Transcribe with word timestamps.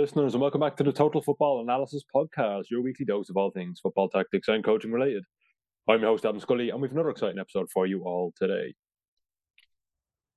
Listeners, 0.00 0.32
and 0.32 0.40
welcome 0.40 0.62
back 0.62 0.78
to 0.78 0.82
the 0.82 0.94
Total 0.94 1.20
Football 1.20 1.60
Analysis 1.60 2.04
Podcast, 2.16 2.70
your 2.70 2.80
weekly 2.80 3.04
dose 3.04 3.28
of 3.28 3.36
all 3.36 3.50
things 3.50 3.80
football 3.80 4.08
tactics 4.08 4.48
and 4.48 4.64
coaching 4.64 4.92
related. 4.92 5.24
I'm 5.86 6.00
your 6.00 6.08
host, 6.08 6.24
Adam 6.24 6.40
Scully, 6.40 6.70
and 6.70 6.80
we've 6.80 6.90
another 6.90 7.10
exciting 7.10 7.38
episode 7.38 7.68
for 7.70 7.86
you 7.86 8.02
all 8.04 8.32
today. 8.34 8.72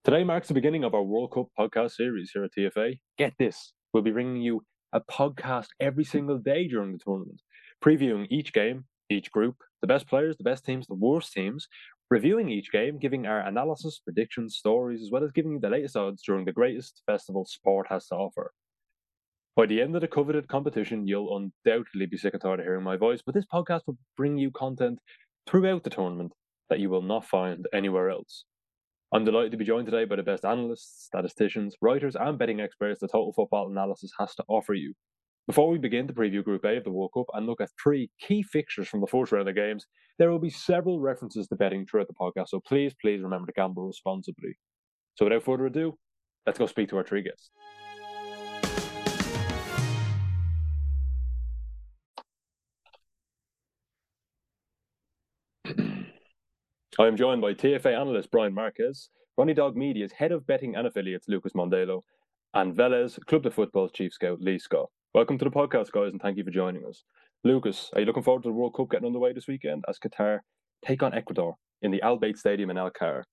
Today 0.04 0.26
marks 0.26 0.50
the 0.50 0.54
beginning 0.54 0.84
of 0.84 0.94
our 0.94 1.02
World 1.02 1.32
Cup 1.32 1.48
podcast 1.58 1.92
series 1.92 2.32
here 2.34 2.44
at 2.44 2.52
TFA. 2.52 3.00
Get 3.18 3.36
this, 3.40 3.72
we'll 3.94 4.04
be 4.04 4.12
bringing 4.12 4.42
you 4.42 4.66
a 4.92 5.00
podcast 5.00 5.68
every 5.80 6.04
single 6.04 6.40
day 6.40 6.68
during 6.68 6.92
the 6.92 7.00
tournament, 7.00 7.42
previewing 7.82 8.28
each 8.30 8.52
game, 8.52 8.84
each 9.10 9.32
group, 9.32 9.56
the 9.80 9.88
best 9.88 10.10
players, 10.10 10.36
the 10.36 10.44
best 10.44 10.66
teams, 10.66 10.88
the 10.88 10.94
worst 10.94 11.32
teams, 11.32 11.70
reviewing 12.12 12.50
each 12.50 12.70
game, 12.70 13.00
giving 13.00 13.26
our 13.26 13.40
analysis, 13.40 14.02
predictions, 14.04 14.58
stories, 14.58 15.02
as 15.02 15.10
well 15.10 15.24
as 15.24 15.32
giving 15.32 15.54
you 15.54 15.60
the 15.62 15.70
latest 15.70 15.96
odds 15.96 16.22
during 16.22 16.44
the 16.44 16.52
greatest 16.52 17.02
festival 17.06 17.46
sport 17.46 17.88
has 17.90 18.08
to 18.08 18.16
offer. 18.16 18.52
By 19.56 19.68
the 19.68 19.82
end 19.82 19.94
of 19.94 20.02
the 20.02 20.08
coveted 20.08 20.48
competition, 20.48 21.06
you'll 21.06 21.38
undoubtedly 21.38 22.08
be 22.08 22.18
sick 22.18 22.34
and 22.34 22.42
tired 22.42 22.60
of 22.60 22.66
hearing 22.66 22.84
my 22.84 22.98
voice, 22.98 23.22
but 23.24 23.36
this 23.36 23.46
podcast 23.46 23.82
will 23.86 24.00
bring 24.18 24.36
you 24.36 24.50
content 24.50 24.98
throughout 25.48 25.84
the 25.84 25.92
tournament 25.92 26.34
that 26.72 26.80
you 26.80 26.90
will 26.90 27.04
not 27.04 27.24
find 27.24 27.68
anywhere 27.72 28.10
else. 28.10 28.46
I'm 29.14 29.26
delighted 29.26 29.52
to 29.52 29.58
be 29.58 29.66
joined 29.66 29.86
today 29.86 30.06
by 30.06 30.16
the 30.16 30.24
best 30.24 30.44
analysts, 30.44 31.06
statisticians, 31.06 31.76
writers, 31.82 32.16
and 32.20 32.40
betting 32.40 32.62
experts 32.62 33.00
the 33.00 33.08
Total 33.08 33.32
Football 33.32 33.70
Analysis 33.70 34.12
has 34.18 34.34
to 34.36 34.44
offer 34.48 34.74
you. 34.74 34.96
Before 35.46 35.70
we 35.70 35.78
begin 35.78 36.08
to 36.08 36.14
preview 36.14 36.44
Group 36.44 36.66
A 36.66 36.78
of 36.78 36.84
the 36.84 36.90
World 36.90 37.12
Cup 37.14 37.28
and 37.36 37.46
look 37.46 37.62
at 37.62 37.70
three 37.82 38.10
key 38.20 38.42
fixtures 38.42 38.88
from 38.88 39.02
the 39.02 39.08
first 39.08 39.32
round 39.32 39.48
of 39.48 39.54
games, 39.54 39.86
there 40.18 40.32
will 40.32 40.40
be 40.40 40.50
several 40.50 41.00
references 41.00 41.48
to 41.50 41.56
betting 41.56 41.86
throughout 41.86 42.08
the 42.08 42.14
podcast, 42.20 42.48
so 42.48 42.60
please, 42.68 42.96
please 43.00 43.22
remember 43.22 43.46
to 43.46 43.54
gamble 43.54 43.86
responsibly. 43.86 44.58
So 45.14 45.26
without 45.26 45.44
further 45.44 45.68
ado, 45.68 45.96
let's 46.48 46.58
go 46.58 46.66
speak 46.66 46.90
to 46.90 46.98
our 46.98 47.04
three 47.04 47.22
guests. 47.22 47.52
I 57.00 57.08
am 57.08 57.18
joined 57.18 57.42
by 57.42 57.56
TFA 57.56 58.00
analyst 58.00 58.30
Brian 58.30 58.54
Marquez, 58.54 59.10
Ronnie 59.36 59.56
Dog 59.56 59.76
Media's 59.76 60.12
head 60.12 60.32
of 60.32 60.46
betting 60.46 60.76
and 60.76 60.86
affiliates 60.86 61.28
Lucas 61.28 61.54
Mondelo, 61.54 62.04
and 62.54 62.76
Velez 62.76 63.18
Club 63.26 63.42
de 63.42 63.50
Football's 63.50 63.92
chief 63.92 64.14
scout 64.14 64.40
Lee 64.40 64.60
Scott. 64.60 64.92
Welcome 65.16 65.40
to 65.40 65.46
the 65.46 65.50
podcast, 65.50 65.92
guys, 65.92 66.12
and 66.12 66.22
thank 66.22 66.38
you 66.38 66.44
for 66.44 66.52
joining 66.52 66.86
us. 66.86 67.04
Lucas, 67.44 67.90
are 67.94 68.02
you 68.02 68.06
looking 68.06 68.22
forward 68.22 68.44
to 68.44 68.50
the 68.50 68.54
World 68.54 68.76
Cup 68.76 68.92
getting 68.92 69.08
underway 69.08 69.34
this 69.34 69.48
weekend 69.48 69.84
as 69.90 69.98
Qatar 69.98 70.42
take 70.86 71.02
on 71.02 71.16
Ecuador 71.16 71.56
in 71.82 71.90
the 71.90 72.00
Al 72.04 72.20
Bayt 72.20 72.38
Stadium 72.38 72.70
in 72.70 72.78
Al 72.78 72.92
Khor? 72.92 73.26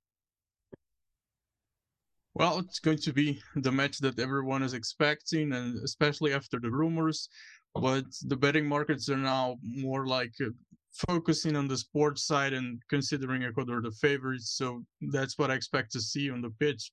Well, 2.32 2.60
it's 2.60 2.78
going 2.78 2.98
to 2.98 3.12
be 3.12 3.42
the 3.56 3.72
match 3.72 3.98
that 3.98 4.18
everyone 4.18 4.62
is 4.62 4.72
expecting, 4.72 5.52
and 5.52 5.76
especially 5.84 6.32
after 6.32 6.58
the 6.58 6.70
rumors. 6.70 7.28
But 7.74 8.06
the 8.22 8.36
betting 8.36 8.66
markets 8.66 9.10
are 9.10 9.18
now 9.18 9.58
more 9.62 10.06
like 10.06 10.32
uh, 10.40 10.48
focusing 10.92 11.56
on 11.56 11.68
the 11.68 11.76
sports 11.76 12.26
side 12.26 12.52
and 12.52 12.80
considering 12.88 13.44
Ecuador 13.44 13.80
the 13.80 13.90
favorites. 13.92 14.54
So 14.56 14.84
that's 15.00 15.38
what 15.38 15.50
I 15.50 15.54
expect 15.54 15.92
to 15.92 16.00
see 16.00 16.30
on 16.30 16.42
the 16.42 16.50
pitch. 16.58 16.90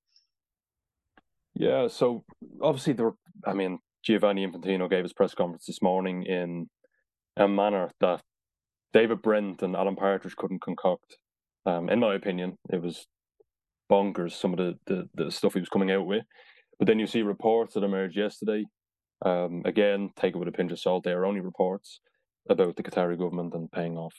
Yeah, 1.55 1.87
so 1.87 2.23
obviously 2.61 2.93
the 2.93 3.13
I 3.45 3.53
mean 3.53 3.79
Giovanni 4.03 4.45
Infantino 4.45 4.89
gave 4.89 5.03
his 5.03 5.13
press 5.13 5.33
conference 5.33 5.65
this 5.65 5.81
morning 5.81 6.23
in 6.23 6.69
a 7.35 7.47
manner 7.47 7.89
that 7.99 8.21
David 8.93 9.21
Brent 9.21 9.63
and 9.63 9.75
Alan 9.75 9.95
Partridge 9.95 10.35
couldn't 10.35 10.61
concoct. 10.61 11.17
Um, 11.65 11.89
in 11.89 11.99
my 11.99 12.15
opinion, 12.15 12.57
it 12.71 12.81
was 12.81 13.05
bonkers 13.91 14.33
some 14.33 14.53
of 14.53 14.57
the, 14.57 14.77
the, 14.85 15.09
the 15.15 15.31
stuff 15.31 15.53
he 15.53 15.59
was 15.59 15.69
coming 15.69 15.91
out 15.91 16.05
with. 16.05 16.23
But 16.79 16.87
then 16.87 16.99
you 16.99 17.07
see 17.07 17.21
reports 17.21 17.73
that 17.73 17.83
emerged 17.83 18.15
yesterday. 18.15 18.63
Um, 19.25 19.63
again, 19.65 20.11
take 20.15 20.35
it 20.35 20.37
with 20.37 20.47
a 20.47 20.51
pinch 20.51 20.71
of 20.71 20.79
salt. 20.79 21.03
They 21.03 21.11
are 21.11 21.25
only 21.25 21.41
reports 21.41 21.99
about 22.49 22.75
the 22.75 22.83
Qatari 22.83 23.17
government 23.17 23.53
and 23.53 23.71
paying 23.71 23.97
off 23.97 24.13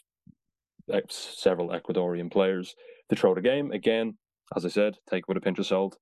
several 1.11 1.69
Ecuadorian 1.69 2.31
players 2.33 2.75
to 3.11 3.17
throw 3.17 3.35
the 3.35 3.41
game. 3.41 3.73
Again, 3.73 4.17
as 4.57 4.65
I 4.65 4.69
said, 4.69 4.97
take 5.11 5.21
it 5.21 5.29
with 5.29 5.37
a 5.37 5.41
pinch 5.41 5.59
of 5.59 5.67
salt. 5.67 5.99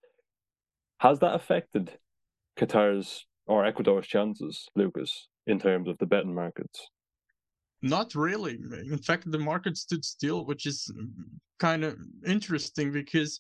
Has 0.99 1.19
that 1.21 1.35
affected 1.35 1.99
Qatar's 2.59 3.27
or 3.47 3.65
Ecuador's 3.65 4.07
chances, 4.07 4.69
Lucas, 4.77 5.29
in 5.47 5.59
terms 5.59 5.89
of 5.89 5.99
the 5.99 6.07
betting 6.07 6.35
markets? 6.35 6.89
Not 7.83 8.15
really. 8.15 8.59
In 8.91 8.99
fact, 8.99 9.31
the 9.31 9.39
market 9.39 9.77
stood 9.77 10.05
still, 10.05 10.47
which 10.47 10.67
is 10.67 10.91
kind 11.59 11.85
of 11.85 11.97
interesting 12.27 12.93
because 12.93 13.39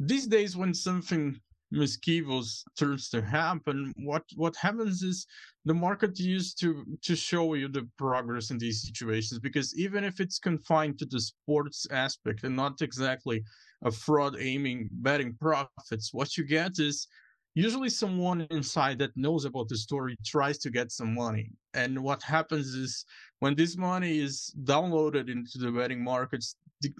these 0.00 0.26
days, 0.26 0.56
when 0.56 0.74
something 0.74 1.38
mischievous 1.70 2.64
turns 2.78 3.08
to 3.10 3.20
happen, 3.22 3.92
what 3.96 4.24
what 4.36 4.56
happens 4.56 5.02
is 5.02 5.26
the 5.64 5.74
market 5.74 6.18
used 6.18 6.60
to 6.60 6.84
to 7.02 7.16
show 7.16 7.54
you 7.54 7.68
the 7.68 7.88
progress 7.98 8.50
in 8.50 8.58
these 8.58 8.82
situations 8.82 9.38
because 9.40 9.76
even 9.78 10.04
if 10.04 10.20
it's 10.20 10.38
confined 10.38 10.98
to 10.98 11.06
the 11.06 11.20
sports 11.20 11.86
aspect 11.90 12.44
and 12.44 12.54
not 12.54 12.80
exactly 12.82 13.42
a 13.84 13.90
fraud 13.90 14.36
aiming 14.38 14.88
betting 14.92 15.34
profits, 15.40 16.12
what 16.12 16.36
you 16.36 16.44
get 16.44 16.78
is 16.78 17.08
usually 17.54 17.88
someone 17.88 18.46
inside 18.50 18.98
that 18.98 19.16
knows 19.16 19.44
about 19.44 19.68
the 19.68 19.76
story 19.76 20.16
tries 20.24 20.58
to 20.58 20.70
get 20.70 20.90
some 20.90 21.14
money. 21.14 21.50
And 21.74 22.02
what 22.02 22.22
happens 22.22 22.74
is 22.74 23.04
when 23.38 23.54
this 23.54 23.76
money 23.76 24.18
is 24.18 24.54
downloaded 24.64 25.30
into 25.30 25.58
the 25.58 25.70
betting 25.70 26.02
markets 26.02 26.56
the, 26.80 26.92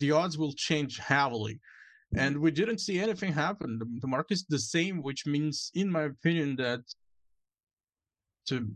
the 0.00 0.12
odds 0.12 0.38
will 0.38 0.52
change 0.54 0.98
heavily 0.98 1.60
and 2.16 2.38
we 2.38 2.50
didn't 2.50 2.78
see 2.78 3.00
anything 3.00 3.32
happen. 3.32 3.78
The, 3.78 3.86
the 4.00 4.06
market 4.06 4.34
is 4.34 4.44
the 4.48 4.58
same, 4.58 5.02
which 5.02 5.26
means, 5.26 5.70
in 5.74 5.90
my 5.90 6.02
opinion, 6.02 6.56
that 6.56 6.80
to 8.46 8.68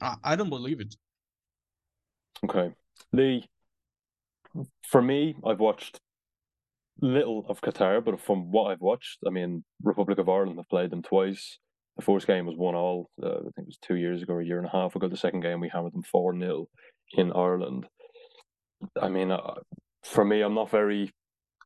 I, 0.00 0.16
I 0.24 0.36
don't 0.36 0.50
believe 0.50 0.80
it. 0.80 0.94
Okay, 2.44 2.72
Lee. 3.12 3.48
For 4.88 5.02
me, 5.02 5.36
I've 5.46 5.60
watched 5.60 6.00
little 7.00 7.46
of 7.48 7.60
Qatar, 7.60 8.04
but 8.04 8.20
from 8.20 8.50
what 8.50 8.70
I've 8.70 8.80
watched, 8.80 9.18
I 9.26 9.30
mean, 9.30 9.64
Republic 9.82 10.18
of 10.18 10.28
Ireland 10.28 10.58
have 10.58 10.68
played 10.68 10.90
them 10.90 11.02
twice. 11.02 11.58
The 11.96 12.02
first 12.02 12.26
game 12.26 12.46
was 12.46 12.56
one 12.56 12.74
all. 12.74 13.10
Uh, 13.22 13.38
I 13.38 13.50
think 13.54 13.58
it 13.58 13.66
was 13.66 13.78
two 13.82 13.96
years 13.96 14.22
ago, 14.22 14.38
a 14.38 14.44
year 14.44 14.58
and 14.58 14.66
a 14.66 14.70
half 14.70 14.96
ago. 14.96 15.08
The 15.08 15.16
second 15.16 15.40
game 15.40 15.60
we 15.60 15.68
hammered 15.68 15.94
them 15.94 16.02
four 16.02 16.36
0 16.36 16.66
in 17.12 17.32
Ireland. 17.32 17.86
I 19.00 19.08
mean, 19.08 19.30
uh, 19.30 19.54
for 20.02 20.24
me, 20.24 20.40
I'm 20.40 20.54
not 20.54 20.70
very 20.70 21.12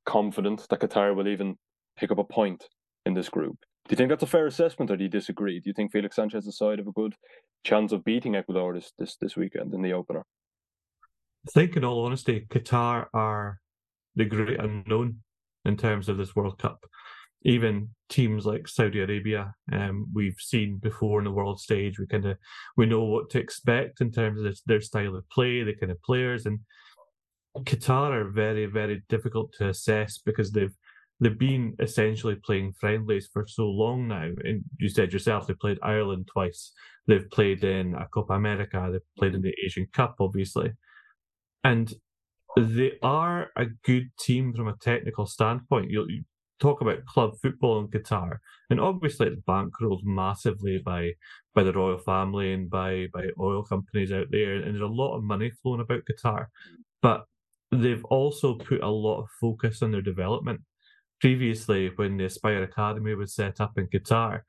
confident 0.04 0.66
that 0.68 0.80
Qatar 0.80 1.14
will 1.14 1.28
even 1.28 1.56
pick 1.96 2.10
up 2.10 2.18
a 2.18 2.24
point 2.24 2.64
in 3.06 3.14
this 3.14 3.28
group. 3.28 3.56
Do 3.88 3.92
you 3.92 3.96
think 3.96 4.10
that's 4.10 4.22
a 4.22 4.28
fair 4.28 4.46
assessment, 4.46 4.90
or 4.90 4.96
do 4.96 5.04
you 5.04 5.10
disagree? 5.10 5.58
Do 5.58 5.68
you 5.68 5.74
think 5.74 5.90
Felix 5.90 6.16
Sanchez 6.16 6.46
is 6.46 6.56
side 6.56 6.78
of 6.78 6.86
a 6.86 6.92
good 6.92 7.14
chance 7.64 7.92
of 7.92 8.04
beating 8.04 8.36
Ecuador 8.36 8.74
this, 8.74 8.92
this 8.98 9.16
this 9.20 9.36
weekend 9.36 9.74
in 9.74 9.82
the 9.82 9.92
opener? 9.92 10.24
I 11.46 11.50
think, 11.50 11.76
in 11.76 11.84
all 11.84 12.04
honesty, 12.04 12.46
Qatar 12.48 13.06
are 13.12 13.58
the 14.14 14.24
great 14.24 14.60
unknown 14.60 15.22
in 15.64 15.76
terms 15.76 16.08
of 16.08 16.16
this 16.16 16.36
World 16.36 16.58
Cup. 16.58 16.84
Even 17.44 17.88
teams 18.08 18.46
like 18.46 18.68
Saudi 18.68 19.00
Arabia, 19.00 19.52
um, 19.72 20.06
we've 20.14 20.38
seen 20.38 20.76
before 20.76 21.18
in 21.18 21.24
the 21.24 21.32
world 21.32 21.58
stage. 21.58 21.98
We 21.98 22.06
kind 22.06 22.26
of 22.26 22.38
we 22.76 22.86
know 22.86 23.02
what 23.02 23.30
to 23.30 23.40
expect 23.40 24.00
in 24.00 24.12
terms 24.12 24.40
of 24.42 24.56
their 24.66 24.80
style 24.80 25.16
of 25.16 25.28
play, 25.28 25.64
the 25.64 25.74
kind 25.74 25.90
of 25.90 26.00
players, 26.02 26.46
and 26.46 26.60
Qatar 27.58 28.12
are 28.12 28.30
very, 28.30 28.66
very 28.66 29.02
difficult 29.08 29.52
to 29.58 29.68
assess 29.68 30.18
because 30.18 30.52
they've 30.52 30.74
they've 31.20 31.38
been 31.38 31.76
essentially 31.78 32.34
playing 32.34 32.72
friendlies 32.80 33.28
for 33.32 33.46
so 33.46 33.66
long 33.66 34.08
now. 34.08 34.28
And 34.44 34.64
you 34.78 34.88
said 34.88 35.12
yourself 35.12 35.46
they 35.46 35.54
played 35.54 35.78
Ireland 35.82 36.28
twice. 36.32 36.72
They've 37.06 37.30
played 37.30 37.62
in 37.62 37.94
a 37.94 38.06
Copa 38.08 38.34
America. 38.34 38.88
They've 38.90 39.16
played 39.18 39.34
in 39.34 39.42
the 39.42 39.54
Asian 39.64 39.86
Cup, 39.92 40.16
obviously, 40.20 40.72
and 41.62 41.92
they 42.56 42.92
are 43.02 43.50
a 43.56 43.66
good 43.84 44.10
team 44.18 44.52
from 44.54 44.68
a 44.68 44.76
technical 44.76 45.26
standpoint. 45.26 45.90
You, 45.90 46.06
you 46.08 46.24
talk 46.60 46.80
about 46.80 47.04
club 47.06 47.32
football 47.42 47.80
in 47.80 47.88
Qatar, 47.88 48.38
and 48.70 48.80
obviously 48.80 49.26
it's 49.26 49.40
bankrolled 49.42 50.04
massively 50.04 50.78
by 50.78 51.12
by 51.54 51.62
the 51.62 51.72
royal 51.72 51.98
family 51.98 52.52
and 52.52 52.70
by 52.70 53.08
by 53.12 53.26
oil 53.38 53.62
companies 53.62 54.12
out 54.12 54.28
there, 54.30 54.54
and 54.54 54.74
there's 54.74 54.80
a 54.80 54.86
lot 54.86 55.16
of 55.16 55.22
money 55.22 55.50
flowing 55.62 55.80
about 55.80 56.02
Qatar. 56.10 56.46
But 57.02 57.24
they've 57.72 58.04
also 58.06 58.54
put 58.54 58.82
a 58.82 58.88
lot 58.88 59.22
of 59.22 59.28
focus 59.40 59.82
on 59.82 59.92
their 59.92 60.02
development. 60.02 60.60
Previously, 61.20 61.90
when 61.96 62.16
the 62.16 62.26
Aspire 62.26 62.62
Academy 62.62 63.14
was 63.14 63.34
set 63.34 63.60
up 63.60 63.72
in 63.78 63.86
Qatar, 63.86 64.40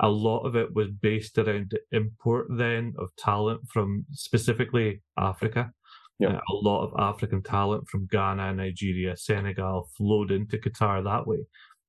a 0.00 0.08
lot 0.08 0.40
of 0.40 0.56
it 0.56 0.74
was 0.74 0.88
based 0.90 1.38
around 1.38 1.70
the 1.70 1.96
import 1.96 2.46
then 2.50 2.94
of 2.98 3.08
talent 3.16 3.60
from 3.72 4.04
specifically 4.12 5.02
Africa. 5.18 5.70
Yeah. 6.18 6.36
Uh, 6.36 6.40
a 6.50 6.54
lot 6.54 6.84
of 6.84 6.92
African 6.98 7.42
talent 7.42 7.88
from 7.88 8.06
Ghana, 8.06 8.54
Nigeria, 8.54 9.16
Senegal 9.16 9.88
flowed 9.96 10.30
into 10.30 10.58
Qatar 10.58 11.04
that 11.04 11.26
way. 11.26 11.38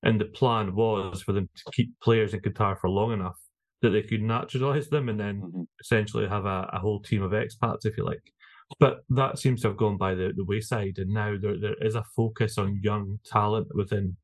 And 0.04 0.20
the 0.20 0.26
plan 0.26 0.76
was 0.76 1.22
for 1.22 1.32
them 1.32 1.50
to 1.56 1.64
keep 1.72 1.92
players 2.02 2.34
in 2.34 2.42
Qatar 2.42 2.78
for 2.78 2.90
long 2.90 3.14
enough 3.14 3.38
that 3.82 3.90
they 3.90 4.02
could 4.02 4.22
naturalize 4.22 4.90
them 4.90 5.10
and 5.10 5.20
then 5.20 5.42
mm-hmm. 5.42 5.62
essentially 5.80 6.28
have 6.28 6.46
a, 6.46 6.70
a 6.74 6.80
whole 6.80 7.02
team 7.02 7.22
of 7.22 7.32
expats, 7.32 7.86
if 7.86 7.98
you 7.98 8.06
like. 8.06 8.33
But 8.80 9.04
that 9.10 9.40
seems 9.40 9.62
to 9.62 9.70
have 9.70 9.78
gone 9.78 9.98
by 9.98 10.16
the, 10.16 10.34
the 10.36 10.46
wayside, 10.46 10.98
and 10.98 11.12
now 11.12 11.36
there, 11.40 11.60
there 11.60 11.76
is 11.82 11.96
a 11.96 12.04
focus 12.16 12.58
on 12.58 12.80
young 12.82 13.20
talent 13.26 13.68
within 13.74 14.18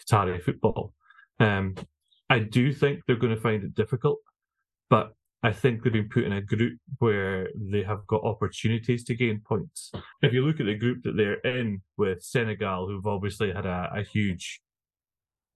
Qatari 0.00 0.42
football. 0.42 0.94
Um, 1.40 1.74
I 2.30 2.40
do 2.40 2.72
think 2.72 3.00
they're 3.06 3.16
going 3.16 3.34
to 3.34 3.40
find 3.40 3.62
it 3.62 3.74
difficult 3.74 4.18
but 4.88 5.12
I 5.42 5.52
think 5.52 5.82
they've 5.82 5.92
been 5.92 6.08
put 6.08 6.24
in 6.24 6.32
a 6.32 6.40
group 6.40 6.78
where 6.98 7.48
they 7.54 7.82
have 7.82 8.06
got 8.06 8.24
opportunities 8.24 9.04
to 9.04 9.14
gain 9.14 9.42
points. 9.46 9.92
If 10.22 10.32
you 10.32 10.44
look 10.44 10.60
at 10.60 10.66
the 10.66 10.74
group 10.74 11.02
that 11.04 11.16
they're 11.16 11.40
in 11.40 11.82
with 11.96 12.22
Senegal, 12.22 12.86
who've 12.86 13.06
obviously 13.06 13.52
had 13.52 13.66
a, 13.66 13.90
a 13.94 14.02
huge, 14.02 14.60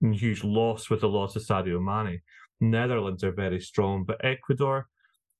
huge 0.00 0.44
loss 0.44 0.90
with 0.90 1.00
the 1.00 1.08
loss 1.08 1.34
of 1.36 1.42
Sadio 1.42 1.82
Mane, 1.82 2.20
Netherlands 2.60 3.24
are 3.24 3.32
very 3.32 3.60
strong, 3.60 4.04
but 4.04 4.22
Ecuador, 4.24 4.88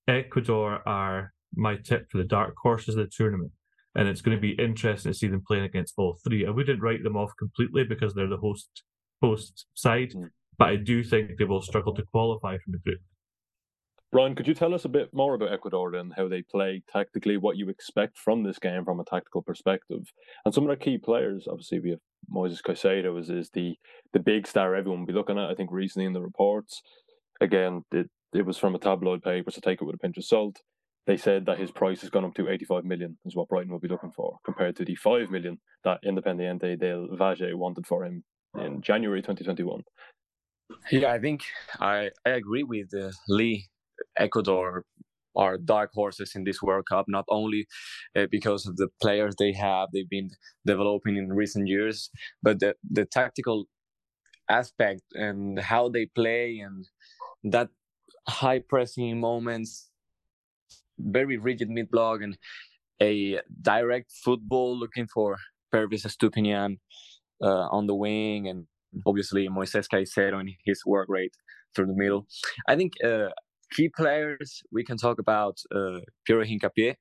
Ecuador 0.09 0.81
are 0.89 1.33
my 1.55 1.77
tip 1.77 2.11
for 2.11 2.19
the 2.19 2.25
dark 2.25 2.55
horses 2.63 2.97
of 2.97 3.05
the 3.05 3.11
tournament. 3.11 3.53
And 3.95 4.09
it's 4.09 4.21
going 4.21 4.37
to 4.37 4.41
be 4.41 4.53
interesting 4.53 5.13
to 5.13 5.19
see 5.19 5.27
them 5.27 5.43
playing 5.47 5.65
against 5.65 5.95
all 5.97 6.19
three. 6.25 6.47
I 6.47 6.51
wouldn't 6.51 6.83
write 6.83 7.03
them 7.03 7.17
off 7.17 7.33
completely 7.39 7.85
because 7.85 8.15
they're 8.15 8.29
the 8.29 8.37
host 8.37 8.83
host 9.21 9.67
side, 9.75 10.13
mm. 10.17 10.31
but 10.59 10.69
I 10.69 10.77
do 10.77 11.03
think 11.03 11.33
they 11.37 11.45
will 11.45 11.61
struggle 11.61 11.95
to 11.95 12.05
qualify 12.05 12.57
from 12.59 12.73
the 12.73 12.79
group. 12.79 13.01
Ryan, 14.13 14.35
could 14.35 14.49
you 14.49 14.55
tell 14.55 14.75
us 14.75 14.85
a 14.85 14.89
bit 14.89 15.15
more 15.15 15.35
about 15.35 15.53
Ecuador 15.53 15.95
and 15.95 16.13
how 16.17 16.27
they 16.27 16.43
play 16.43 16.83
tactically, 16.93 17.37
what 17.37 17.57
you 17.57 17.69
expect 17.69 18.19
from 18.19 18.43
this 18.43 18.59
game 18.59 18.85
from 18.85 18.99
a 18.99 19.05
tactical 19.05 19.41
perspective, 19.41 20.03
and 20.45 20.53
some 20.53 20.65
of 20.65 20.69
their 20.69 20.77
key 20.77 20.99
players? 20.99 21.47
Obviously, 21.49 21.79
we 21.79 21.91
have 21.91 22.01
Moises 22.33 22.61
Caicedo 22.61 23.19
is, 23.21 23.31
is 23.31 23.51
the 23.51 23.77
the 24.13 24.19
big 24.19 24.47
star 24.47 24.75
everyone 24.75 25.01
will 25.01 25.07
be 25.07 25.13
looking 25.13 25.39
at. 25.39 25.51
I 25.51 25.55
think 25.55 25.71
recently 25.71 26.07
in 26.07 26.13
the 26.13 26.21
reports, 26.21 26.83
again, 27.41 27.83
it, 27.93 28.11
it 28.33 28.45
was 28.45 28.59
from 28.59 28.75
a 28.75 28.79
tabloid 28.79 29.23
paper, 29.23 29.51
so 29.51 29.61
take 29.61 29.81
it 29.81 29.85
with 29.85 29.95
a 29.95 29.99
pinch 29.99 30.17
of 30.17 30.25
salt. 30.25 30.61
They 31.11 31.17
said 31.17 31.47
that 31.47 31.59
his 31.59 31.73
price 31.73 32.03
has 32.03 32.11
gone 32.11 32.25
up 32.25 32.35
to 32.35 32.49
85 32.49 32.85
million, 32.85 33.19
is 33.25 33.35
what 33.35 33.49
Brighton 33.49 33.73
will 33.73 33.81
be 33.81 33.89
looking 33.89 34.13
for, 34.13 34.39
compared 34.45 34.77
to 34.77 34.85
the 34.85 34.95
5 34.95 35.29
million 35.29 35.59
that 35.83 35.99
Independiente 36.05 36.79
del 36.79 37.09
Valle 37.17 37.57
wanted 37.57 37.85
for 37.85 38.05
him 38.05 38.23
in 38.57 38.81
January 38.81 39.21
2021. 39.21 39.83
Yeah, 40.93 41.13
I 41.13 41.19
think 41.19 41.41
I, 41.81 42.11
I 42.25 42.31
agree 42.31 42.63
with 42.63 42.95
uh, 42.95 43.11
Lee 43.29 43.67
Ecuador 44.17 44.85
are 45.35 45.59
dark 45.59 45.91
horses 45.95 46.37
in 46.37 46.45
this 46.45 46.63
World 46.63 46.85
Cup, 46.89 47.07
not 47.09 47.25
only 47.29 47.67
uh, 48.15 48.27
because 48.31 48.65
of 48.65 48.77
the 48.77 48.87
players 49.03 49.35
they 49.37 49.53
have, 49.53 49.89
they've 49.93 50.09
been 50.09 50.31
developing 50.65 51.17
in 51.17 51.33
recent 51.33 51.67
years, 51.67 52.09
but 52.41 52.61
the, 52.61 52.77
the 52.89 53.05
tactical 53.05 53.65
aspect 54.49 55.03
and 55.15 55.59
how 55.59 55.89
they 55.89 56.07
play 56.07 56.61
and 56.61 56.87
that 57.43 57.71
high 58.29 58.61
pressing 58.61 59.19
moments, 59.19 59.90
very 61.03 61.37
rigid 61.37 61.69
mid 61.69 61.91
block, 61.91 62.21
and 62.23 62.37
a 63.03 63.41
direct 63.63 64.13
football 64.25 64.79
looking 64.79 65.07
for 65.07 65.37
Pervis 65.73 66.07
Estupiñán 66.07 66.79
uh, 67.43 67.67
on 67.71 67.87
the 67.87 67.95
wing, 67.95 68.49
and 68.49 68.67
obviously 69.07 69.49
Moises 69.49 69.87
Caicedo 69.93 70.39
and 70.41 70.51
his 70.65 70.83
work 70.87 71.09
rate 71.09 71.35
through 71.75 71.87
the 71.87 71.95
middle. 71.95 72.27
I 72.69 72.77
think 72.77 72.93
uh, 73.05 73.29
key 73.73 73.89
players, 73.89 74.63
we 74.73 74.85
can 74.85 74.97
talk 74.97 75.19
about 75.19 75.59
uh, 75.75 76.01
Piero 76.27 76.45
Hincapié 76.45 76.97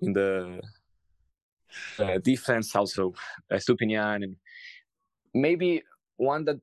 in 0.00 0.12
the 0.12 0.60
uh, 1.98 2.18
defense, 2.24 2.74
also 2.74 3.14
uh, 3.50 3.58
and 3.94 4.36
maybe 5.34 5.82
one 6.16 6.44
that 6.44 6.60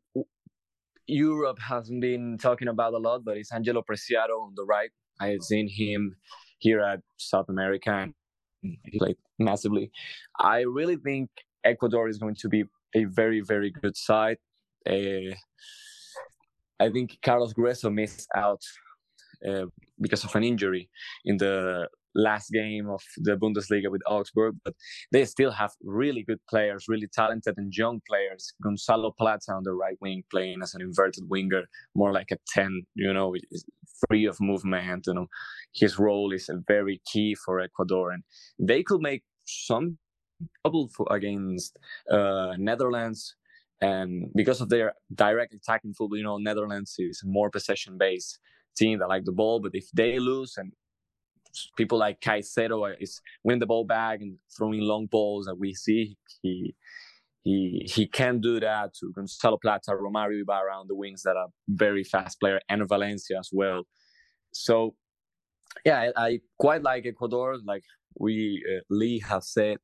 Europe 1.07 1.59
hasn't 1.59 2.01
been 2.01 2.37
talking 2.37 2.67
about 2.67 2.93
a 2.93 2.97
lot, 2.97 3.23
but 3.23 3.37
it's 3.37 3.51
Angelo 3.51 3.81
Preciado 3.81 4.41
on 4.41 4.53
the 4.55 4.63
right. 4.63 4.91
I 5.19 5.29
have 5.29 5.41
seen 5.41 5.67
him 5.67 6.15
here 6.59 6.81
at 6.81 7.01
South 7.17 7.49
America 7.49 7.91
and 7.91 8.13
massively. 9.37 9.91
I 10.39 10.59
really 10.61 10.97
think 10.97 11.29
Ecuador 11.63 12.07
is 12.07 12.17
going 12.17 12.35
to 12.35 12.49
be 12.49 12.63
a 12.95 13.05
very, 13.05 13.41
very 13.41 13.71
good 13.71 13.95
side. 13.95 14.37
Uh, 14.89 15.35
I 16.79 16.89
think 16.89 17.17
Carlos 17.21 17.53
Gruezo 17.53 17.93
missed 17.93 18.27
out 18.35 18.61
uh, 19.47 19.65
because 19.99 20.23
of 20.23 20.35
an 20.35 20.43
injury 20.43 20.89
in 21.25 21.37
the 21.37 21.87
last 22.15 22.49
game 22.51 22.89
of 22.89 23.01
the 23.17 23.35
Bundesliga 23.35 23.89
with 23.89 24.01
Augsburg, 24.07 24.55
but 24.63 24.73
they 25.11 25.25
still 25.25 25.51
have 25.51 25.71
really 25.83 26.23
good 26.23 26.39
players, 26.49 26.85
really 26.87 27.07
talented 27.07 27.55
and 27.57 27.73
young 27.75 28.01
players. 28.07 28.53
Gonzalo 28.63 29.11
Plata 29.17 29.53
on 29.53 29.63
the 29.63 29.73
right 29.73 29.97
wing 30.01 30.23
playing 30.31 30.61
as 30.61 30.73
an 30.73 30.81
inverted 30.81 31.25
winger, 31.29 31.63
more 31.95 32.11
like 32.11 32.31
a 32.31 32.37
10, 32.53 32.83
you 32.95 33.13
know, 33.13 33.35
free 34.07 34.25
of 34.25 34.39
movement. 34.39 35.05
You 35.07 35.13
know, 35.13 35.27
his 35.73 35.99
role 35.99 36.31
is 36.31 36.49
very 36.67 37.01
key 37.11 37.35
for 37.35 37.59
Ecuador, 37.59 38.11
and 38.11 38.23
they 38.57 38.83
could 38.83 39.01
make 39.01 39.23
some 39.45 39.97
trouble 40.63 40.89
for, 40.95 41.07
against 41.11 41.77
uh, 42.11 42.53
Netherlands. 42.57 43.35
And 43.81 44.29
because 44.35 44.59
of 44.59 44.69
their 44.69 44.93
direct 45.15 45.53
attacking 45.53 45.93
football, 45.93 46.17
you 46.17 46.23
know, 46.23 46.37
Netherlands 46.37 46.95
is 46.99 47.21
a 47.23 47.27
more 47.27 47.49
possession 47.49 47.97
based 47.97 48.39
team 48.75 48.99
that 48.99 49.09
like 49.09 49.25
the 49.25 49.31
ball, 49.31 49.59
but 49.59 49.71
if 49.73 49.89
they 49.93 50.19
lose 50.19 50.55
and 50.57 50.71
people 51.77 51.97
like 51.97 52.21
Caicedo 52.21 52.95
is 52.99 53.21
winning 53.43 53.59
the 53.59 53.65
ball 53.65 53.85
back 53.85 54.21
and 54.21 54.37
throwing 54.55 54.81
long 54.81 55.07
balls 55.07 55.45
that 55.45 55.55
we 55.55 55.73
see, 55.73 56.17
he 56.41 56.75
he 57.43 57.87
he 57.93 58.07
can 58.07 58.39
do 58.41 58.59
that 58.59 58.93
to 58.95 59.11
Gonzalo 59.13 59.57
Plata, 59.57 59.91
Romario 59.91 60.41
Ibarra 60.41 60.77
on 60.77 60.87
the 60.87 60.95
wings 60.95 61.23
that 61.23 61.37
are 61.37 61.47
very 61.67 62.03
fast 62.03 62.39
player, 62.39 62.59
and 62.69 62.87
Valencia 62.87 63.39
as 63.39 63.49
well. 63.51 63.83
So 64.51 64.95
yeah, 65.85 66.11
I, 66.15 66.25
I 66.27 66.39
quite 66.57 66.83
like 66.83 67.05
Ecuador. 67.05 67.57
Like 67.63 67.83
we 68.19 68.63
uh, 68.69 68.81
Lee 68.89 69.19
has 69.19 69.49
said, 69.51 69.77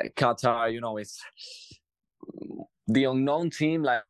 uh, 0.00 0.08
Qatar, 0.16 0.72
you 0.72 0.80
know, 0.80 0.96
it's 0.96 1.20
the 2.86 3.04
unknown 3.04 3.50
team. 3.50 3.82
Like 3.82 4.02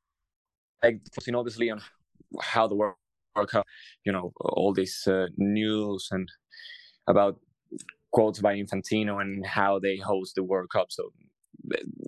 like 0.83 1.00
obviously 1.35 1.71
on 1.71 1.81
how 2.41 2.67
the 2.69 2.75
world 2.75 2.97
World 3.37 3.50
Cup, 3.50 3.67
you 4.05 4.12
know, 4.12 4.33
all 4.41 4.73
this 4.73 5.06
uh, 5.06 5.27
news 5.37 6.09
and 6.11 6.29
about 7.07 7.39
quotes 8.13 8.41
by 8.41 8.55
Infantino 8.57 9.21
and 9.21 9.45
how 9.47 9.79
they 9.79 9.97
host 9.97 10.35
the 10.35 10.43
World 10.43 10.71
Cup. 10.71 10.89
So 10.91 11.11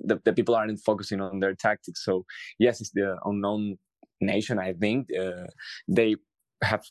the, 0.04 0.20
the 0.24 0.32
people 0.32 0.54
aren't 0.54 0.80
focusing 0.80 1.20
on 1.20 1.40
their 1.40 1.54
tactics. 1.54 2.04
So 2.04 2.24
yes, 2.58 2.80
it's 2.80 2.90
the 2.90 3.16
unknown 3.24 3.78
nation. 4.20 4.58
I 4.58 4.72
think 4.72 5.08
uh, 5.18 5.46
they 5.86 6.16
have 6.62 6.84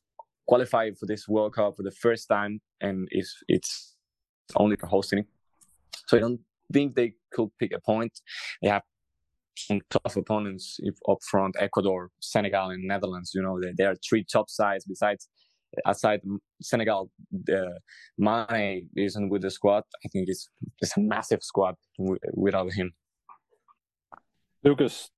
qualified 0.47 0.97
for 0.97 1.05
this 1.05 1.27
World 1.27 1.55
Cup 1.55 1.75
for 1.77 1.83
the 1.83 1.91
first 1.91 2.27
time, 2.27 2.61
and 2.81 3.07
it's 3.11 3.35
it's 3.47 3.95
only 4.55 4.75
for 4.75 4.87
hosting. 4.87 5.25
So 6.07 6.17
I 6.17 6.19
don't 6.21 6.39
think 6.71 6.95
they 6.95 7.13
could 7.33 7.49
pick 7.59 7.73
a 7.73 7.81
point. 7.81 8.19
They 8.61 8.69
have 8.69 8.83
some 9.57 9.81
tough 9.89 10.15
opponents 10.15 10.79
up 11.09 11.17
front 11.23 11.55
Ecuador, 11.59 12.11
Senegal, 12.21 12.69
and 12.69 12.83
Netherlands. 12.87 13.31
You 13.33 13.41
know, 13.41 13.59
there 13.77 13.91
are 13.91 13.95
three 14.07 14.23
top 14.23 14.49
sides 14.49 14.85
besides 14.85 15.27
aside 15.85 16.21
Senegal. 16.61 17.11
The 17.31 17.79
Mane 18.17 18.89
isn't 18.95 19.29
with 19.29 19.41
the 19.41 19.51
squad. 19.51 19.83
I 20.05 20.07
think 20.09 20.29
it's 20.29 20.49
it's 20.81 20.97
a 20.97 21.01
massive 21.01 21.43
squad 21.43 21.75
without 22.33 22.73
him. 22.73 22.93
Lucas, 24.63 25.09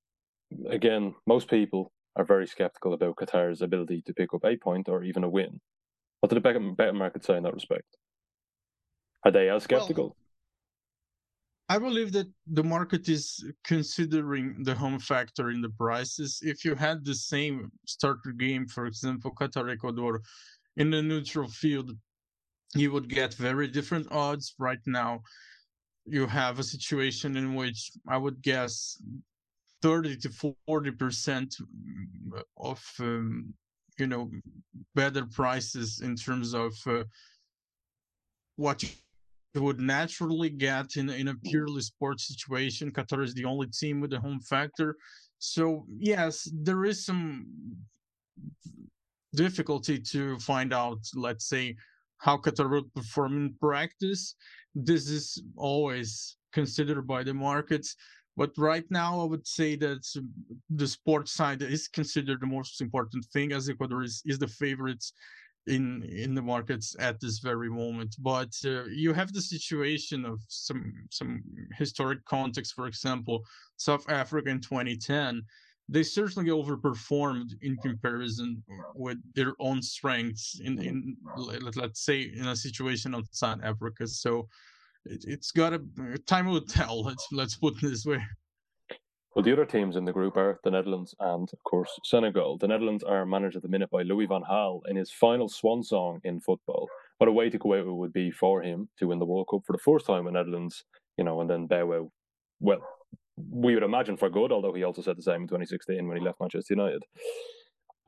again, 0.69 1.15
most 1.25 1.49
people 1.49 1.91
are 2.15 2.25
very 2.25 2.47
skeptical 2.47 2.93
about 2.93 3.15
Qatar's 3.15 3.61
ability 3.61 4.03
to 4.05 4.13
pick 4.13 4.33
up 4.33 4.43
a 4.45 4.57
point 4.57 4.89
or 4.89 5.03
even 5.03 5.23
a 5.23 5.29
win. 5.29 5.59
What 6.19 6.29
did 6.29 6.43
the 6.43 6.75
betting 6.77 6.97
market 6.97 7.23
say 7.23 7.37
in 7.37 7.43
that 7.43 7.53
respect? 7.53 7.85
Are 9.23 9.31
they 9.31 9.49
as 9.49 9.63
skeptical? 9.63 10.15
I 11.71 11.77
believe 11.77 12.11
that 12.13 12.27
the 12.47 12.63
market 12.63 13.07
is 13.07 13.45
considering 13.63 14.63
the 14.63 14.73
home 14.73 14.97
factor 14.97 15.51
in 15.51 15.61
the 15.61 15.69
prices. 15.69 16.39
If 16.41 16.65
you 16.65 16.73
had 16.73 17.05
the 17.05 17.13
same 17.13 17.71
starter 17.85 18.31
game, 18.31 18.65
for 18.67 18.87
example, 18.87 19.31
Qatar 19.39 19.71
Ecuador, 19.71 20.21
in 20.77 20.89
the 20.89 21.03
neutral 21.03 21.47
field, 21.47 21.91
you 22.73 22.91
would 22.91 23.07
get 23.07 23.35
very 23.35 23.67
different 23.67 24.11
odds. 24.11 24.55
Right 24.57 24.79
now, 24.87 25.21
you 26.05 26.25
have 26.25 26.57
a 26.57 26.63
situation 26.63 27.37
in 27.37 27.53
which 27.53 27.91
I 28.07 28.17
would 28.17 28.41
guess 28.41 28.99
30 29.83 30.17
to 30.17 30.29
40 30.67 30.91
percent 30.91 31.55
of 32.57 32.83
um, 32.99 33.53
you 33.99 34.07
know 34.07 34.31
better 34.95 35.25
prices 35.25 36.01
in 36.01 36.15
terms 36.15 36.53
of 36.53 36.73
uh, 36.87 37.03
what 38.55 38.83
would 39.55 39.79
naturally 39.79 40.49
get 40.49 40.95
in 40.95 41.09
in 41.09 41.29
a 41.29 41.33
hmm. 41.33 41.49
purely 41.49 41.81
sports 41.81 42.27
situation. 42.27 42.91
Qatar 42.91 43.23
is 43.23 43.33
the 43.33 43.45
only 43.45 43.67
team 43.67 43.99
with 44.01 44.13
a 44.13 44.19
home 44.19 44.39
factor, 44.41 44.95
so 45.39 45.85
yes, 45.97 46.47
there 46.53 46.85
is 46.85 47.05
some 47.05 47.47
difficulty 49.33 49.99
to 49.99 50.37
find 50.39 50.73
out. 50.73 50.99
Let's 51.15 51.47
say 51.47 51.75
how 52.17 52.37
Qatar 52.37 52.69
would 52.69 52.93
perform 52.93 53.37
in 53.37 53.53
practice. 53.59 54.35
This 54.75 55.09
is 55.09 55.41
always 55.55 56.37
considered 56.51 57.07
by 57.07 57.23
the 57.23 57.33
markets. 57.33 57.95
But 58.35 58.51
right 58.57 58.85
now, 58.89 59.19
I 59.19 59.25
would 59.25 59.47
say 59.47 59.75
that 59.77 60.05
the 60.69 60.87
sports 60.87 61.33
side 61.33 61.61
is 61.61 61.87
considered 61.87 62.41
the 62.41 62.47
most 62.47 62.79
important 62.81 63.25
thing, 63.33 63.51
as 63.51 63.69
Ecuador 63.69 64.03
is, 64.03 64.21
is 64.25 64.39
the 64.39 64.47
favorites 64.47 65.13
in 65.67 66.03
in 66.03 66.33
the 66.33 66.41
markets 66.41 66.95
at 66.99 67.19
this 67.19 67.39
very 67.39 67.69
moment 67.69 68.15
but 68.19 68.53
uh, 68.65 68.83
you 68.85 69.13
have 69.13 69.31
the 69.33 69.41
situation 69.41 70.25
of 70.25 70.39
some 70.47 70.93
some 71.11 71.41
historic 71.77 72.23
context 72.25 72.73
for 72.73 72.87
example 72.87 73.43
south 73.77 74.09
africa 74.09 74.49
in 74.49 74.59
2010 74.59 75.41
they 75.89 76.03
certainly 76.03 76.49
overperformed 76.51 77.51
in 77.61 77.75
comparison 77.77 78.63
with 78.95 79.17
their 79.33 79.53
own 79.59 79.81
strengths 79.81 80.59
in, 80.63 80.79
in 80.79 81.17
let's 81.35 82.05
say 82.05 82.31
in 82.35 82.47
a 82.47 82.55
situation 82.55 83.15
of 83.15 83.27
South 83.31 83.59
Africa. 83.63 84.07
So 84.07 84.47
it, 85.05 85.25
has 85.27 85.51
got 85.51 85.73
a 85.73 85.81
time 86.27 86.45
will 86.45 86.61
tell. 86.61 87.03
Let's 87.03 87.27
let's 87.31 87.55
put 87.55 87.81
it 87.81 87.89
this 87.89 88.05
way. 88.05 88.23
Well, 89.39 89.45
the 89.45 89.53
other 89.53 89.63
teams 89.63 89.95
in 89.95 90.03
the 90.03 90.11
group 90.11 90.35
are 90.35 90.59
the 90.65 90.71
Netherlands 90.71 91.15
and, 91.17 91.49
of 91.53 91.63
course, 91.63 91.97
Senegal. 92.03 92.57
The 92.57 92.67
Netherlands 92.67 93.05
are 93.05 93.25
managed 93.25 93.55
at 93.55 93.61
the 93.61 93.69
minute 93.69 93.89
by 93.89 94.01
Louis 94.01 94.25
van 94.25 94.41
Gaal 94.41 94.81
in 94.89 94.97
his 94.97 95.11
final 95.11 95.47
swan 95.47 95.81
song 95.81 96.19
in 96.25 96.41
football. 96.41 96.89
What 97.19 97.29
a 97.29 97.31
way 97.31 97.49
to 97.49 97.57
go 97.57 97.73
out 97.73 97.87
it 97.87 97.89
would 97.89 98.11
be 98.11 98.31
for 98.31 98.61
him 98.61 98.89
to 98.97 99.07
win 99.07 99.17
the 99.17 99.25
World 99.25 99.47
Cup 99.49 99.61
for 99.65 99.71
the 99.71 99.81
first 99.81 100.05
time 100.05 100.27
in 100.27 100.33
Netherlands, 100.33 100.83
you 101.17 101.23
know, 101.23 101.39
and 101.39 101.49
then 101.49 101.67
bow 101.67 101.93
out. 101.93 102.11
Well, 102.59 102.81
we 103.49 103.75
would 103.75 103.83
imagine 103.83 104.17
for 104.17 104.29
good, 104.29 104.51
although 104.51 104.73
he 104.73 104.83
also 104.83 105.01
said 105.01 105.17
the 105.17 105.21
same 105.21 105.43
in 105.43 105.47
2016 105.47 106.05
when 106.05 106.17
he 106.17 106.21
left 106.21 106.41
Manchester 106.41 106.73
United. 106.73 107.05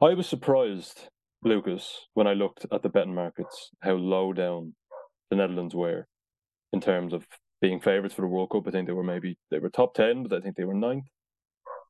I 0.02 0.14
was 0.14 0.28
surprised, 0.28 1.08
Lucas, 1.46 2.08
when 2.14 2.28
I 2.28 2.34
looked 2.34 2.66
at 2.74 2.82
the 2.82 2.90
betting 2.90 3.16
markets, 3.16 3.70
how 3.80 3.94
low 3.94 4.34
down 4.34 4.76
the 5.30 5.38
Netherlands 5.38 5.76
were 5.76 6.08
in 6.74 6.82
terms 6.82 7.14
of 7.14 7.26
being 7.62 7.80
favourites 7.80 8.16
for 8.16 8.24
the 8.24 8.28
World 8.28 8.50
Cup. 8.50 8.68
I 8.68 8.72
think 8.72 8.88
they 8.88 8.94
were 8.94 9.02
maybe 9.02 9.38
they 9.50 9.60
were 9.60 9.70
top 9.70 9.94
ten, 9.94 10.24
but 10.24 10.36
I 10.36 10.42
think 10.42 10.58
they 10.58 10.66
were 10.66 10.74
ninth. 10.74 11.06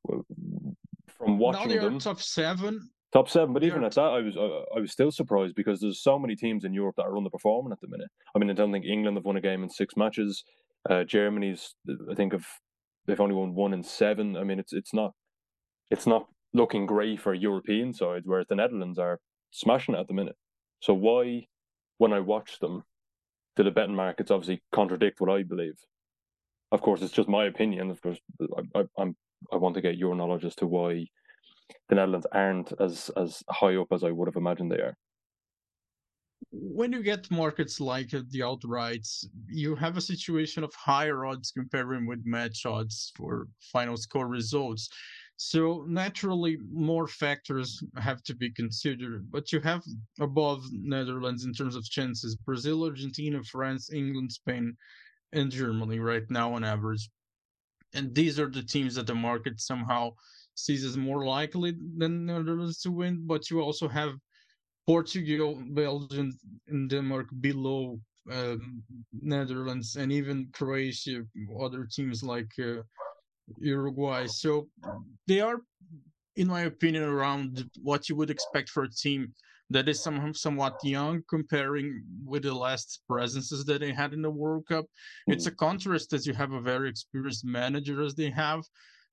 From 0.06 1.38
watching 1.38 1.68
now 1.68 1.74
they 1.74 1.78
them, 1.78 1.98
top 1.98 2.20
seven. 2.20 2.90
Top 3.12 3.28
seven, 3.28 3.52
but 3.52 3.62
even 3.62 3.84
at 3.84 3.92
that, 3.92 4.00
I 4.00 4.20
was 4.20 4.36
I, 4.36 4.76
I, 4.76 4.80
was 4.80 4.90
still 4.90 5.12
surprised 5.12 5.54
because 5.54 5.80
there's 5.80 6.02
so 6.02 6.18
many 6.18 6.34
teams 6.34 6.64
in 6.64 6.72
Europe 6.72 6.96
that 6.96 7.04
are 7.04 7.12
underperforming 7.12 7.70
at 7.70 7.80
the 7.80 7.88
minute. 7.88 8.08
I 8.34 8.38
mean, 8.38 8.48
I 8.48 8.54
don't 8.54 8.72
think 8.72 8.86
England 8.86 9.18
have 9.18 9.26
won 9.26 9.36
a 9.36 9.40
game 9.40 9.62
in 9.62 9.68
six 9.68 9.96
matches. 9.96 10.42
Uh, 10.88 11.04
Germany's, 11.04 11.74
I 12.10 12.14
think, 12.14 12.32
of 12.32 12.46
they've 13.06 13.20
only 13.20 13.34
won 13.34 13.54
one 13.54 13.74
in 13.74 13.82
seven. 13.82 14.36
I 14.36 14.44
mean, 14.44 14.58
it's 14.58 14.72
it's 14.72 14.94
not 14.94 15.12
it's 15.90 16.06
not 16.06 16.26
looking 16.54 16.86
great 16.86 17.20
for 17.20 17.34
European 17.34 17.92
sides, 17.92 18.26
whereas 18.26 18.46
the 18.48 18.56
Netherlands 18.56 18.98
are 18.98 19.20
smashing 19.50 19.94
it 19.94 20.00
at 20.00 20.08
the 20.08 20.14
minute. 20.14 20.36
So 20.80 20.94
why, 20.94 21.46
when 21.98 22.12
I 22.12 22.20
watch 22.20 22.58
them, 22.60 22.82
do 23.56 23.62
the 23.62 23.70
betting 23.70 23.94
markets 23.94 24.30
obviously 24.30 24.62
contradict 24.72 25.20
what 25.20 25.30
I 25.30 25.42
believe? 25.42 25.74
Of 26.72 26.80
course, 26.80 27.02
it's 27.02 27.12
just 27.12 27.28
my 27.28 27.44
opinion. 27.44 27.90
Of 27.90 28.00
course, 28.00 28.18
I, 28.40 28.80
I, 28.80 28.84
I'm 28.98 29.14
I 29.52 29.56
want 29.56 29.74
to 29.76 29.80
get 29.80 29.96
your 29.96 30.14
knowledge 30.14 30.44
as 30.44 30.54
to 30.56 30.66
why 30.66 31.06
the 31.88 31.94
Netherlands 31.94 32.26
aren't 32.32 32.72
as 32.80 33.10
as 33.16 33.42
high 33.48 33.76
up 33.76 33.88
as 33.92 34.04
I 34.04 34.10
would 34.10 34.28
have 34.28 34.36
imagined 34.36 34.70
they 34.70 34.76
are 34.76 34.96
when 36.50 36.92
you 36.92 37.02
get 37.02 37.30
markets 37.30 37.80
like 37.80 38.10
the 38.10 38.40
outrights, 38.40 39.26
you 39.48 39.74
have 39.74 39.96
a 39.96 40.02
situation 40.02 40.62
of 40.62 40.74
higher 40.74 41.24
odds 41.24 41.50
comparing 41.50 42.06
with 42.06 42.26
match 42.26 42.66
odds 42.66 43.12
for 43.16 43.48
final 43.60 43.96
score 43.96 44.28
results. 44.28 44.88
So 45.36 45.84
naturally, 45.88 46.58
more 46.70 47.08
factors 47.08 47.82
have 47.96 48.22
to 48.24 48.34
be 48.34 48.50
considered. 48.50 49.30
But 49.30 49.50
you 49.50 49.60
have 49.60 49.82
above 50.20 50.64
Netherlands 50.72 51.44
in 51.44 51.54
terms 51.54 51.74
of 51.74 51.84
chances: 51.84 52.36
Brazil, 52.36 52.84
Argentina, 52.84 53.42
France, 53.42 53.90
England, 53.92 54.32
Spain, 54.32 54.76
and 55.32 55.50
Germany 55.50 55.98
right 56.00 56.28
now 56.30 56.54
on 56.54 56.64
average. 56.64 57.08
And 57.94 58.14
these 58.14 58.38
are 58.40 58.50
the 58.50 58.62
teams 58.62 58.94
that 58.94 59.06
the 59.06 59.14
market 59.14 59.60
somehow 59.60 60.14
sees 60.54 60.84
as 60.84 60.96
more 60.96 61.24
likely 61.26 61.76
than 61.96 62.26
Netherlands 62.26 62.80
to 62.82 62.90
win. 62.90 63.26
But 63.26 63.50
you 63.50 63.60
also 63.60 63.88
have 63.88 64.14
Portugal, 64.86 65.62
Belgium, 65.70 66.32
and 66.68 66.90
Denmark 66.90 67.28
below 67.40 68.00
um, 68.30 68.82
Netherlands, 69.12 69.96
and 69.96 70.12
even 70.12 70.48
Croatia, 70.52 71.22
other 71.60 71.86
teams 71.90 72.22
like 72.22 72.50
uh, 72.58 72.82
Uruguay. 73.58 74.26
So 74.26 74.68
they 75.26 75.40
are, 75.40 75.60
in 76.36 76.48
my 76.48 76.62
opinion, 76.62 77.04
around 77.04 77.68
what 77.82 78.08
you 78.08 78.16
would 78.16 78.30
expect 78.30 78.70
for 78.70 78.84
a 78.84 78.90
team 78.90 79.32
that 79.72 79.88
is 79.88 80.02
some, 80.02 80.34
somewhat 80.34 80.78
young 80.82 81.22
comparing 81.28 82.02
with 82.24 82.44
the 82.44 82.54
last 82.54 83.02
presences 83.08 83.64
that 83.64 83.80
they 83.80 83.92
had 83.92 84.12
in 84.12 84.22
the 84.22 84.30
World 84.30 84.66
Cup. 84.66 84.84
Mm-hmm. 84.84 85.32
It's 85.32 85.46
a 85.46 85.50
contrast 85.50 86.12
as 86.12 86.26
you 86.26 86.34
have 86.34 86.52
a 86.52 86.60
very 86.60 86.88
experienced 86.88 87.44
manager 87.44 88.02
as 88.02 88.14
they 88.14 88.30
have, 88.30 88.62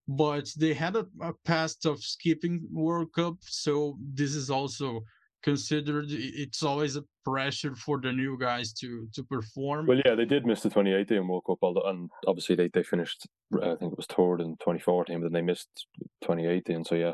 but 0.07 0.49
they 0.57 0.73
had 0.73 0.95
a, 0.95 1.05
a 1.21 1.33
past 1.45 1.85
of 1.85 2.03
skipping 2.03 2.67
World 2.71 3.13
Cup, 3.13 3.37
so 3.41 3.97
this 4.13 4.35
is 4.35 4.49
also 4.49 5.01
considered 5.41 6.07
it's 6.09 6.63
always 6.63 6.97
a 6.97 7.03
pressure 7.23 7.73
for 7.75 7.99
the 8.01 8.11
new 8.11 8.37
guys 8.37 8.73
to 8.73 9.07
to 9.13 9.23
perform. 9.23 9.85
Well, 9.85 10.01
yeah, 10.05 10.15
they 10.15 10.25
did 10.25 10.45
miss 10.45 10.61
the 10.61 10.69
2018 10.69 11.27
World 11.27 11.43
Cup, 11.45 11.59
although, 11.61 11.87
and 11.89 12.09
obviously 12.27 12.55
they, 12.55 12.69
they 12.73 12.83
finished, 12.83 13.27
I 13.55 13.75
think 13.75 13.93
it 13.93 13.97
was 13.97 14.07
third 14.07 14.41
in 14.41 14.57
2014, 14.57 15.21
but 15.21 15.25
then 15.25 15.33
they 15.33 15.41
missed 15.41 15.87
2018. 16.23 16.83
So 16.83 16.95
yeah, 16.95 17.13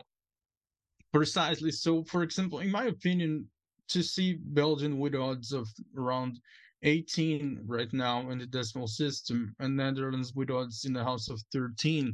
precisely. 1.16 1.72
So, 1.72 2.04
for 2.04 2.24
example, 2.24 2.60
in 2.60 2.70
my 2.70 2.86
opinion, 2.86 3.48
to 3.88 4.04
see 4.04 4.34
Belgium 4.34 5.00
with 5.00 5.16
odds 5.16 5.54
of 5.54 5.66
around 5.98 6.42
18 6.84 7.62
right 7.66 7.92
now 7.94 8.30
in 8.32 8.40
the 8.40 8.46
decimal 8.46 8.88
system, 8.88 9.56
and 9.60 9.78
Netherlands 9.78 10.34
with 10.36 10.52
odds 10.52 10.84
in 10.84 10.92
the 10.92 11.04
house 11.04 11.30
of 11.30 11.42
13 11.54 12.14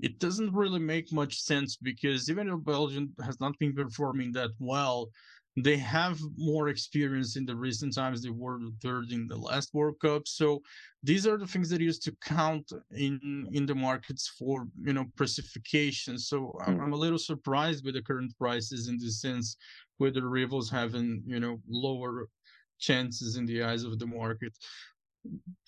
it 0.00 0.18
doesn't 0.18 0.52
really 0.52 0.80
make 0.80 1.12
much 1.12 1.40
sense 1.40 1.76
because 1.76 2.28
even 2.28 2.48
though 2.48 2.56
Belgium 2.56 3.12
has 3.24 3.38
not 3.38 3.56
been 3.60 3.72
performing 3.72 4.32
that 4.32 4.50
well, 4.58 5.10
they 5.56 5.76
have 5.76 6.18
more 6.36 6.68
experience 6.68 7.36
in 7.36 7.44
the 7.44 7.54
recent 7.54 7.94
times. 7.94 8.22
They 8.22 8.30
were 8.30 8.58
third 8.82 9.12
in 9.12 9.26
the 9.26 9.36
last 9.36 9.74
World 9.74 9.96
Cup, 10.00 10.26
so 10.26 10.62
these 11.02 11.26
are 11.26 11.36
the 11.36 11.46
things 11.46 11.68
that 11.70 11.80
used 11.80 12.02
to 12.04 12.16
count 12.22 12.72
in 12.92 13.48
in 13.52 13.66
the 13.66 13.74
markets 13.74 14.32
for 14.38 14.66
you 14.82 14.94
know 14.94 15.06
precipitation. 15.14 16.18
So 16.18 16.56
I'm, 16.66 16.76
hmm. 16.76 16.82
I'm 16.82 16.92
a 16.94 16.96
little 17.04 17.18
surprised 17.18 17.84
with 17.84 17.94
the 17.94 18.02
current 18.02 18.32
prices 18.38 18.88
in 18.88 18.98
this 18.98 19.20
sense, 19.20 19.56
with 19.98 20.14
the 20.14 20.24
rivals 20.24 20.70
having 20.70 21.22
you 21.26 21.40
know 21.40 21.60
lower 21.68 22.28
chances 22.78 23.36
in 23.36 23.44
the 23.44 23.62
eyes 23.62 23.84
of 23.84 23.98
the 23.98 24.06
market. 24.06 24.56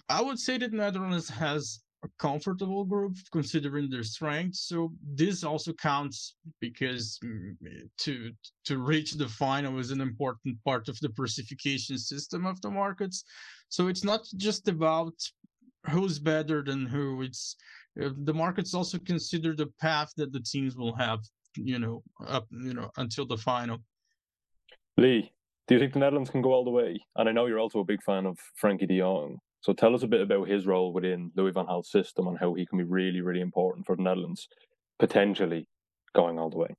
I 0.08 0.20
would 0.22 0.38
say 0.38 0.58
that 0.58 0.72
Netherlands 0.72 1.28
has 1.28 1.83
comfortable 2.18 2.84
group 2.84 3.16
considering 3.32 3.88
their 3.88 4.02
strength. 4.02 4.56
So 4.56 4.92
this 5.14 5.44
also 5.44 5.72
counts 5.72 6.36
because 6.60 7.18
mm, 7.24 7.56
to 7.98 8.32
to 8.64 8.78
reach 8.78 9.12
the 9.12 9.28
final 9.28 9.78
is 9.78 9.90
an 9.90 10.00
important 10.00 10.62
part 10.64 10.88
of 10.88 10.98
the 11.00 11.10
precipitation 11.10 11.98
system 11.98 12.46
of 12.46 12.60
the 12.60 12.70
markets. 12.70 13.24
So 13.68 13.88
it's 13.88 14.04
not 14.04 14.26
just 14.36 14.68
about 14.68 15.14
who's 15.90 16.18
better 16.18 16.62
than 16.62 16.86
who. 16.86 17.22
It's 17.22 17.56
uh, 18.02 18.10
the 18.24 18.34
markets 18.34 18.74
also 18.74 18.98
consider 18.98 19.54
the 19.54 19.70
path 19.80 20.12
that 20.16 20.32
the 20.32 20.40
teams 20.40 20.76
will 20.76 20.94
have, 20.96 21.20
you 21.56 21.78
know, 21.78 22.02
up 22.26 22.46
you 22.50 22.74
know 22.74 22.90
until 22.96 23.26
the 23.26 23.36
final. 23.36 23.78
Lee, 24.96 25.32
do 25.66 25.74
you 25.74 25.80
think 25.80 25.92
the 25.92 25.98
Netherlands 25.98 26.30
can 26.30 26.42
go 26.42 26.52
all 26.52 26.64
the 26.64 26.70
way? 26.70 26.98
And 27.16 27.28
I 27.28 27.32
know 27.32 27.46
you're 27.46 27.58
also 27.58 27.80
a 27.80 27.84
big 27.84 28.02
fan 28.02 28.26
of 28.26 28.38
Frenkie 28.62 28.88
De 28.88 28.98
Jong. 28.98 29.38
So 29.64 29.72
tell 29.72 29.94
us 29.94 30.02
a 30.02 30.06
bit 30.06 30.20
about 30.20 30.46
his 30.46 30.66
role 30.66 30.92
within 30.92 31.32
Louis 31.36 31.52
van 31.52 31.64
Gaal's 31.64 31.90
system 31.90 32.26
and 32.26 32.38
how 32.38 32.52
he 32.52 32.66
can 32.66 32.76
be 32.76 32.84
really, 32.84 33.22
really 33.22 33.40
important 33.40 33.86
for 33.86 33.96
the 33.96 34.02
Netherlands, 34.02 34.46
potentially 34.98 35.66
going 36.14 36.38
all 36.38 36.50
the 36.50 36.58
way. 36.58 36.74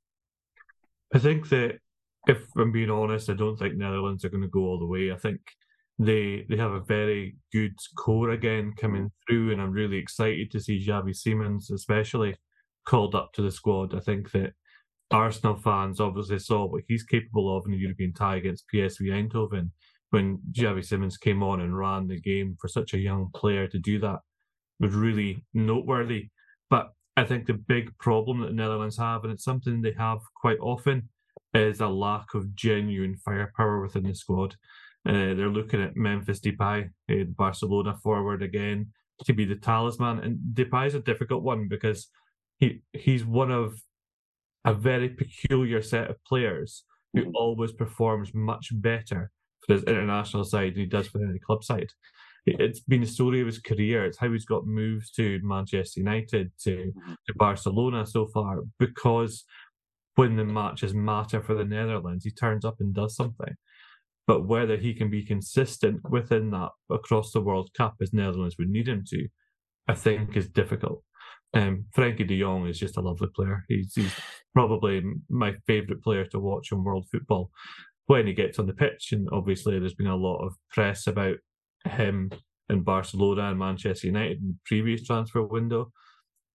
I 1.11 1.17
think 1.17 1.49
that 1.49 1.79
if 2.27 2.43
I'm 2.55 2.71
being 2.71 2.91
honest, 2.91 3.27
I 3.27 3.33
don't 3.33 3.57
think 3.57 3.75
Netherlands 3.75 4.23
are 4.23 4.29
going 4.29 4.43
to 4.43 4.47
go 4.49 4.59
all 4.59 4.77
the 4.77 4.85
way. 4.85 5.11
I 5.11 5.17
think 5.17 5.41
they 5.97 6.45
they 6.47 6.57
have 6.57 6.73
a 6.73 6.79
very 6.79 7.37
good 7.51 7.73
core 7.97 8.29
again 8.29 8.73
coming 8.77 9.11
through, 9.25 9.51
and 9.51 9.59
I'm 9.59 9.71
really 9.71 9.97
excited 9.97 10.51
to 10.51 10.59
see 10.59 10.85
Xavi 10.85 11.15
Simons, 11.15 11.71
especially 11.71 12.35
called 12.85 13.15
up 13.15 13.33
to 13.33 13.41
the 13.41 13.51
squad. 13.51 13.95
I 13.95 13.99
think 13.99 14.29
that 14.33 14.53
Arsenal 15.09 15.55
fans 15.55 15.99
obviously 15.99 16.37
saw 16.37 16.67
what 16.67 16.83
he's 16.87 17.03
capable 17.03 17.57
of 17.57 17.65
in 17.65 17.71
the 17.71 17.79
European 17.79 18.13
tie 18.13 18.35
against 18.35 18.65
PSV 18.71 19.07
Eindhoven, 19.09 19.71
when 20.11 20.39
Javi 20.51 20.85
Simons 20.85 21.17
came 21.17 21.43
on 21.43 21.61
and 21.61 21.77
ran 21.77 22.07
the 22.07 22.19
game 22.19 22.55
for 22.59 22.67
such 22.67 22.93
a 22.93 22.99
young 22.99 23.29
player 23.33 23.67
to 23.67 23.79
do 23.79 23.99
that 23.99 24.19
was 24.79 24.93
really 24.93 25.43
noteworthy. 25.53 26.29
But 26.69 26.91
I 27.17 27.23
think 27.23 27.45
the 27.45 27.53
big 27.53 27.97
problem 27.97 28.41
that 28.41 28.47
the 28.47 28.53
Netherlands 28.53 28.97
have, 28.97 29.23
and 29.23 29.33
it's 29.33 29.43
something 29.43 29.81
they 29.81 29.95
have 29.97 30.19
quite 30.35 30.59
often, 30.59 31.09
is 31.53 31.79
a 31.79 31.87
lack 31.87 32.33
of 32.33 32.55
genuine 32.55 33.15
firepower 33.15 33.81
within 33.81 34.03
the 34.03 34.13
squad. 34.13 34.55
Uh, 35.07 35.33
they're 35.33 35.49
looking 35.49 35.81
at 35.81 35.95
Memphis 35.95 36.39
Depay, 36.39 36.89
uh, 37.09 37.23
Barcelona 37.37 37.95
forward 38.01 38.41
again, 38.41 38.91
to 39.23 39.33
be 39.33 39.45
the 39.45 39.55
talisman. 39.55 40.19
And 40.19 40.39
Depay 40.53 40.87
is 40.87 40.95
a 40.95 40.99
difficult 40.99 41.43
one 41.43 41.67
because 41.67 42.09
he 42.57 42.81
he's 42.93 43.23
one 43.23 43.51
of 43.51 43.79
a 44.65 44.73
very 44.73 45.09
peculiar 45.09 45.81
set 45.81 46.09
of 46.09 46.23
players 46.25 46.83
who 47.13 47.21
mm-hmm. 47.21 47.35
always 47.35 47.71
performs 47.71 48.33
much 48.33 48.69
better 48.73 49.31
for 49.65 49.73
his 49.73 49.83
international 49.83 50.43
side 50.43 50.73
than 50.73 50.81
he 50.81 50.85
does 50.85 51.07
for 51.07 51.19
the 51.19 51.39
club 51.45 51.63
side. 51.63 51.91
It's 52.45 52.79
been 52.79 53.01
the 53.01 53.07
story 53.07 53.41
of 53.41 53.47
his 53.47 53.59
career. 53.59 54.05
It's 54.05 54.19
how 54.19 54.31
he's 54.31 54.45
got 54.45 54.67
moves 54.67 55.09
to 55.13 55.39
Manchester 55.41 55.99
United, 55.99 56.51
to, 56.63 56.75
mm-hmm. 56.75 57.13
to 57.13 57.33
Barcelona 57.35 58.05
so 58.05 58.27
far, 58.27 58.59
because 58.77 59.45
when 60.15 60.35
the 60.35 60.45
matches 60.45 60.93
matter 60.93 61.41
for 61.41 61.55
the 61.55 61.65
Netherlands, 61.65 62.23
he 62.23 62.31
turns 62.31 62.63
up 62.63 62.75
and 62.79 62.93
does 62.93 63.15
something. 63.15 63.55
But 64.27 64.47
whether 64.47 64.77
he 64.77 64.93
can 64.93 65.09
be 65.09 65.25
consistent 65.25 66.01
within 66.09 66.51
that 66.51 66.69
across 66.89 67.31
the 67.31 67.41
World 67.41 67.69
Cup 67.75 67.95
as 68.01 68.13
Netherlands 68.13 68.55
would 68.57 68.69
need 68.69 68.87
him 68.87 69.03
to, 69.07 69.27
I 69.87 69.95
think 69.95 70.35
is 70.35 70.47
difficult. 70.47 71.03
Um, 71.53 71.85
Frenkie 71.95 72.27
De 72.27 72.39
Jong 72.39 72.67
is 72.67 72.79
just 72.79 72.97
a 72.97 73.01
lovely 73.01 73.29
player. 73.35 73.63
He's, 73.67 73.93
he's 73.95 74.13
probably 74.53 75.01
my 75.29 75.55
favourite 75.67 76.01
player 76.01 76.25
to 76.25 76.39
watch 76.39 76.71
in 76.71 76.83
world 76.83 77.07
football 77.11 77.51
when 78.07 78.27
he 78.27 78.33
gets 78.33 78.59
on 78.59 78.67
the 78.67 78.73
pitch. 78.73 79.11
And 79.11 79.27
obviously, 79.31 79.79
there's 79.79 79.93
been 79.93 80.07
a 80.07 80.15
lot 80.15 80.45
of 80.45 80.55
press 80.71 81.07
about 81.07 81.37
him 81.85 82.31
in 82.69 82.81
Barcelona 82.81 83.49
and 83.49 83.59
Manchester 83.59 84.07
United 84.07 84.37
in 84.37 84.47
the 84.47 84.57
previous 84.65 85.03
transfer 85.03 85.43
window. 85.43 85.91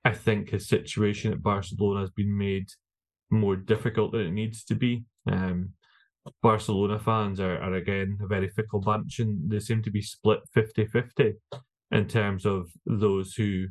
I 0.05 0.13
think 0.13 0.51
his 0.51 0.69
situation 0.69 1.33
at 1.33 1.43
Barcelona 1.43 2.01
has 2.01 2.11
been 2.11 2.37
made 2.37 2.69
more 3.31 3.57
difficult 3.57 4.13
than 4.13 4.23
it 4.23 4.33
needs 4.33 4.65
to 4.65 4.75
be. 4.75 5.05
Um, 5.31 5.71
Barcelona 6.43 6.99
fans 6.99 7.41
are, 7.41 7.59
are 7.59 7.75
again 7.75 8.19
a 8.23 8.27
very 8.27 8.49
fickle 8.49 8.81
bunch 8.81 9.21
and 9.21 9.51
they 9.51 9.61
seem 9.61 9.83
to 9.83 9.91
be 9.91 10.03
split 10.03 10.41
50 10.53 10.87
50 10.87 11.35
in 11.91 12.07
terms 12.07 12.45
of 12.45 12.71
those 12.87 13.35
who 13.35 13.67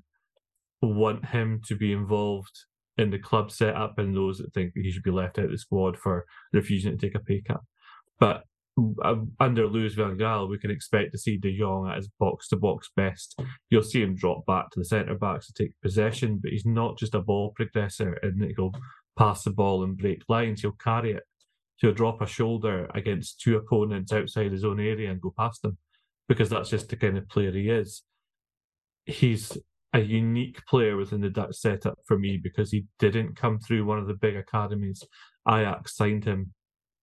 want 0.82 1.26
him 1.26 1.62
to 1.68 1.76
be 1.76 1.92
involved 1.92 2.66
in 2.98 3.12
the 3.12 3.20
club 3.20 3.52
setup 3.52 3.98
and 3.98 4.16
those 4.16 4.40
that 4.40 4.54
think 4.54 4.74
that 4.74 4.82
he 4.82 4.92
should 4.92 5.04
be 5.04 5.12
left 5.12 5.40
out 5.40 5.46
of 5.46 5.52
the 5.52 5.58
squad 5.58 5.98
for 5.98 6.26
refusing 6.52 6.98
to 6.98 7.08
take 7.08 7.16
a 7.16 7.20
pay 7.20 7.42
cut. 7.48 7.62
But 8.20 8.44
uh, 9.04 9.16
under 9.40 9.68
Louis 9.68 9.94
van 9.94 10.18
Gaal, 10.18 10.50
we 10.50 10.60
can 10.60 10.72
expect 10.72 11.12
to 11.12 11.18
see 11.18 11.38
De 11.38 11.58
Jong 11.58 11.90
at 11.90 11.98
his 11.98 12.10
box 12.20 12.48
to 12.50 12.56
box 12.56 12.90
best. 12.96 13.40
You'll 13.70 13.84
see 13.84 14.02
him 14.02 14.16
drop 14.16 14.46
back 14.46 14.70
to 14.72 14.80
the 14.80 14.86
centre 14.86 15.16
backs 15.16 15.48
to 15.48 15.54
take 15.54 15.74
possession, 15.82 16.40
but 16.42 16.52
he's 16.52 16.66
not 16.66 16.98
just 16.98 17.16
a 17.16 17.22
ball 17.22 17.54
progressor 17.60 18.16
and 18.22 18.44
he'll 18.56 18.74
pass 19.18 19.44
the 19.44 19.52
ball 19.52 19.84
and 19.84 19.98
break 19.98 20.22
lines. 20.30 20.62
He'll 20.62 20.72
carry 20.72 21.14
it. 21.14 21.24
He'll 21.78 21.94
drop 21.94 22.22
a 22.22 22.28
shoulder 22.28 22.90
against 22.94 23.40
two 23.40 23.56
opponents 23.56 24.12
outside 24.12 24.52
his 24.52 24.66
own 24.66 24.80
area 24.80 25.12
and 25.12 25.22
go 25.22 25.34
past 25.38 25.62
them 25.62 25.78
because 26.28 26.50
that's 26.50 26.70
just 26.70 26.90
the 26.90 26.96
kind 26.96 27.18
of 27.18 27.28
player 27.30 27.52
he 27.52 27.70
is. 27.70 28.04
He's 29.06 29.58
a 29.94 30.00
unique 30.00 30.64
player 30.68 30.96
within 30.98 31.22
the 31.22 31.30
Dutch 31.30 31.56
setup 31.56 31.98
for 32.06 32.18
me 32.18 32.40
because 32.42 32.72
he 32.72 32.86
didn't 33.00 33.36
come 33.36 33.60
through 33.60 33.86
one 33.86 33.98
of 33.98 34.08
the 34.08 34.14
big 34.14 34.36
academies. 34.36 35.04
Ajax 35.48 35.96
signed 35.96 36.26
him, 36.26 36.54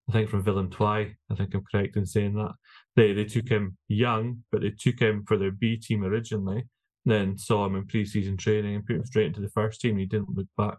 I 0.09 0.13
think, 0.13 0.29
from 0.29 0.43
Willem 0.43 0.69
II. 0.71 1.15
I 1.29 1.35
think 1.35 1.53
I'm 1.53 1.63
correct 1.69 1.97
in 1.97 2.05
saying 2.05 2.35
that. 2.35 2.53
They 2.95 3.13
they 3.13 3.25
took 3.25 3.49
him 3.49 3.77
young, 3.87 4.43
but 4.51 4.61
they 4.61 4.71
took 4.71 4.99
him 4.99 5.25
for 5.27 5.37
their 5.37 5.51
B 5.51 5.77
team 5.77 6.03
originally, 6.03 6.65
then 7.05 7.37
saw 7.37 7.65
him 7.65 7.75
in 7.75 7.85
preseason 7.85 8.37
training 8.37 8.75
and 8.75 8.85
put 8.85 8.95
him 8.95 9.05
straight 9.05 9.27
into 9.27 9.41
the 9.41 9.49
first 9.49 9.81
team. 9.81 9.97
He 9.97 10.05
didn't 10.05 10.35
look 10.35 10.47
back. 10.57 10.77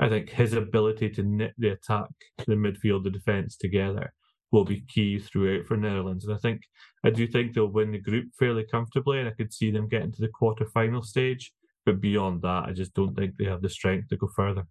I 0.00 0.08
think 0.08 0.30
his 0.30 0.54
ability 0.54 1.10
to 1.10 1.22
knit 1.22 1.52
the 1.58 1.70
attack, 1.70 2.08
the 2.46 2.54
midfield, 2.54 3.04
the 3.04 3.10
defence 3.10 3.56
together 3.56 4.12
will 4.50 4.64
be 4.64 4.84
key 4.88 5.18
throughout 5.18 5.66
for 5.66 5.76
Netherlands. 5.76 6.24
And 6.24 6.34
I 6.34 6.38
think 6.38 6.62
I 7.04 7.10
do 7.10 7.26
think 7.26 7.52
they'll 7.52 7.66
win 7.66 7.90
the 7.90 7.98
group 7.98 8.28
fairly 8.38 8.64
comfortably, 8.64 9.18
and 9.18 9.28
I 9.28 9.32
could 9.32 9.52
see 9.52 9.70
them 9.70 9.88
getting 9.88 10.12
to 10.12 10.22
the 10.22 10.28
quarter 10.28 10.66
final 10.66 11.02
stage. 11.02 11.52
But 11.84 12.00
beyond 12.00 12.42
that, 12.42 12.64
I 12.66 12.72
just 12.72 12.94
don't 12.94 13.14
think 13.14 13.36
they 13.36 13.44
have 13.44 13.60
the 13.60 13.68
strength 13.68 14.08
to 14.08 14.16
go 14.16 14.28
further. 14.34 14.66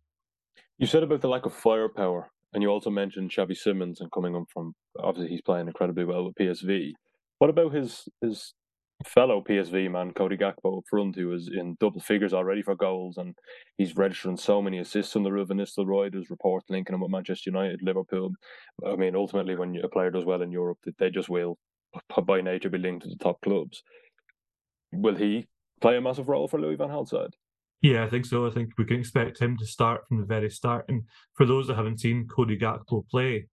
You 0.80 0.88
said 0.88 1.04
about 1.04 1.22
the 1.22 1.28
lack 1.28 1.46
of 1.46 1.54
firepower, 1.54 2.32
and 2.53 2.62
you 2.62 2.69
also 2.69 2.89
mentioned 2.89 3.31
Xavi 3.31 3.55
Simons 3.55 4.01
and 4.01 4.12
coming 4.12 4.36
on 4.36 4.45
from 4.53 4.74
obviously 5.00 5.31
he's 5.31 5.41
playing 5.41 5.67
incredibly 5.67 6.05
well 6.05 6.25
with 6.25 6.36
PSV. 6.36 6.91
What 7.39 7.50
about 7.50 7.74
his 7.74 8.07
his 8.22 8.53
fellow 9.05 9.43
PSV 9.48 9.91
man, 9.91 10.13
Cody 10.13 10.38
Gakpo 10.38 10.78
up 10.78 10.84
front, 10.89 11.15
who 11.15 11.34
is 11.34 11.49
in 11.54 11.75
double 11.80 11.99
figures 11.99 12.34
already 12.34 12.62
for 12.62 12.75
goals, 12.75 13.17
and 13.17 13.36
he's 13.78 13.95
registering 13.95 14.38
so 14.38 14.62
many 14.62 14.80
assists 14.80 15.15
on 15.15 15.23
the 15.23 15.30
Ruud 15.30 15.47
van 15.47 15.58
Nistelrooy. 15.58 16.12
There's 16.12 16.30
reports 16.30 16.65
linking 16.69 16.93
him 16.95 17.01
with 17.01 17.12
Manchester 17.12 17.49
United, 17.49 17.82
Liverpool. 17.82 18.32
I 18.86 18.95
mean, 18.95 19.15
ultimately, 19.15 19.56
when 19.56 19.75
a 19.84 19.89
player 19.89 20.12
does 20.12 20.25
well 20.25 20.41
in 20.41 20.51
Europe, 20.51 20.80
they 20.99 21.10
just 21.10 21.30
will, 21.30 21.58
by 22.25 22.41
nature, 22.41 22.69
be 22.69 22.78
linked 22.78 23.04
to 23.04 23.10
the 23.10 23.23
top 23.23 23.41
clubs. 23.41 23.84
Will 24.91 25.15
he 25.15 25.47
play 25.82 25.97
a 25.97 26.01
massive 26.01 26.30
role 26.30 26.47
for 26.47 26.60
Louis 26.60 26.75
Van 26.75 26.89
Gaal's 26.89 27.10
side? 27.10 27.36
Yeah, 27.84 28.06
I 28.06 28.10
think 28.10 28.26
so. 28.26 28.48
I 28.48 28.50
think 28.50 28.69
we 28.78 28.86
can 28.86 28.98
expect 28.98 29.41
him 29.41 29.58
to 29.58 29.65
start 29.65 30.08
from 30.08 30.22
the 30.22 30.26
very 30.26 30.50
start. 30.50 30.86
And 30.88 31.04
for 31.36 31.46
those 31.46 31.67
that 31.67 31.76
haven't 31.76 32.00
seen 32.00 32.30
Cody 32.34 32.58
Gakpo 32.58 33.06
play, 33.10 33.48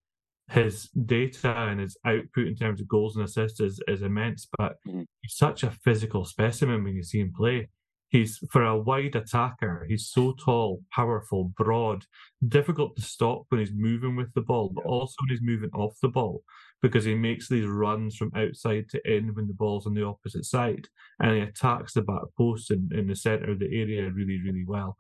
his 0.49 0.89
data 1.05 1.53
and 1.53 1.81
his 1.81 1.97
output 2.05 2.47
in 2.47 2.55
terms 2.55 2.81
of 2.81 2.87
goals 2.87 3.17
and 3.17 3.25
assists 3.25 3.59
is, 3.59 3.83
is 3.89 4.03
immense, 4.03 4.49
but 4.57 4.77
mm-hmm. 4.87 5.03
he's 5.21 5.37
such 5.37 5.65
a 5.65 5.73
physical 5.73 6.25
specimen 6.25 6.85
when 6.85 6.95
you 6.95 7.03
see 7.03 7.19
him 7.19 7.33
play. 7.37 7.69
He's 8.09 8.39
for 8.51 8.65
a 8.65 8.79
wide 8.79 9.15
attacker, 9.17 9.85
he's 9.89 10.09
so 10.09 10.35
tall, 10.45 10.83
powerful, 10.93 11.53
broad, 11.57 12.05
difficult 12.47 12.97
to 12.97 13.03
stop 13.03 13.45
when 13.49 13.61
he's 13.61 13.73
moving 13.73 14.17
with 14.17 14.33
the 14.35 14.41
ball, 14.41 14.71
but 14.73 14.85
also 14.85 15.15
when 15.21 15.31
he's 15.31 15.43
moving 15.43 15.71
off 15.73 15.95
the 16.03 16.09
ball 16.09 16.43
because 16.83 17.05
he 17.05 17.15
makes 17.15 17.49
these 17.49 17.67
runs 17.67 18.17
from 18.17 18.33
outside 18.35 18.89
to 18.89 19.01
in 19.11 19.35
when 19.35 19.47
the 19.47 19.55
ball's 19.55 19.87
on 19.87 19.95
the 19.95 20.05
opposite 20.05 20.45
side 20.45 20.87
and 21.21 21.37
he 21.37 21.41
attacks 21.43 21.93
the 21.93 22.03
back 22.03 22.23
post 22.37 22.71
in, 22.71 22.89
in 22.95 23.07
the 23.07 23.17
centre 23.17 23.51
of 23.51 23.59
the 23.59 23.67
area 23.67 24.11
really, 24.11 24.41
really 24.43 24.65
well. 24.67 24.97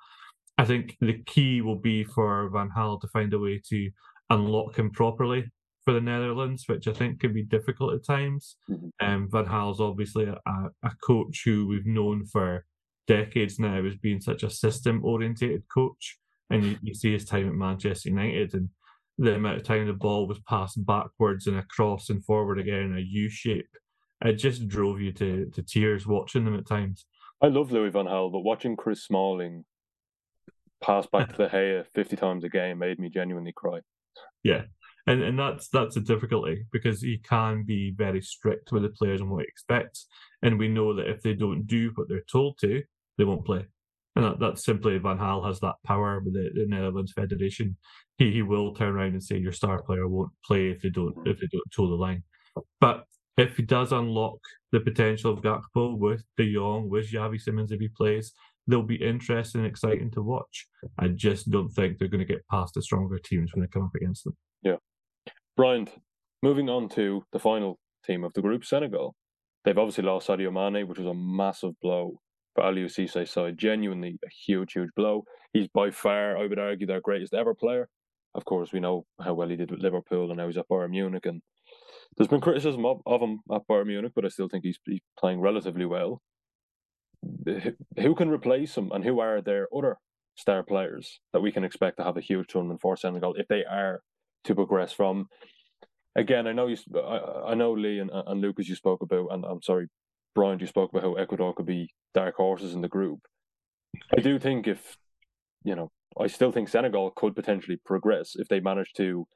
I 0.59 0.65
think 0.65 0.97
the 1.01 1.23
key 1.25 1.63
will 1.63 1.79
be 1.79 2.05
for 2.05 2.51
Van 2.51 2.71
Gaal 2.77 3.01
to 3.01 3.09
find 3.09 3.33
a 3.33 3.39
way 3.39 3.63
to 3.71 3.91
unlock 4.29 4.79
him 4.79 4.91
properly 4.91 5.51
for 5.85 5.95
the 5.95 6.01
Netherlands, 6.01 6.65
which 6.67 6.87
I 6.87 6.93
think 6.93 7.21
can 7.21 7.33
be 7.33 7.43
difficult 7.43 7.95
at 7.95 8.05
times. 8.05 8.57
Mm-hmm. 8.69 8.89
Um, 9.01 9.29
Van 9.31 9.47
Gaal's 9.47 9.81
obviously 9.81 10.27
a, 10.27 10.37
a 10.83 10.91
coach 11.03 11.43
who 11.45 11.67
we've 11.67 11.87
known 11.87 12.27
for 12.27 12.67
decades 13.07 13.59
now 13.59 13.85
as 13.85 13.97
being 13.97 14.21
such 14.21 14.43
a 14.43 14.51
system 14.51 15.05
orientated 15.05 15.63
coach. 15.73 16.19
And 16.51 16.65
you, 16.65 16.77
you, 16.83 16.95
see 16.95 17.13
his 17.13 17.25
time 17.25 17.49
at 17.49 17.55
Manchester 17.55 18.09
United 18.09 18.55
and 18.55 18.69
the 19.21 19.35
amount 19.35 19.59
of 19.59 19.63
time 19.63 19.87
the 19.87 19.93
ball 19.93 20.27
was 20.27 20.41
passed 20.49 20.85
backwards 20.87 21.47
and 21.47 21.59
across 21.59 22.09
and 22.09 22.25
forward 22.25 22.59
again 22.59 22.85
in 22.85 22.97
a 22.97 23.01
U 23.01 23.29
shape. 23.29 23.69
It 24.25 24.35
just 24.35 24.67
drove 24.67 25.01
you 25.01 25.13
to, 25.13 25.51
to 25.51 25.63
tears 25.63 26.07
watching 26.07 26.47
them 26.47 26.57
at 26.57 26.67
times. 26.67 27.05
I 27.43 27.49
love 27.49 27.71
Louis 27.71 27.91
Van 27.91 28.07
Gaal, 28.07 28.33
but 28.33 28.41
watching 28.41 28.77
Chris 28.77 29.05
Smalling 29.05 29.65
pass 30.83 31.07
back 31.07 31.29
to 31.29 31.37
the 31.37 31.49
Gea 31.53 31.85
50 31.95 32.17
times 32.17 32.45
a 32.45 32.49
game 32.49 32.79
made 32.79 32.99
me 32.99 33.11
genuinely 33.11 33.53
cry. 33.55 33.81
Yeah, 34.43 34.63
and 35.07 35.23
and 35.23 35.39
that's 35.39 35.69
that's 35.69 35.99
a 35.99 36.01
difficulty 36.01 36.65
because 36.73 37.03
he 37.03 37.19
can 37.19 37.65
be 37.65 37.91
very 37.91 38.23
strict 38.23 38.73
with 38.73 38.83
the 38.83 38.89
players 38.89 39.21
and 39.21 39.31
what 39.31 39.43
he 39.43 39.49
expects, 39.49 40.07
and 40.43 40.59
we 40.59 40.69
know 40.69 40.95
that 40.95 41.09
if 41.09 41.21
they 41.21 41.35
don't 41.35 41.67
do 41.67 41.93
what 41.95 42.09
they're 42.09 42.25
told 42.31 42.57
to, 42.61 42.83
they 43.19 43.25
won't 43.25 43.45
play. 43.45 43.67
And 44.17 44.25
that, 44.25 44.41
that's 44.41 44.65
simply 44.65 44.99
Van 44.99 45.19
Gaal 45.19 45.47
has 45.47 45.61
that 45.61 45.77
power 45.87 46.21
with 46.21 46.35
the, 46.35 46.51
the 46.55 46.67
Netherlands 46.67 47.13
Federation. 47.13 47.77
He 48.19 48.33
he 48.33 48.43
will 48.43 48.75
turn 48.75 48.95
around 48.95 49.13
and 49.13 49.23
say 49.23 49.39
your 49.39 49.53
star 49.53 49.83
player 49.83 50.09
won't 50.09 50.33
play 50.45 50.71
if 50.71 50.83
they 50.83 50.91
don't 50.91 51.15
if 51.27 51.39
they 51.39 51.47
don't 51.53 51.71
toe 51.75 51.89
the 51.89 51.95
line. 51.95 52.25
But 52.81 53.05
if 53.37 53.57
he 53.57 53.63
does 53.63 53.93
unlock 53.93 54.39
the 54.73 54.81
potential 54.81 55.33
of 55.33 55.41
Gakpo 55.41 55.97
with 55.97 56.25
De 56.37 56.53
Jong, 56.53 56.89
with 56.91 57.11
Xavi 57.11 57.41
Simons 57.41 57.73
if 57.73 57.81
he 57.81 57.89
plays, 57.89 58.33
they'll 58.67 58.83
be 58.83 58.97
interesting 58.97 59.63
and 59.63 59.71
exciting 59.71 60.11
to 60.13 60.23
watch. 60.23 60.67
I 60.99 61.09
just 61.09 61.51
don't 61.51 61.71
think 61.71 61.99
they're 61.99 62.09
going 62.09 62.27
to 62.27 62.33
get 62.33 62.47
past 62.51 62.75
the 62.75 62.83
stronger 62.83 63.19
teams 63.19 63.53
when 63.53 63.63
they 63.63 63.69
come 63.69 63.85
up 63.85 63.95
against 63.95 64.25
them. 64.25 64.37
Yeah. 64.63 64.77
Brian, 65.57 65.89
moving 66.43 66.69
on 66.69 66.89
to 66.91 67.25
the 67.33 67.39
final 67.39 67.79
team 68.05 68.25
of 68.25 68.33
the 68.35 68.43
group, 68.43 68.65
Senegal. 68.65 69.15
They've 69.65 69.79
obviously 69.79 70.05
lost 70.05 70.29
Sadio 70.29 70.53
Mane, 70.53 70.87
which 70.87 70.99
was 70.99 71.07
a 71.07 71.15
massive 71.15 71.73
blow 71.83 72.19
for 72.55 72.65
Aliou 72.65 72.91
Cisse's 72.91 73.31
side. 73.31 73.59
Genuinely 73.59 74.19
a 74.25 74.29
huge, 74.47 74.73
huge 74.73 74.91
blow. 74.97 75.25
He's 75.53 75.69
by 75.69 75.91
far, 75.91 76.37
I 76.37 76.47
would 76.47 76.59
argue, 76.59 76.87
their 76.87 77.01
greatest 77.01 77.35
ever 77.35 77.55
player. 77.55 77.89
Of 78.35 78.45
course, 78.45 78.73
we 78.73 78.81
know 78.81 79.07
how 79.21 79.35
well 79.35 79.49
he 79.49 79.57
did 79.57 79.71
with 79.71 79.83
Liverpool 79.83 80.31
and 80.31 80.39
now 80.39 80.47
he's 80.47 80.57
at 80.57 80.69
Bayern 80.69 80.91
Munich. 80.91 81.27
And 81.27 81.43
there's 82.17 82.29
been 82.29 82.41
criticism 82.41 82.87
of, 82.87 83.01
of 83.07 83.21
him 83.21 83.41
at 83.53 83.63
Bayern 83.69 83.87
Munich, 83.87 84.13
but 84.15 84.25
I 84.25 84.29
still 84.29 84.49
think 84.49 84.65
he's, 84.65 84.79
he's 84.85 85.01
playing 85.19 85.41
relatively 85.41 85.85
well 85.85 86.21
who 87.99 88.15
can 88.15 88.31
replace 88.31 88.77
him 88.77 88.91
and 88.93 89.05
who 89.05 89.21
are 89.21 89.41
their 89.41 89.69
other 89.77 89.99
star 90.37 90.63
players 90.63 91.21
that 91.33 91.41
we 91.41 91.53
can 91.53 91.65
expect 91.65 91.99
to 91.99 92.05
have 92.05 92.17
a 92.17 92.23
huge 92.23 92.47
tournament 92.49 92.81
for 92.81 92.97
Senegal 92.97 93.35
if 93.35 93.47
they 93.49 93.65
are 93.65 94.01
to 94.45 94.55
progress 94.55 94.93
from. 94.93 95.27
Again, 96.17 96.47
I 96.47 96.53
know 96.53 96.67
you, 96.67 96.77
I, 96.97 97.51
I 97.51 97.55
know 97.55 97.73
Lee 97.73 97.99
and, 97.99 98.11
and 98.11 98.41
Lucas 98.41 98.69
you 98.69 98.75
spoke 98.75 99.03
about, 99.03 99.29
and 99.33 99.45
I'm 99.45 99.63
sorry, 99.63 99.89
Brian, 100.35 100.59
you 100.59 100.67
spoke 100.67 100.91
about 100.91 101.03
how 101.03 101.15
Ecuador 101.15 101.55
could 101.55 101.67
be 101.67 101.91
dark 102.15 102.37
horses 102.37 102.75
in 102.75 102.81
the 102.81 102.89
group. 102.89 103.21
I 104.17 104.21
do 104.21 104.39
think 104.39 104.67
if, 104.67 104.97
you 105.65 105.75
know, 105.75 105.91
I 106.21 106.27
still 106.27 106.53
think 106.53 106.69
Senegal 106.69 107.13
could 107.17 107.35
potentially 107.35 107.79
progress 107.85 108.33
if 108.37 108.49
they 108.49 108.61
manage 108.61 108.93
to 108.97 109.27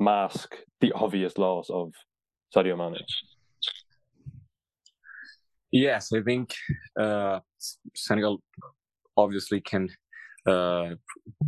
mask 0.00 0.56
the 0.80 0.92
obvious 0.92 1.38
loss 1.38 1.68
of 1.70 1.92
Sadio 2.54 2.76
Mane. 2.76 3.00
Yes, 5.72 6.12
I 6.12 6.22
think 6.22 6.52
uh, 6.98 7.40
Senegal 7.94 8.42
obviously 9.16 9.60
can 9.60 9.88
uh, 10.46 10.94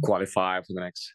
qualify 0.05 0.61
for 0.61 0.75
the 0.75 0.81
next 0.81 1.12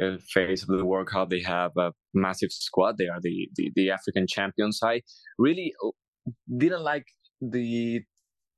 uh, 0.00 0.18
phase 0.28 0.62
of 0.62 0.68
the 0.68 0.84
World 0.84 1.08
Cup. 1.08 1.30
They 1.30 1.42
have 1.42 1.72
a 1.76 1.92
massive 2.14 2.52
squad. 2.52 2.98
They 2.98 3.08
are 3.08 3.20
the, 3.20 3.48
the, 3.56 3.72
the 3.74 3.90
African 3.90 4.26
champions. 4.28 4.80
I 4.82 5.02
really 5.38 5.72
didn't 6.58 6.82
like 6.82 7.06
the 7.40 8.00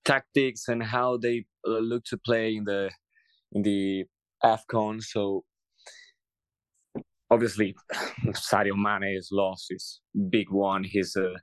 tactics 0.04 0.68
and 0.68 0.82
how 0.82 1.16
they 1.16 1.44
uh, 1.66 1.78
look 1.78 2.04
to 2.04 2.18
play 2.18 2.54
in 2.56 2.64
the 2.64 2.90
in 3.52 3.62
the 3.62 4.04
Afcon. 4.44 5.02
So 5.02 5.44
obviously 7.30 7.74
Sadio 8.28 8.76
Mane 8.76 9.16
is 9.16 9.28
lost 9.32 9.66
his 9.70 10.00
big 10.30 10.50
one. 10.50 10.84
He's 10.84 11.16
uh, 11.16 11.34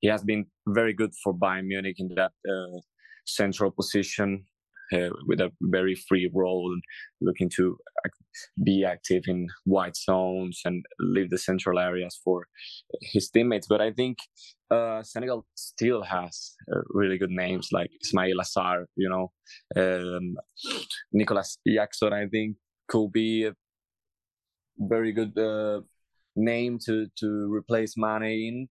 he 0.00 0.08
has 0.08 0.22
been 0.22 0.46
very 0.68 0.92
good 0.92 1.12
for 1.22 1.34
Bayern 1.34 1.66
Munich 1.66 1.96
in 1.98 2.08
that 2.16 2.32
uh, 2.48 2.78
central 3.26 3.70
position. 3.70 4.44
Uh, 4.92 5.08
with 5.26 5.40
a 5.40 5.50
very 5.62 5.94
free 5.94 6.30
role, 6.34 6.76
looking 7.22 7.48
to 7.48 7.76
be 8.62 8.84
active 8.84 9.22
in 9.26 9.46
wide 9.64 9.96
zones 9.96 10.60
and 10.64 10.84
leave 11.00 11.30
the 11.30 11.38
central 11.38 11.78
areas 11.78 12.20
for 12.22 12.46
his 13.00 13.30
teammates. 13.30 13.66
But 13.66 13.80
I 13.80 13.92
think 13.92 14.18
uh, 14.70 15.02
Senegal 15.02 15.46
still 15.54 16.02
has 16.02 16.54
uh, 16.70 16.80
really 16.90 17.16
good 17.16 17.30
names 17.30 17.68
like 17.72 17.90
Ismaila 18.04 18.44
Sarr, 18.44 18.84
you 18.96 19.08
know, 19.08 19.32
um, 19.76 20.36
Nicolas 21.12 21.58
Jackson. 21.66 22.12
I 22.12 22.26
think 22.26 22.56
could 22.88 23.12
be 23.12 23.44
a 23.46 23.54
very 24.78 25.12
good 25.12 25.36
uh, 25.38 25.80
name 26.36 26.78
to 26.86 27.06
to 27.20 27.52
replace 27.52 27.94
Mane 27.96 28.22
in. 28.24 28.68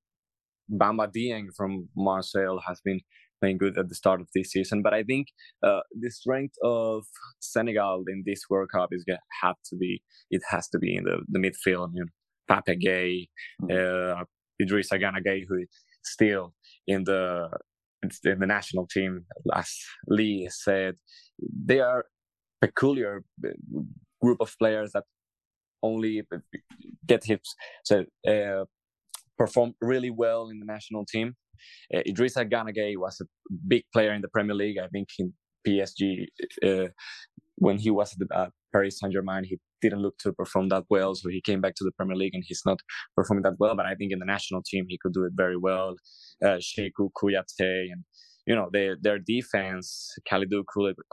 Bamba 0.72 1.12
Dieng 1.12 1.48
from 1.56 1.90
Marseille 1.96 2.60
has 2.66 2.80
been 2.82 3.02
playing 3.44 3.58
good 3.58 3.78
at 3.78 3.90
the 3.90 3.96
start 3.96 4.22
of 4.22 4.28
this 4.34 4.52
season. 4.52 4.82
But 4.82 4.94
I 4.94 5.04
think 5.04 5.28
uh, 5.68 5.82
the 6.00 6.10
strength 6.10 6.56
of 6.64 7.04
Senegal 7.40 8.06
in 8.08 8.24
this 8.26 8.42
World 8.50 8.70
Cup 8.74 8.90
is 8.92 9.04
gonna 9.04 9.20
have 9.42 9.58
to 9.70 9.76
be 9.76 10.02
it 10.30 10.42
has 10.50 10.70
to 10.70 10.80
be 10.80 10.96
in 10.96 11.04
the, 11.04 11.18
the 11.28 11.40
midfield. 11.40 11.90
You 11.94 12.06
know, 12.06 12.12
Pape 12.50 12.80
Gueye, 12.80 13.28
mm-hmm. 13.62 14.22
uh, 14.22 14.24
Idrissa 14.62 15.00
Gana 15.00 15.22
Gueye, 15.22 15.46
who 15.48 15.58
is 15.58 15.68
still 16.04 16.54
in 16.88 17.04
the 17.04 17.50
in 18.02 18.40
the 18.40 18.48
national 18.48 18.88
team. 18.88 19.26
As 19.54 19.70
Lee 20.08 20.48
said, 20.50 20.96
they 21.70 21.80
are 21.80 22.06
peculiar 22.62 23.24
uh, 23.46 23.50
group 24.22 24.40
of 24.40 24.56
players 24.58 24.92
that 24.94 25.04
only 25.82 26.22
get 27.06 27.26
hits. 27.26 27.54
So 27.84 28.06
uh, 28.26 28.64
performed 29.38 29.76
really 29.82 30.12
well 30.12 30.50
in 30.50 30.60
the 30.60 30.66
national 30.66 31.06
team. 31.06 31.36
Uh, 31.94 32.02
Idrissa 32.08 32.50
Gana 32.50 32.72
Gueye 32.72 32.98
was 32.98 33.22
a 33.22 33.26
big 33.68 33.84
player 33.94 34.14
in 34.14 34.22
the 34.22 34.28
Premier 34.30 34.56
League. 34.56 34.78
I 34.78 34.88
think 34.88 35.10
in 35.20 35.34
PSG, 35.68 36.26
uh, 36.66 36.90
when 37.56 37.78
he 37.78 37.92
was 37.92 38.16
at 38.34 38.52
Paris 38.72 39.00
Saint 39.00 39.14
Germain, 39.14 39.44
he 39.44 39.60
didn't 39.82 40.02
look 40.02 40.18
to 40.20 40.34
perform 40.34 40.70
that 40.70 40.84
well. 40.90 41.14
So 41.16 41.30
he 41.30 41.42
came 41.42 41.62
back 41.62 41.76
to 41.76 41.84
the 41.84 41.92
Premier 41.92 42.16
League 42.16 42.34
and 42.34 42.44
he's 42.46 42.64
not 42.66 42.80
performing 43.16 43.44
that 43.44 43.60
well. 43.60 43.76
But 43.76 43.86
I 43.86 43.96
think 43.96 44.12
in 44.12 44.20
the 44.20 44.26
national 44.26 44.64
team, 44.66 44.86
he 44.88 44.98
could 45.02 45.14
do 45.14 45.26
it 45.26 45.34
very 45.36 45.58
well. 45.58 45.96
Uh, 46.44 46.58
Cheikhou 46.58 47.10
Kouyaté 47.18 47.92
and 47.92 48.04
you 48.46 48.56
know 48.56 48.70
their 48.72 48.98
their 49.00 49.20
defense, 49.20 50.14
Kalidou 50.30 50.64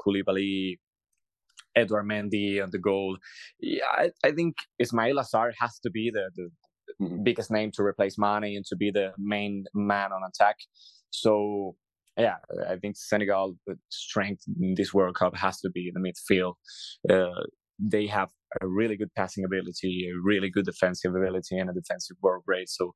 Koulibaly, 0.00 0.78
Edouard 1.76 2.06
Mendy 2.06 2.62
on 2.62 2.70
the 2.70 2.78
goal. 2.78 3.18
Yeah, 3.60 3.84
I, 3.92 4.10
I 4.24 4.32
think 4.32 4.56
Ismaila 4.82 5.24
Sarr 5.32 5.52
has 5.60 5.78
to 5.80 5.90
be 5.90 6.10
the, 6.12 6.30
the 6.34 6.50
mm-hmm. 7.00 7.22
biggest 7.22 7.50
name 7.50 7.70
to 7.72 7.82
replace 7.82 8.16
Mane 8.18 8.56
and 8.56 8.64
to 8.66 8.76
be 8.76 8.90
the 8.90 9.12
main 9.18 9.64
man 9.74 10.12
on 10.12 10.22
attack. 10.28 10.56
So 11.10 11.76
yeah, 12.16 12.36
I 12.68 12.76
think 12.76 12.96
Senegal 12.96 13.56
strength 13.88 14.42
in 14.60 14.74
this 14.76 14.92
World 14.92 15.14
Cup 15.14 15.36
has 15.36 15.58
to 15.60 15.70
be 15.70 15.88
in 15.88 16.00
the 16.00 16.12
midfield. 16.12 16.54
Uh, 17.08 17.44
they 17.78 18.06
have 18.06 18.28
a 18.60 18.66
really 18.66 18.96
good 18.96 19.14
passing 19.16 19.44
ability, 19.44 20.08
a 20.10 20.20
really 20.22 20.50
good 20.50 20.66
defensive 20.66 21.14
ability, 21.14 21.56
and 21.56 21.70
a 21.70 21.72
defensive 21.72 22.16
work 22.20 22.42
rate. 22.46 22.68
So 22.68 22.92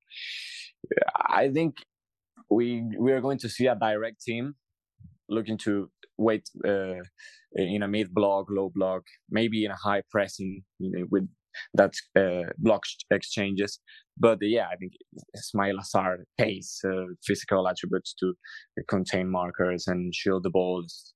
I 1.27 1.49
think 1.49 1.77
we 2.51 2.85
we 2.99 3.13
are 3.13 3.21
going 3.21 3.39
to 3.39 3.49
see 3.49 3.67
a 3.67 3.75
direct 3.75 4.23
team 4.23 4.55
looking 5.29 5.57
to 5.59 5.91
wait 6.19 6.49
uh, 6.67 7.03
in 7.55 7.83
a 7.83 7.89
mid 7.89 8.13
block, 8.13 8.47
low 8.51 8.71
block, 8.75 9.03
maybe 9.31 9.65
in 9.65 9.71
a 9.71 9.77
high 9.77 10.03
pressing 10.11 10.63
you 10.79 10.91
know, 10.91 11.07
with 11.11 11.29
that 11.75 11.95
uh, 12.19 12.51
block 12.59 12.83
exchanges. 13.11 13.79
But 14.19 14.39
uh, 14.43 14.47
yeah, 14.47 14.67
I 14.73 14.77
think 14.77 14.93
Ismaila 15.37 15.85
Sarr 15.95 16.19
pace, 16.39 16.81
uh, 16.87 17.07
physical 17.27 17.67
attributes 17.69 18.15
to 18.21 18.35
contain 18.89 19.31
markers 19.31 19.87
and 19.87 20.15
shield 20.15 20.45
the 20.45 20.51
ball 20.51 20.85
is 20.85 21.15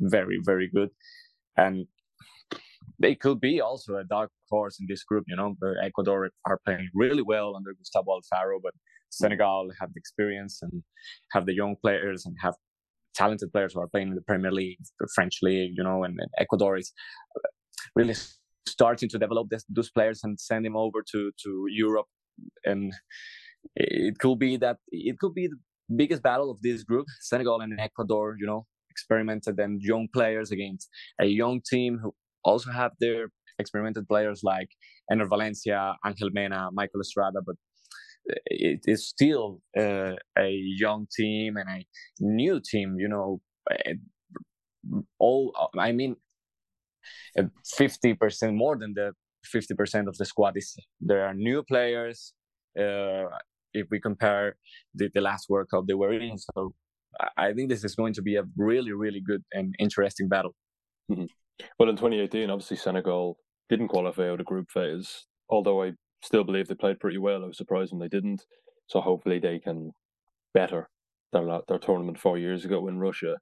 very, 0.00 0.38
very 0.44 0.70
good. 0.72 0.90
And 1.56 1.86
they 2.98 3.14
could 3.14 3.40
be 3.40 3.60
also 3.60 3.96
a 3.96 4.04
dark 4.04 4.30
horse 4.50 4.78
in 4.80 4.86
this 4.88 5.04
group. 5.04 5.24
You 5.28 5.36
know, 5.36 5.54
Ecuador 5.82 6.30
are 6.46 6.60
playing 6.64 6.88
really 6.94 7.22
well 7.22 7.54
under 7.56 7.74
Gustavo 7.74 8.18
Alfaro, 8.18 8.58
but 8.62 8.74
Senegal 9.10 9.70
have 9.80 9.92
the 9.92 9.98
experience 9.98 10.60
and 10.62 10.82
have 11.32 11.46
the 11.46 11.54
young 11.54 11.76
players 11.82 12.24
and 12.26 12.36
have 12.40 12.54
talented 13.14 13.52
players 13.52 13.74
who 13.74 13.80
are 13.80 13.88
playing 13.88 14.08
in 14.08 14.14
the 14.14 14.22
Premier 14.22 14.52
League, 14.52 14.78
the 14.98 15.08
French 15.14 15.38
league, 15.42 15.72
you 15.76 15.84
know, 15.84 16.04
and, 16.04 16.18
and 16.18 16.30
Ecuador 16.38 16.76
is 16.76 16.92
really 17.94 18.14
starting 18.66 19.08
to 19.08 19.18
develop 19.18 19.48
this, 19.50 19.64
those 19.68 19.90
players 19.90 20.20
and 20.22 20.38
send 20.38 20.64
them 20.64 20.76
over 20.76 21.02
to 21.12 21.30
to 21.42 21.64
Europe, 21.68 22.06
and 22.64 22.92
it 23.76 24.18
could 24.18 24.38
be 24.38 24.56
that 24.56 24.76
it 24.90 25.18
could 25.18 25.34
be 25.34 25.48
the 25.48 25.58
biggest 25.96 26.22
battle 26.22 26.50
of 26.50 26.60
this 26.62 26.82
group: 26.84 27.06
Senegal 27.20 27.60
and 27.60 27.78
Ecuador. 27.80 28.36
You 28.38 28.46
know, 28.46 28.66
experimented 28.90 29.58
and 29.58 29.80
young 29.82 30.08
players 30.12 30.50
against 30.50 30.88
a 31.20 31.26
young 31.26 31.60
team 31.72 31.98
who 32.02 32.14
also 32.44 32.70
have 32.70 32.92
their 33.00 33.28
experimented 33.58 34.06
players 34.08 34.40
like 34.42 34.68
Enner 35.10 35.28
Valencia, 35.28 35.94
Angel 36.06 36.30
Mena, 36.32 36.68
Michael 36.72 37.00
Estrada, 37.00 37.40
but 37.44 37.56
it 38.46 38.80
is 38.84 39.08
still 39.08 39.60
uh, 39.78 40.14
a 40.38 40.50
young 40.84 41.06
team 41.16 41.56
and 41.56 41.68
a 41.68 41.86
new 42.20 42.60
team. 42.60 42.96
You 42.98 43.08
know, 43.08 43.40
all 45.18 45.52
I 45.78 45.92
mean, 45.92 46.16
fifty 47.76 48.14
percent 48.14 48.54
more 48.54 48.76
than 48.76 48.94
the 48.94 49.12
fifty 49.44 49.74
percent 49.74 50.08
of 50.08 50.16
the 50.16 50.24
squad 50.24 50.56
is 50.56 50.74
there 51.00 51.24
are 51.26 51.34
new 51.34 51.62
players. 51.62 52.32
Uh, 52.78 53.24
if 53.74 53.86
we 53.90 54.00
compare 54.00 54.56
the, 54.94 55.10
the 55.14 55.20
last 55.20 55.48
World 55.48 55.68
Cup 55.70 55.86
they 55.86 55.94
were 55.94 56.12
in, 56.12 56.36
so 56.38 56.74
I 57.36 57.52
think 57.52 57.68
this 57.68 57.84
is 57.84 57.94
going 57.94 58.14
to 58.14 58.22
be 58.22 58.36
a 58.36 58.44
really, 58.56 58.92
really 58.92 59.20
good 59.20 59.42
and 59.52 59.74
interesting 59.78 60.28
battle. 60.28 60.54
Mm-hmm. 61.10 61.24
Well, 61.78 61.88
in 61.88 61.96
2018, 61.96 62.50
obviously 62.50 62.76
Senegal 62.76 63.36
didn't 63.68 63.88
qualify 63.88 64.30
out 64.30 64.40
of 64.40 64.46
group 64.46 64.70
phase, 64.70 65.26
although 65.48 65.82
I 65.82 65.92
still 66.22 66.44
believe 66.44 66.68
they 66.68 66.74
played 66.74 67.00
pretty 67.00 67.18
well. 67.18 67.42
I 67.42 67.46
was 67.46 67.56
surprised 67.56 67.92
when 67.92 68.00
they 68.00 68.08
didn't. 68.08 68.44
So 68.86 69.00
hopefully 69.00 69.38
they 69.38 69.58
can 69.58 69.92
better 70.54 70.88
their 71.32 71.60
their 71.68 71.78
tournament 71.78 72.18
four 72.18 72.38
years 72.38 72.64
ago 72.64 72.88
in 72.88 72.98
Russia. 72.98 73.36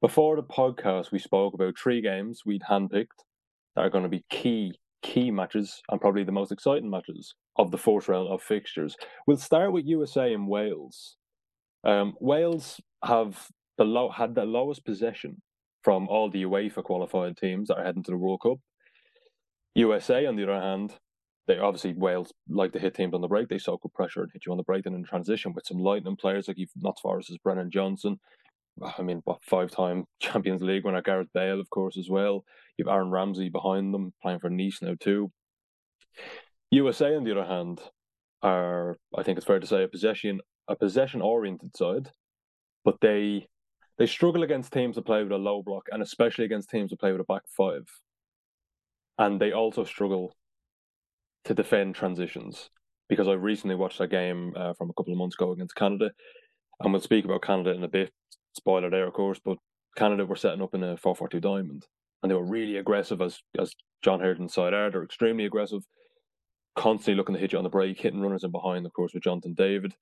Before 0.00 0.34
the 0.34 0.42
podcast, 0.42 1.12
we 1.12 1.18
spoke 1.18 1.52
about 1.52 1.78
three 1.78 2.00
games 2.00 2.40
we'd 2.46 2.62
handpicked 2.62 3.20
that 3.76 3.82
are 3.82 3.90
going 3.90 4.04
to 4.04 4.08
be 4.08 4.24
key 4.30 4.72
key 5.02 5.30
matches 5.30 5.82
and 5.90 6.00
probably 6.00 6.24
the 6.24 6.32
most 6.32 6.52
exciting 6.52 6.88
matches 6.88 7.34
of 7.56 7.70
the 7.70 7.78
fourth 7.78 8.08
round 8.08 8.28
of 8.28 8.42
fixtures. 8.42 8.96
We'll 9.26 9.36
start 9.36 9.72
with 9.72 9.86
USA 9.86 10.32
and 10.32 10.48
Wales. 10.48 11.16
Um, 11.84 12.14
Wales 12.18 12.80
have 13.04 13.48
the 13.76 13.84
low 13.84 14.08
had 14.10 14.34
the 14.34 14.44
lowest 14.44 14.86
possession 14.86 15.42
from 15.82 16.08
all 16.08 16.30
the 16.30 16.44
UEFA 16.44 16.82
qualified 16.82 17.36
teams 17.36 17.68
that 17.68 17.76
are 17.76 17.84
heading 17.84 18.02
to 18.04 18.10
the 18.10 18.16
World 18.16 18.40
Cup. 18.42 18.58
USA, 19.74 20.24
on 20.24 20.36
the 20.36 20.44
other 20.44 20.60
hand, 20.60 20.94
they 21.46 21.58
obviously 21.58 21.92
Wales 21.92 22.32
like 22.48 22.72
to 22.72 22.78
hit 22.78 22.94
teams 22.94 23.12
on 23.12 23.20
the 23.20 23.28
break. 23.28 23.48
They 23.48 23.58
soak 23.58 23.84
up 23.84 23.92
pressure 23.92 24.22
and 24.22 24.32
hit 24.32 24.46
you 24.46 24.52
on 24.52 24.58
the 24.58 24.64
break 24.64 24.86
and 24.86 24.94
in 24.94 25.04
transition 25.04 25.52
with 25.52 25.66
some 25.66 25.78
lightning 25.78 26.16
players 26.16 26.48
like 26.48 26.56
you've 26.56 26.70
not 26.76 26.98
as 27.18 27.36
Brennan 27.44 27.70
Johnson. 27.70 28.18
I 28.98 29.02
mean, 29.02 29.20
what 29.24 29.44
five 29.44 29.70
time 29.70 30.04
Champions 30.20 30.62
League 30.62 30.84
winner 30.84 31.02
Gareth 31.02 31.28
Bale, 31.34 31.60
of 31.60 31.70
course, 31.70 31.96
as 31.96 32.08
well. 32.08 32.44
You've 32.76 32.88
Aaron 32.88 33.10
Ramsey 33.10 33.48
behind 33.48 33.92
them 33.92 34.12
playing 34.22 34.40
for 34.40 34.50
Nice 34.50 34.80
now 34.82 34.94
too. 34.98 35.30
USA, 36.70 37.14
on 37.16 37.24
the 37.24 37.32
other 37.32 37.44
hand, 37.44 37.80
are 38.42 38.96
I 39.16 39.22
think 39.22 39.38
it's 39.38 39.46
fair 39.46 39.60
to 39.60 39.66
say 39.66 39.82
a 39.82 39.88
possession 39.88 40.40
a 40.68 40.76
possession 40.76 41.20
oriented 41.20 41.76
side, 41.76 42.10
but 42.84 42.96
they 43.00 43.48
they 43.98 44.06
struggle 44.06 44.42
against 44.42 44.72
teams 44.72 44.96
that 44.96 45.04
play 45.04 45.22
with 45.22 45.32
a 45.32 45.36
low 45.36 45.62
block 45.62 45.88
and 45.92 46.02
especially 46.02 46.46
against 46.46 46.70
teams 46.70 46.90
that 46.90 47.00
play 47.00 47.12
with 47.12 47.20
a 47.20 47.24
back 47.24 47.42
five. 47.54 47.86
And 49.18 49.38
they 49.38 49.52
also 49.52 49.84
struggle 49.84 50.34
to 51.44 51.54
defend 51.54 51.94
transitions 51.94 52.70
because 53.10 53.28
I 53.28 53.32
recently 53.32 53.76
watched 53.76 54.00
a 54.00 54.06
game 54.06 54.54
uh, 54.56 54.72
from 54.72 54.88
a 54.88 54.92
couple 54.94 55.12
of 55.12 55.18
months 55.18 55.36
ago 55.36 55.50
against 55.50 55.74
Canada, 55.74 56.10
and 56.80 56.92
we'll 56.92 57.02
speak 57.02 57.24
about 57.24 57.42
Canada 57.42 57.72
in 57.72 57.84
a 57.84 57.88
bit. 57.88 58.10
Spoiler 58.54 58.90
there, 58.90 59.06
of 59.06 59.12
course, 59.12 59.40
but 59.44 59.58
Canada 59.96 60.26
were 60.26 60.36
setting 60.36 60.62
up 60.62 60.74
in 60.74 60.82
a 60.82 60.96
four-four-two 60.96 61.40
diamond, 61.40 61.86
and 62.22 62.30
they 62.30 62.34
were 62.34 62.44
really 62.44 62.76
aggressive, 62.76 63.20
as 63.20 63.40
as 63.58 63.72
John 64.02 64.20
Herdman's 64.20 64.54
side 64.54 64.74
are. 64.74 64.90
They're 64.90 65.04
extremely 65.04 65.44
aggressive, 65.44 65.82
constantly 66.76 67.14
looking 67.14 67.34
to 67.34 67.40
hit 67.40 67.52
you 67.52 67.58
on 67.58 67.64
the 67.64 67.70
break, 67.70 68.00
hitting 68.00 68.20
runners 68.20 68.44
in 68.44 68.50
behind, 68.50 68.86
of 68.86 68.92
course, 68.92 69.14
with 69.14 69.22
Jonathan 69.22 69.54
David. 69.54 69.94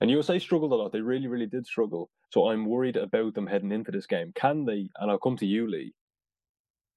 And 0.00 0.10
USA 0.10 0.38
struggled 0.38 0.72
a 0.72 0.74
lot. 0.74 0.92
They 0.92 1.00
really, 1.00 1.28
really 1.28 1.46
did 1.46 1.66
struggle. 1.66 2.10
So 2.30 2.48
I'm 2.48 2.66
worried 2.66 2.96
about 2.96 3.34
them 3.34 3.46
heading 3.46 3.70
into 3.70 3.92
this 3.92 4.06
game. 4.06 4.32
Can 4.34 4.64
they? 4.64 4.88
And 4.98 5.10
I'll 5.10 5.18
come 5.18 5.36
to 5.36 5.46
you, 5.46 5.70
Lee. 5.70 5.94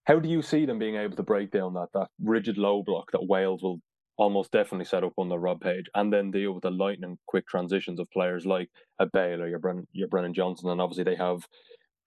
How 0.06 0.20
do 0.20 0.30
you 0.30 0.41
see 0.41 0.65
them 0.65 0.80
being 0.80 0.96
able 0.96 1.15
to 1.15 1.24
break 1.24 1.52
down 1.52 1.74
that 1.76 1.89
that 1.93 2.08
rigid 2.24 2.58
low 2.58 2.82
block 2.82 3.12
that 3.12 3.28
Wales 3.28 3.62
will 3.62 3.80
almost 4.17 4.51
definitely 4.51 4.86
set 4.86 5.03
up 5.03 5.13
on 5.17 5.30
the 5.30 5.39
Rob 5.39 5.62
Page, 5.62 5.86
and 5.95 6.12
then 6.12 6.32
deal 6.32 6.53
with 6.53 6.63
the 6.63 6.71
lightning 6.71 7.17
quick 7.27 7.47
transitions 7.47 7.99
of 7.99 8.10
players 8.12 8.45
like 8.45 8.69
a 8.99 9.06
Bale 9.06 9.41
or 9.41 9.47
your 9.47 9.60
Brennan, 9.60 9.88
your 9.91 10.08
Brennan 10.08 10.34
Johnson, 10.34 10.69
and 10.69 10.82
obviously 10.82 11.03
they 11.03 11.15
have 11.15 11.47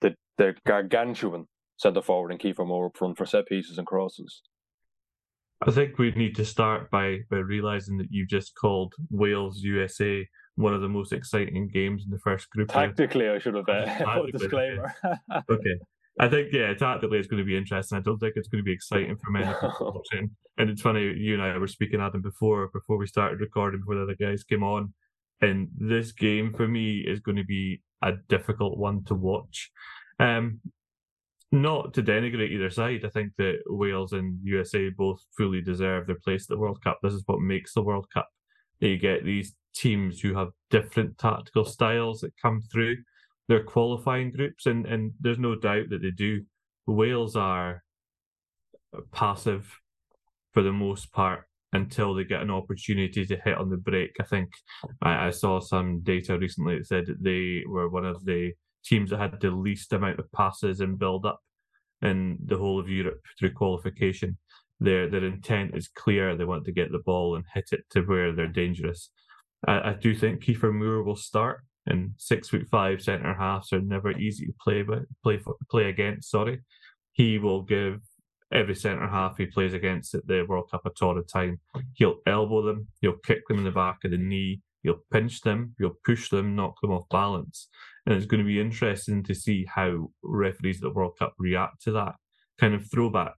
the 0.01 0.15
the 0.39 0.55
gargantuan 0.67 1.47
centre 1.77 2.03
forward 2.03 2.31
and 2.31 2.41
Kiefer 2.41 2.67
Moore 2.67 2.87
up 2.87 2.97
front 2.97 3.17
for 3.17 3.27
set 3.27 3.47
pieces 3.47 3.79
and 3.79 3.87
crosses. 3.87 4.43
I 5.67 5.71
think 5.71 5.99
we 5.99 6.11
need 6.13 6.37
to 6.37 6.45
start 6.45 6.91
by 6.91 7.19
by 7.31 7.39
realizing 7.39 7.99
that 7.99 8.09
you 8.11 8.27
just 8.27 8.55
called 8.55 8.95
Wales 9.11 9.61
USA 9.63 10.27
one 10.57 10.75
of 10.75 10.81
the 10.81 10.89
most 10.89 11.13
exciting 11.13 11.69
games 11.69 12.05
in 12.05 12.11
the 12.11 12.19
first 12.19 12.51
group. 12.51 12.69
Tactically, 12.69 13.29
I 13.29 13.39
should 13.39 13.55
have 13.55 13.69
uh, 13.69 14.05
put 14.21 14.29
a 14.29 14.33
disclaimer. 14.33 14.95
okay, 15.51 15.79
I 16.21 16.29
think 16.29 16.53
yeah, 16.53 16.75
tactically 16.75 17.19
it's 17.19 17.29
going 17.29 17.43
to 17.43 17.47
be 17.47 17.57
interesting. 17.57 17.97
I 17.97 18.03
don't 18.03 18.19
think 18.19 18.35
it's 18.37 18.49
going 18.49 18.63
to 18.63 18.67
be 18.67 18.75
exciting 18.75 19.17
for 19.17 19.31
many 19.31 19.47
people 19.47 19.93
watching. 19.95 20.31
And 20.59 20.69
it's 20.69 20.83
funny, 20.83 21.15
you 21.17 21.33
and 21.33 21.43
I 21.43 21.57
were 21.57 21.67
speaking 21.67 21.99
Adam 22.03 22.21
before 22.21 22.69
before 22.69 22.99
we 22.99 23.07
started 23.07 23.41
recording 23.41 23.81
before 23.81 23.95
the 23.95 24.03
other 24.03 24.17
guys 24.21 24.45
came 24.45 24.63
on. 24.63 24.93
And 25.41 25.69
this 25.79 26.13
game 26.13 26.53
for 26.53 26.69
me 26.69 26.99
is 26.99 27.21
going 27.21 27.39
to 27.39 27.45
be 27.45 27.81
a 28.03 28.13
difficult 28.29 28.77
one 28.77 29.03
to 29.05 29.15
watch. 29.15 29.71
Um, 30.19 30.61
not 31.53 31.95
to 31.95 32.03
denigrate 32.03 32.51
either 32.51 32.69
side. 32.69 33.07
I 33.07 33.09
think 33.09 33.33
that 33.39 33.61
Wales 33.67 34.13
and 34.13 34.39
USA 34.43 34.91
both 34.91 35.25
fully 35.39 35.63
deserve 35.63 36.07
their 36.07 36.21
place 36.23 36.43
at 36.43 36.49
the 36.49 36.59
World 36.59 36.85
Cup. 36.85 36.99
This 37.03 37.15
is 37.15 37.23
what 37.25 37.41
makes 37.41 37.73
the 37.73 37.83
World 37.83 38.07
Cup. 38.13 38.29
You 38.81 38.99
get 38.99 39.25
these 39.25 39.55
teams 39.75 40.21
who 40.21 40.35
have 40.35 40.49
different 40.69 41.17
tactical 41.17 41.65
styles 41.65 42.21
that 42.21 42.37
come 42.43 42.61
through 42.71 42.99
their 43.51 43.65
qualifying 43.65 44.31
groups, 44.31 44.67
and, 44.67 44.87
and 44.87 45.13
there's 45.21 45.41
no 45.41 45.57
doubt 45.57 45.91
that 45.91 46.03
they 46.03 46.13
do. 46.13 46.43
Wales 46.87 47.35
are 47.35 47.83
passive 49.13 49.77
for 50.53 50.63
the 50.63 50.73
most 50.73 51.13
part 51.13 51.47
until 51.73 52.15
they 52.15 52.23
get 52.23 52.43
an 52.43 52.51
opportunity 52.51 53.27
to 53.27 53.37
hit 53.45 53.59
on 53.59 53.69
the 53.69 53.77
break. 53.77 54.13
I 54.21 54.25
think 54.25 54.51
I, 55.03 55.27
I 55.27 55.31
saw 55.31 55.59
some 55.59 56.01
data 56.03 56.39
recently 56.39 56.79
that 56.79 56.87
said 56.87 57.07
that 57.07 57.25
they 57.25 57.65
were 57.67 57.89
one 57.89 58.07
of 58.07 58.25
the 58.25 58.53
teams 58.85 59.11
that 59.11 59.19
had 59.19 59.41
the 59.41 59.51
least 59.51 59.93
amount 59.93 60.21
of 60.21 60.31
passes 60.31 60.79
and 60.79 60.97
build 60.97 61.27
up 61.27 61.41
in 62.03 62.39
the 62.47 62.57
whole 62.57 62.79
of 62.79 62.89
Europe 62.89 63.21
through 63.37 63.53
qualification. 63.55 64.39
Their 64.79 65.11
their 65.11 65.25
intent 65.25 65.77
is 65.77 65.89
clear. 65.89 66.37
They 66.37 66.45
want 66.45 66.65
to 66.67 66.73
get 66.73 66.93
the 66.93 67.03
ball 67.05 67.35
and 67.35 67.45
hit 67.53 67.71
it 67.73 67.85
to 67.91 68.03
where 68.03 68.33
they're 68.33 68.47
dangerous. 68.47 69.11
I, 69.67 69.91
I 69.91 69.93
do 69.95 70.15
think 70.15 70.45
Kiefer 70.45 70.73
Moore 70.73 71.03
will 71.03 71.17
start, 71.17 71.65
and 71.87 72.13
six 72.19 72.49
foot 72.49 72.67
five 72.71 73.03
centre 73.03 73.35
halves 73.35 73.73
are 73.73 73.81
never 73.81 74.11
easy 74.13 74.47
to 74.47 74.53
play 74.63 74.83
but 74.83 75.03
play 75.23 75.39
for, 75.39 75.57
play 75.71 75.89
against. 75.89 76.31
Sorry, 76.31 76.61
he 77.13 77.39
will 77.39 77.63
give 77.63 78.01
every 78.53 78.75
centre 78.75 79.07
half 79.07 79.37
he 79.37 79.47
plays 79.47 79.75
against 79.75 80.15
at 80.15 80.27
the 80.27 80.45
World 80.49 80.71
Cup 80.71 80.85
a 80.85 80.91
torrid 80.91 81.29
time. 81.29 81.61
He'll 81.95 82.21
elbow 82.27 82.63
them, 82.63 82.89
he'll 83.01 83.19
kick 83.25 83.47
them 83.49 83.59
in 83.59 83.65
the 83.65 83.71
back 83.71 83.99
of 84.05 84.11
the 84.11 84.19
knee, 84.19 84.61
he'll 84.83 85.05
pinch 85.13 85.41
them, 85.43 85.75
he'll 85.79 85.97
push 86.05 86.31
them, 86.31 86.57
knock 86.57 86.81
them 86.81 86.93
off 86.93 87.09
balance. 87.11 87.69
And 88.07 88.15
it's 88.15 88.27
going 88.27 88.43
to 88.43 88.47
be 88.47 88.61
interesting 88.61 89.23
to 89.25 89.35
see 89.35 89.67
how 89.67 90.11
referees 90.23 90.77
at 90.77 90.83
the 90.83 90.91
World 90.91 91.17
Cup 91.19 91.35
react 91.39 91.83
to 91.83 91.93
that 91.93 92.15
kind 92.59 92.75
of 92.75 92.91
throwback. 92.91 93.37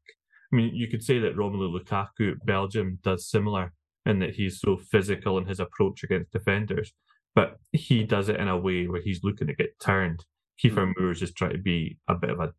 I 0.53 0.57
mean, 0.57 0.75
you 0.75 0.89
could 0.89 1.03
say 1.03 1.19
that 1.19 1.37
Romelu 1.37 1.81
Lukaku 1.81 2.35
Belgium 2.45 2.99
does 3.03 3.29
similar 3.29 3.73
in 4.05 4.19
that 4.19 4.35
he's 4.35 4.61
so 4.61 4.77
physical 4.77 5.39
in 5.39 5.47
his 5.47 5.61
approach 5.61 6.03
against 6.03 6.33
defenders, 6.33 6.93
but 7.35 7.59
he 7.73 8.05
does 8.05 8.29
it 8.29 8.37
in 8.37 8.49
a 8.49 8.57
way 8.57 8.87
where 8.87 9.03
he's 9.03 9.23
looking 9.23 9.47
to 9.47 9.55
get 9.55 9.79
turned. 9.81 10.25
Kiefer 10.63 10.87
mm. 10.87 10.93
Moore's 10.97 11.21
just 11.21 11.37
trying 11.37 11.53
to 11.53 11.59
be 11.59 11.99
a 12.09 12.15
bit 12.15 12.31
of 12.31 12.41
a 12.41 12.53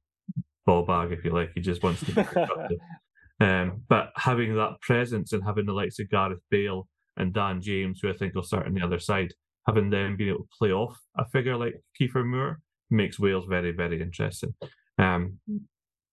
ball 0.66 0.86
bag, 0.86 1.12
if 1.12 1.24
you 1.24 1.32
like. 1.32 1.52
He 1.56 1.62
just 1.62 1.84
wants 1.84 2.04
to 2.06 2.14
be 2.14 2.26
um, 3.46 3.84
but 3.88 4.12
having 4.16 4.56
that 4.56 4.82
presence 4.82 5.34
and 5.34 5.44
having 5.44 5.66
the 5.66 5.74
likes 5.74 6.00
of 6.00 6.10
Gareth 6.10 6.42
Bale 6.50 6.88
and 7.18 7.34
Dan 7.34 7.62
James, 7.62 8.00
who 8.02 8.10
I 8.10 8.14
think 8.14 8.34
will 8.34 8.44
start 8.44 8.66
on 8.66 8.74
the 8.74 8.84
other 8.84 9.00
side, 9.00 9.34
having 9.68 9.90
them 9.90 10.16
being 10.16 10.32
able 10.32 10.40
to 10.40 10.50
play 10.58 10.72
off 10.72 10.98
a 11.18 11.26
figure 11.26 11.58
like 11.58 11.82
Kiefer 12.00 12.26
Moore 12.26 12.60
makes 12.90 13.20
Wales 13.20 13.46
very, 13.48 13.72
very 13.72 14.02
interesting. 14.02 14.54
Um, 14.98 15.40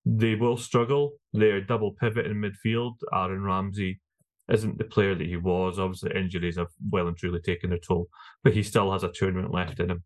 they 0.05 0.35
will 0.35 0.57
struggle. 0.57 1.12
Their 1.33 1.61
double 1.61 1.92
pivot 1.92 2.27
in 2.27 2.37
midfield, 2.40 2.94
Aaron 3.12 3.42
Ramsey, 3.42 4.01
isn't 4.50 4.78
the 4.78 4.84
player 4.84 5.14
that 5.14 5.26
he 5.26 5.36
was. 5.36 5.78
Obviously, 5.78 6.12
injuries 6.14 6.56
have 6.56 6.68
well 6.90 7.08
and 7.08 7.16
truly 7.16 7.40
taken 7.40 7.70
their 7.70 7.78
toll, 7.78 8.08
but 8.42 8.52
he 8.52 8.62
still 8.62 8.92
has 8.92 9.04
a 9.04 9.12
tournament 9.12 9.54
left 9.54 9.80
in 9.80 9.90
him. 9.90 10.04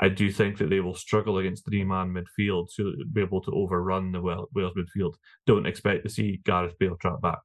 I 0.00 0.08
do 0.08 0.32
think 0.32 0.58
that 0.58 0.68
they 0.68 0.80
will 0.80 0.94
struggle 0.94 1.38
against 1.38 1.64
three 1.64 1.84
man 1.84 2.12
midfield 2.12 2.74
to 2.74 3.04
be 3.12 3.20
able 3.20 3.40
to 3.42 3.52
overrun 3.52 4.10
the 4.10 4.20
Wales 4.20 4.48
midfield. 4.54 5.14
Don't 5.46 5.66
expect 5.66 6.02
to 6.04 6.10
see 6.10 6.40
Gareth 6.44 6.78
Bale 6.78 6.96
trap 6.96 7.20
back. 7.20 7.38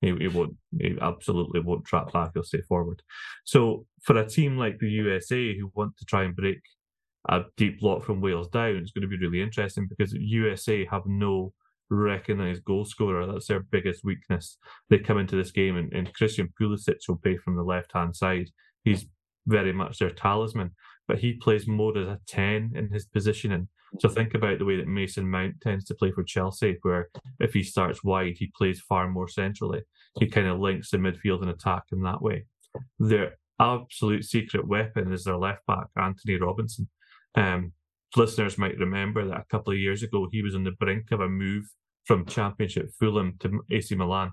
He, 0.00 0.16
he 0.16 0.28
won't. 0.28 0.56
He 0.78 0.96
absolutely 1.00 1.60
won't 1.60 1.84
trap 1.84 2.12
back. 2.12 2.32
He'll 2.34 2.42
stay 2.42 2.62
forward. 2.62 3.02
So 3.44 3.86
for 4.02 4.16
a 4.16 4.28
team 4.28 4.56
like 4.56 4.78
the 4.78 4.90
USA 4.90 5.56
who 5.56 5.70
want 5.74 5.96
to 5.98 6.04
try 6.04 6.24
and 6.24 6.34
break 6.34 6.60
a 7.28 7.42
deep 7.56 7.80
block 7.80 8.04
from 8.04 8.20
Wales 8.20 8.48
down, 8.48 8.76
it's 8.76 8.92
going 8.92 9.02
to 9.02 9.08
be 9.08 9.18
really 9.18 9.42
interesting 9.42 9.86
because 9.86 10.12
USA 10.12 10.86
have 10.86 11.06
no 11.06 11.52
recognised 11.90 12.64
goal 12.64 12.84
scorer. 12.84 13.26
That's 13.26 13.48
their 13.48 13.60
biggest 13.60 14.04
weakness. 14.04 14.56
They 14.88 14.98
come 14.98 15.18
into 15.18 15.36
this 15.36 15.50
game 15.50 15.76
and, 15.76 15.92
and 15.92 16.14
Christian 16.14 16.52
Pulisic 16.60 16.96
will 17.08 17.16
play 17.16 17.36
from 17.36 17.56
the 17.56 17.62
left 17.62 17.92
hand 17.92 18.16
side. 18.16 18.50
He's 18.84 19.06
very 19.46 19.72
much 19.72 19.98
their 19.98 20.10
talisman, 20.10 20.72
but 21.08 21.18
he 21.18 21.34
plays 21.34 21.66
more 21.66 21.96
as 21.98 22.06
a 22.06 22.20
10 22.26 22.72
in 22.74 22.90
his 22.90 23.06
positioning. 23.06 23.68
So 23.98 24.08
think 24.08 24.34
about 24.34 24.58
the 24.58 24.64
way 24.64 24.76
that 24.76 24.86
Mason 24.86 25.28
Mount 25.28 25.60
tends 25.60 25.84
to 25.86 25.94
play 25.94 26.12
for 26.12 26.22
Chelsea, 26.22 26.78
where 26.82 27.08
if 27.40 27.52
he 27.52 27.64
starts 27.64 28.04
wide, 28.04 28.36
he 28.38 28.52
plays 28.56 28.80
far 28.80 29.08
more 29.08 29.28
centrally. 29.28 29.82
He 30.18 30.28
kind 30.28 30.46
of 30.46 30.60
links 30.60 30.90
the 30.90 30.98
midfield 30.98 31.42
and 31.42 31.50
attack 31.50 31.84
in 31.90 32.02
that 32.02 32.22
way. 32.22 32.46
Their 33.00 33.38
absolute 33.60 34.24
secret 34.24 34.66
weapon 34.66 35.12
is 35.12 35.24
their 35.24 35.36
left 35.36 35.66
back, 35.66 35.86
Anthony 35.96 36.36
Robinson. 36.36 36.88
Um, 37.34 37.72
listeners 38.16 38.58
might 38.58 38.78
remember 38.78 39.26
that 39.26 39.40
a 39.40 39.44
couple 39.50 39.72
of 39.72 39.78
years 39.78 40.02
ago, 40.02 40.28
he 40.30 40.42
was 40.42 40.54
on 40.54 40.64
the 40.64 40.72
brink 40.72 41.12
of 41.12 41.20
a 41.20 41.28
move 41.28 41.64
from 42.04 42.26
Championship 42.26 42.90
Fulham 42.98 43.36
to 43.40 43.60
AC 43.70 43.94
Milan. 43.94 44.32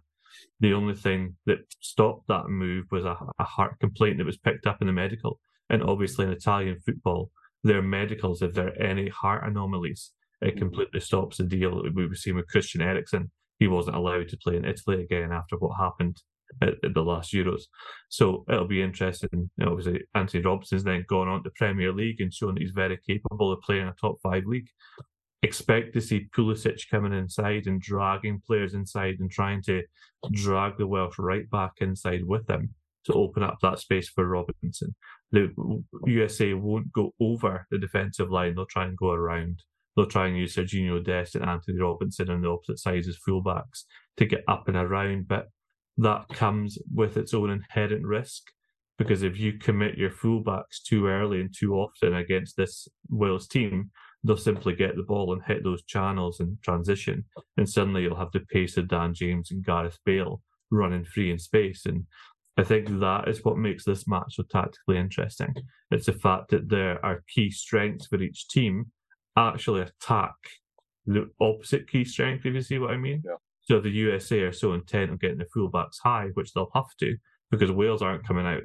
The 0.60 0.74
only 0.74 0.96
thing 0.96 1.36
that 1.46 1.60
stopped 1.82 2.28
that 2.28 2.50
move 2.50 2.86
was 2.92 3.06
a, 3.06 3.18
a 3.40 3.44
heart 3.44 3.80
complaint 3.80 4.18
that 4.18 4.26
was 4.26 4.38
picked 4.38 4.68
up 4.68 4.82
in 4.82 4.88
the 4.88 4.94
medical. 4.94 5.40
And 5.70 5.84
obviously, 5.84 6.26
in 6.26 6.32
Italian 6.32 6.80
football, 6.86 7.32
their 7.64 7.82
medicals, 7.82 8.42
if 8.42 8.54
there 8.54 8.70
are 8.70 8.82
any 8.82 9.10
heart 9.10 9.48
anomalies, 9.48 10.12
it 10.42 10.50
mm-hmm. 10.50 10.60
completely 10.60 11.00
stops 11.00 11.38
the 11.38 11.44
deal. 11.44 11.84
that 11.84 11.96
We 11.96 12.08
were 12.08 12.16
seeing 12.16 12.36
with 12.36 12.48
Christian 12.48 12.82
Eriksen. 12.82 13.32
He 13.60 13.68
wasn't 13.68 13.96
allowed 13.96 14.30
to 14.30 14.38
play 14.38 14.56
in 14.56 14.66
Italy 14.66 15.04
again 15.04 15.32
after 15.32 15.58
what 15.58 15.78
happened 15.78 16.22
at, 16.62 16.76
at 16.84 16.94
the 16.94 17.02
last 17.02 17.34
Euros. 17.34 17.64
So 18.10 18.46
it'll 18.50 18.68
be 18.68 18.82
interesting. 18.82 19.50
Obviously, 19.62 20.02
Anthony 20.16 20.44
Robinson's 20.44 20.84
then 20.84 21.06
gone 21.08 21.28
on 21.28 21.44
to 21.44 21.52
Premier 21.56 21.94
League 21.94 22.22
and 22.22 22.34
shown 22.34 22.56
that 22.56 22.62
he's 22.62 22.72
very 22.72 23.00
capable 23.08 23.52
of 23.52 23.62
playing 23.62 23.88
a 23.88 23.94
top 24.00 24.18
five 24.22 24.46
league. 24.46 24.70
Expect 25.44 25.94
to 25.94 26.02
see 26.02 26.28
Pulisic 26.36 26.82
coming 26.90 27.14
inside 27.14 27.68
and 27.68 27.80
dragging 27.80 28.42
players 28.46 28.74
inside 28.74 29.16
and 29.20 29.30
trying 29.30 29.62
to 29.64 29.84
drag 30.32 30.78
the 30.78 30.88
Welsh 30.88 31.20
right 31.20 31.50
back 31.50 31.74
inside 31.80 32.24
with 32.26 32.50
him 32.50 32.74
to 33.06 33.14
open 33.14 33.44
up 33.44 33.58
that 33.62 33.80
space 33.80 34.10
for 34.10 34.28
Robinson. 34.28 34.96
The 35.32 35.54
USA 36.06 36.54
won't 36.54 36.92
go 36.92 37.14
over 37.20 37.66
the 37.70 37.78
defensive 37.78 38.32
line, 38.32 38.56
they'll 38.56 38.66
try 38.66 38.86
and 38.86 38.98
go 38.98 39.12
around. 39.12 39.64
They'll 39.96 40.06
try 40.06 40.28
and 40.28 40.38
use 40.38 40.56
Sergiño 40.56 41.04
Dest 41.04 41.36
and 41.36 41.44
Anthony 41.44 41.80
Robinson 41.80 42.30
on 42.30 42.42
the 42.42 42.50
opposite 42.50 42.78
sides 42.78 43.08
as 43.08 43.18
fullbacks 43.28 43.84
to 44.18 44.26
get 44.26 44.44
up 44.48 44.68
and 44.68 44.78
around, 44.78 45.28
but 45.28 45.48
that 45.98 46.28
comes 46.30 46.78
with 46.94 47.18
its 47.18 47.34
own 47.34 47.50
inherent 47.50 48.06
risk. 48.06 48.44
Because 48.98 49.22
if 49.22 49.38
you 49.38 49.54
commit 49.54 49.98
your 49.98 50.10
fullbacks 50.10 50.82
too 50.84 51.08
early 51.08 51.40
and 51.40 51.54
too 51.56 51.76
often 51.76 52.16
against 52.16 52.58
this 52.58 52.88
Wales 53.10 53.48
team, 53.48 53.92
they'll 54.24 54.38
simply 54.38 54.76
get 54.76 54.96
the 54.96 55.04
ball 55.04 55.34
and 55.34 55.44
hit 55.44 55.64
those 55.64 55.84
channels 55.84 56.40
and 56.40 56.58
transition. 56.64 57.24
And 57.58 57.70
suddenly 57.70 58.04
you'll 58.04 58.18
have 58.18 58.32
the 58.32 58.40
pace 58.40 58.76
of 58.76 58.88
Dan 58.88 59.14
James 59.14 59.52
and 59.52 59.64
Gareth 59.64 60.00
Bale 60.04 60.42
running 60.72 61.06
free 61.06 61.32
in 61.32 61.38
space. 61.38 61.86
And 61.86 62.06
I 62.58 62.64
think 62.64 62.88
that 63.00 63.28
is 63.28 63.46
what 63.46 63.58
makes 63.58 63.86
this 63.86 64.08
match 64.08 64.36
so 64.36 64.44
tactically 64.44 64.98
interesting. 64.98 65.54
It's 65.92 66.08
the 66.08 66.14
fact 66.14 66.50
that 66.50 66.70
there 66.70 67.04
are 67.06 67.24
key 67.34 67.52
strengths 67.52 68.08
for 68.08 68.20
each 68.22 68.48
team 68.48 68.92
actually 69.38 69.82
attack 69.82 70.34
the 71.06 71.30
opposite 71.40 71.88
key 71.88 72.04
strength, 72.04 72.46
if 72.46 72.54
you 72.54 72.62
see 72.62 72.80
what 72.80 72.92
I 72.92 72.98
mean. 72.98 73.22
Yeah. 73.24 73.36
So 73.68 73.82
the 73.82 73.90
USA 73.90 74.42
are 74.42 74.54
so 74.54 74.74
intent 74.74 75.12
on 75.12 75.18
getting 75.18 75.40
the 75.40 75.48
fullbacks 75.56 75.98
high, 76.02 76.28
which 76.34 76.54
they'll 76.54 76.72
have 76.74 76.96
to, 77.00 77.18
because 77.52 77.72
Wales 77.72 78.02
aren't 78.02 78.28
coming 78.28 78.46
out. 78.46 78.64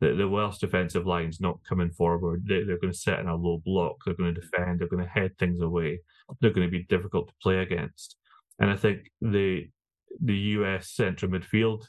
The, 0.00 0.14
the 0.14 0.28
Welsh 0.28 0.58
defensive 0.58 1.06
line's 1.06 1.40
not 1.40 1.60
coming 1.68 1.90
forward. 1.92 2.42
They, 2.48 2.64
they're 2.64 2.80
going 2.80 2.92
to 2.92 2.98
set 2.98 3.20
in 3.20 3.28
a 3.28 3.36
low 3.36 3.62
block. 3.64 3.98
They're 4.04 4.16
going 4.16 4.34
to 4.34 4.40
defend. 4.40 4.80
They're 4.80 4.88
going 4.88 5.04
to 5.04 5.08
head 5.08 5.38
things 5.38 5.62
away. 5.62 6.00
They're 6.40 6.50
going 6.50 6.66
to 6.66 6.70
be 6.70 6.84
difficult 6.84 7.28
to 7.28 7.34
play 7.40 7.58
against. 7.58 8.16
And 8.58 8.70
I 8.70 8.76
think 8.76 9.10
the 9.20 9.68
the 10.20 10.36
US 10.36 10.90
central 10.90 11.30
midfield 11.30 11.84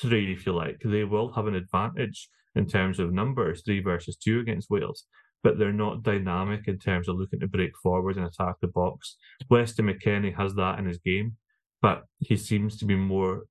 three, 0.00 0.32
if 0.32 0.46
you 0.46 0.54
like, 0.54 0.80
they 0.84 1.04
will 1.04 1.32
have 1.32 1.46
an 1.46 1.54
advantage 1.54 2.28
in 2.54 2.66
terms 2.66 2.98
of 2.98 3.12
numbers, 3.12 3.62
three 3.64 3.80
versus 3.80 4.16
two 4.16 4.40
against 4.40 4.70
Wales, 4.70 5.04
but 5.42 5.58
they're 5.58 5.72
not 5.72 6.02
dynamic 6.02 6.68
in 6.68 6.78
terms 6.78 7.08
of 7.08 7.16
looking 7.16 7.40
to 7.40 7.48
break 7.48 7.72
forward 7.82 8.16
and 8.16 8.26
attack 8.26 8.56
the 8.60 8.68
box. 8.68 9.16
Weston 9.50 9.86
McKennie 9.86 10.36
has 10.36 10.54
that 10.54 10.78
in 10.78 10.86
his 10.86 10.98
game, 10.98 11.36
but 11.82 12.04
he 12.20 12.36
seems 12.36 12.78
to 12.78 12.84
be 12.84 12.96
more 12.96 13.42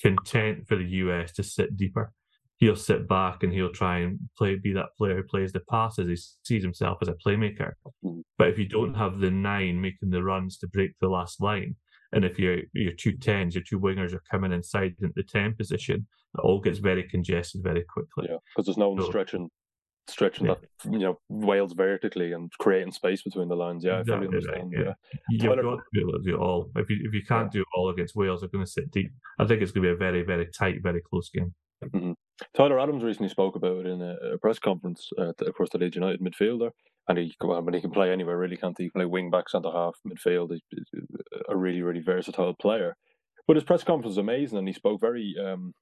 content 0.00 0.66
for 0.66 0.76
the 0.76 0.84
US 0.84 1.32
to 1.32 1.42
sit 1.42 1.76
deeper. 1.76 2.12
He'll 2.58 2.76
sit 2.76 3.08
back 3.08 3.42
and 3.42 3.52
he'll 3.52 3.72
try 3.72 3.98
and 3.98 4.18
play, 4.36 4.56
be 4.56 4.72
that 4.72 4.96
player 4.96 5.16
who 5.16 5.22
plays 5.22 5.52
the 5.52 5.60
passes. 5.60 6.08
He 6.08 6.54
sees 6.54 6.62
himself 6.62 6.98
as 7.02 7.08
a 7.08 7.14
playmaker. 7.14 7.72
Mm-hmm. 8.04 8.20
But 8.36 8.48
if 8.48 8.58
you 8.58 8.66
don't 8.66 8.94
have 8.94 9.20
the 9.20 9.30
nine 9.30 9.80
making 9.80 10.10
the 10.10 10.22
runs 10.22 10.58
to 10.58 10.68
break 10.68 10.92
the 11.00 11.08
last 11.08 11.40
line, 11.40 11.76
and 12.12 12.24
if 12.24 12.38
your 12.38 12.60
your 12.72 12.94
two 12.94 13.12
tens, 13.12 13.54
your 13.54 13.64
two 13.64 13.78
wingers 13.78 14.14
are 14.14 14.22
coming 14.30 14.52
inside 14.52 14.94
the 14.98 15.22
ten 15.22 15.54
position, 15.54 16.06
it 16.34 16.40
all 16.40 16.58
gets 16.58 16.78
very 16.78 17.02
congested 17.02 17.62
very 17.62 17.84
quickly. 17.84 18.26
Yeah, 18.30 18.38
because 18.56 18.66
there's 18.66 18.78
no 18.78 18.90
one 18.90 19.02
so, 19.02 19.08
stretching 19.08 19.50
stretching 20.10 20.46
yeah. 20.46 20.54
that 20.54 20.92
you 20.92 20.98
know 20.98 21.18
Wales 21.28 21.72
vertically 21.72 22.32
and 22.32 22.50
creating 22.58 22.92
space 22.92 23.22
between 23.22 23.48
the 23.48 23.56
lines. 23.56 23.84
Yeah, 23.84 24.00
exactly 24.00 24.14
I 24.14 24.30
fully 24.30 24.36
understand. 24.36 24.72
Right, 24.76 24.86
yeah. 24.86 24.92
yeah. 25.12 25.18
You've 25.30 25.42
got 25.42 25.54
to 25.56 25.78
be 25.92 26.00
able 26.00 26.12
to 26.12 26.22
do 26.24 26.34
it 26.34 26.40
all. 26.40 26.70
If 26.76 26.90
you 26.90 26.96
if 27.02 27.14
you 27.14 27.22
can't 27.26 27.50
do 27.50 27.60
it 27.60 27.66
all 27.76 27.90
against 27.90 28.16
Wales, 28.16 28.40
they're 28.40 28.48
going 28.48 28.64
to 28.64 28.70
sit 28.70 28.90
deep. 28.90 29.10
I 29.38 29.46
think 29.46 29.62
it's 29.62 29.72
going 29.72 29.84
to 29.84 29.88
be 29.88 29.94
a 29.94 29.96
very 29.96 30.22
very 30.22 30.46
tight, 30.46 30.82
very 30.82 31.00
close 31.00 31.28
game. 31.30 31.54
Mm-hmm. 31.84 32.12
Tyler 32.56 32.80
Adams 32.80 33.04
recently 33.04 33.28
spoke 33.28 33.56
about 33.56 33.78
it 33.78 33.86
in 33.86 34.02
a, 34.02 34.14
a 34.34 34.38
press 34.38 34.58
conference. 34.58 35.08
Uh, 35.18 35.32
of 35.40 35.54
course, 35.54 35.70
the 35.70 35.78
Leeds 35.78 35.96
United 35.96 36.20
midfielder, 36.20 36.70
and 37.08 37.18
he 37.18 37.32
I 37.42 37.60
mean, 37.60 37.74
he 37.74 37.80
can 37.80 37.90
play 37.90 38.10
anywhere 38.10 38.36
really, 38.36 38.56
can't 38.56 38.76
he? 38.78 38.84
He 38.84 38.90
can 38.90 39.00
play 39.00 39.06
wing 39.06 39.30
back, 39.30 39.48
centre 39.48 39.72
half, 39.72 39.96
midfield. 40.06 40.50
He's 40.52 40.84
a 41.48 41.56
really 41.56 41.82
really 41.82 42.00
versatile 42.00 42.54
player. 42.54 42.96
But 43.46 43.56
his 43.56 43.64
press 43.64 43.82
conference 43.82 44.16
was 44.16 44.18
amazing, 44.18 44.58
and 44.58 44.68
he 44.68 44.74
spoke 44.74 45.00
very 45.00 45.34
um, 45.42 45.72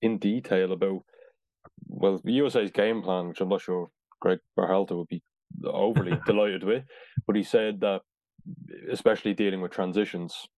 in 0.00 0.18
detail 0.18 0.72
about 0.72 1.02
well 1.86 2.20
USA's 2.24 2.70
game 2.70 3.02
plan, 3.02 3.28
which 3.28 3.40
I'm 3.40 3.48
not 3.48 3.62
sure 3.62 3.90
Greg 4.20 4.38
Berhalter 4.58 4.96
would 4.96 5.08
be 5.08 5.22
overly 5.64 6.18
delighted 6.26 6.64
with. 6.64 6.84
But 7.26 7.36
he 7.36 7.42
said 7.42 7.80
that, 7.80 8.02
especially 8.90 9.34
dealing 9.34 9.60
with 9.60 9.72
transitions, 9.72 10.48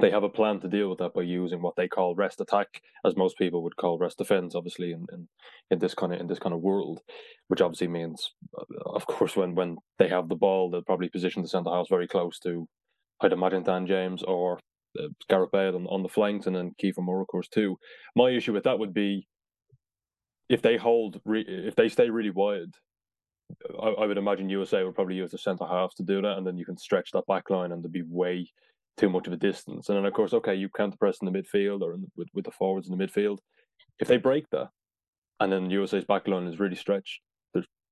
they 0.00 0.10
have 0.10 0.22
a 0.22 0.28
plan 0.28 0.60
to 0.60 0.68
deal 0.68 0.88
with 0.88 0.98
that 1.00 1.12
by 1.12 1.22
using 1.22 1.60
what 1.60 1.76
they 1.76 1.88
call 1.88 2.14
rest 2.14 2.40
attack, 2.40 2.80
as 3.04 3.16
most 3.16 3.36
people 3.36 3.62
would 3.62 3.76
call 3.76 3.98
rest 3.98 4.18
defense, 4.18 4.54
obviously 4.54 4.92
in, 4.92 5.06
in, 5.12 5.28
in 5.70 5.78
this 5.80 5.94
kind 5.94 6.14
of 6.14 6.20
in 6.20 6.28
this 6.28 6.38
kind 6.38 6.54
of 6.54 6.60
world, 6.60 7.00
which 7.48 7.60
obviously 7.60 7.88
means, 7.88 8.32
uh, 8.58 8.64
of 8.86 9.06
course, 9.06 9.36
when 9.36 9.54
when 9.54 9.76
they 9.98 10.08
have 10.08 10.28
the 10.28 10.34
ball, 10.34 10.70
they'll 10.70 10.82
probably 10.82 11.08
position 11.08 11.42
the 11.42 11.48
centre 11.48 11.70
house 11.70 11.88
very 11.90 12.08
close 12.08 12.38
to, 12.38 12.66
I'd 13.20 13.32
imagine 13.32 13.64
Dan 13.64 13.86
James 13.86 14.22
or 14.22 14.58
uh, 14.98 15.08
Gareth 15.28 15.52
Bale 15.52 15.76
on, 15.76 15.86
on 15.86 16.02
the 16.02 16.08
flanks, 16.08 16.46
and 16.46 16.56
then 16.56 16.72
Kiefer 16.82 17.02
Moore, 17.02 17.20
of 17.20 17.26
course, 17.26 17.48
too. 17.48 17.76
My 18.16 18.30
issue 18.30 18.52
with 18.52 18.64
that 18.64 18.78
would 18.78 18.94
be 18.94 19.26
if 20.52 20.62
they 20.62 20.76
hold, 20.76 21.20
re- 21.24 21.44
if 21.46 21.74
they 21.74 21.88
stay 21.88 22.10
really 22.10 22.30
wide, 22.30 22.74
I, 23.80 23.88
I, 23.88 24.06
would 24.06 24.18
imagine 24.18 24.48
USA 24.48 24.84
would 24.84 24.94
probably 24.94 25.16
use 25.16 25.30
the 25.32 25.38
centre 25.38 25.66
halves 25.66 25.94
to 25.96 26.02
do 26.02 26.22
that, 26.22 26.38
and 26.38 26.46
then 26.46 26.56
you 26.56 26.64
can 26.64 26.76
stretch 26.76 27.10
that 27.12 27.26
back 27.26 27.50
line 27.50 27.72
and 27.72 27.82
there'd 27.82 27.92
be 27.92 28.04
way 28.06 28.48
too 28.96 29.08
much 29.08 29.26
of 29.26 29.32
a 29.32 29.36
distance. 29.36 29.88
And 29.88 29.96
then, 29.96 30.04
of 30.04 30.12
course, 30.12 30.32
okay, 30.34 30.54
you 30.54 30.68
counter 30.68 30.96
press 30.98 31.18
in 31.20 31.30
the 31.30 31.38
midfield 31.38 31.82
or 31.82 31.96
the, 31.96 32.06
with, 32.16 32.28
with 32.34 32.44
the 32.44 32.50
forwards 32.50 32.88
in 32.88 32.96
the 32.96 33.04
midfield. 33.04 33.38
If 33.98 34.08
they 34.08 34.16
break 34.16 34.44
that, 34.50 34.68
and 35.40 35.52
then 35.52 35.70
USA's 35.70 36.04
back 36.04 36.28
line 36.28 36.46
is 36.46 36.60
really 36.60 36.76
stretched, 36.76 37.20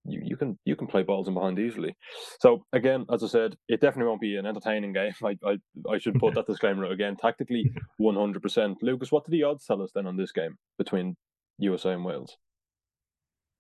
you, 0.05 0.21
you 0.25 0.37
can 0.37 0.59
you 0.65 0.77
can 0.77 0.87
play 0.87 1.03
balls 1.03 1.29
in 1.29 1.35
behind 1.35 1.59
easily. 1.59 1.95
So 2.41 2.65
again, 2.73 3.05
as 3.13 3.23
I 3.23 3.27
said, 3.27 3.57
it 3.69 3.81
definitely 3.81 4.09
won't 4.09 4.21
be 4.21 4.37
an 4.37 4.47
entertaining 4.47 4.93
game. 4.93 5.13
I 5.25 5.37
I, 5.45 5.57
I 5.91 5.99
should 5.99 6.19
put 6.19 6.35
that 6.35 6.47
disclaimer 6.47 6.87
again. 6.87 7.17
Tactically, 7.17 7.71
one 7.99 8.17
hundred 8.17 8.43
percent. 8.43 8.79
Lucas, 8.83 9.13
what 9.13 9.25
do 9.25 9.31
the 9.31 9.43
odds 9.43 9.67
tell 9.67 9.83
us 9.83 9.91
then 9.95 10.07
on 10.07 10.17
this 10.17 10.33
game 10.33 10.57
between 10.79 11.17
USA 11.59 11.93
and 11.93 12.05
Wales? 12.05 12.37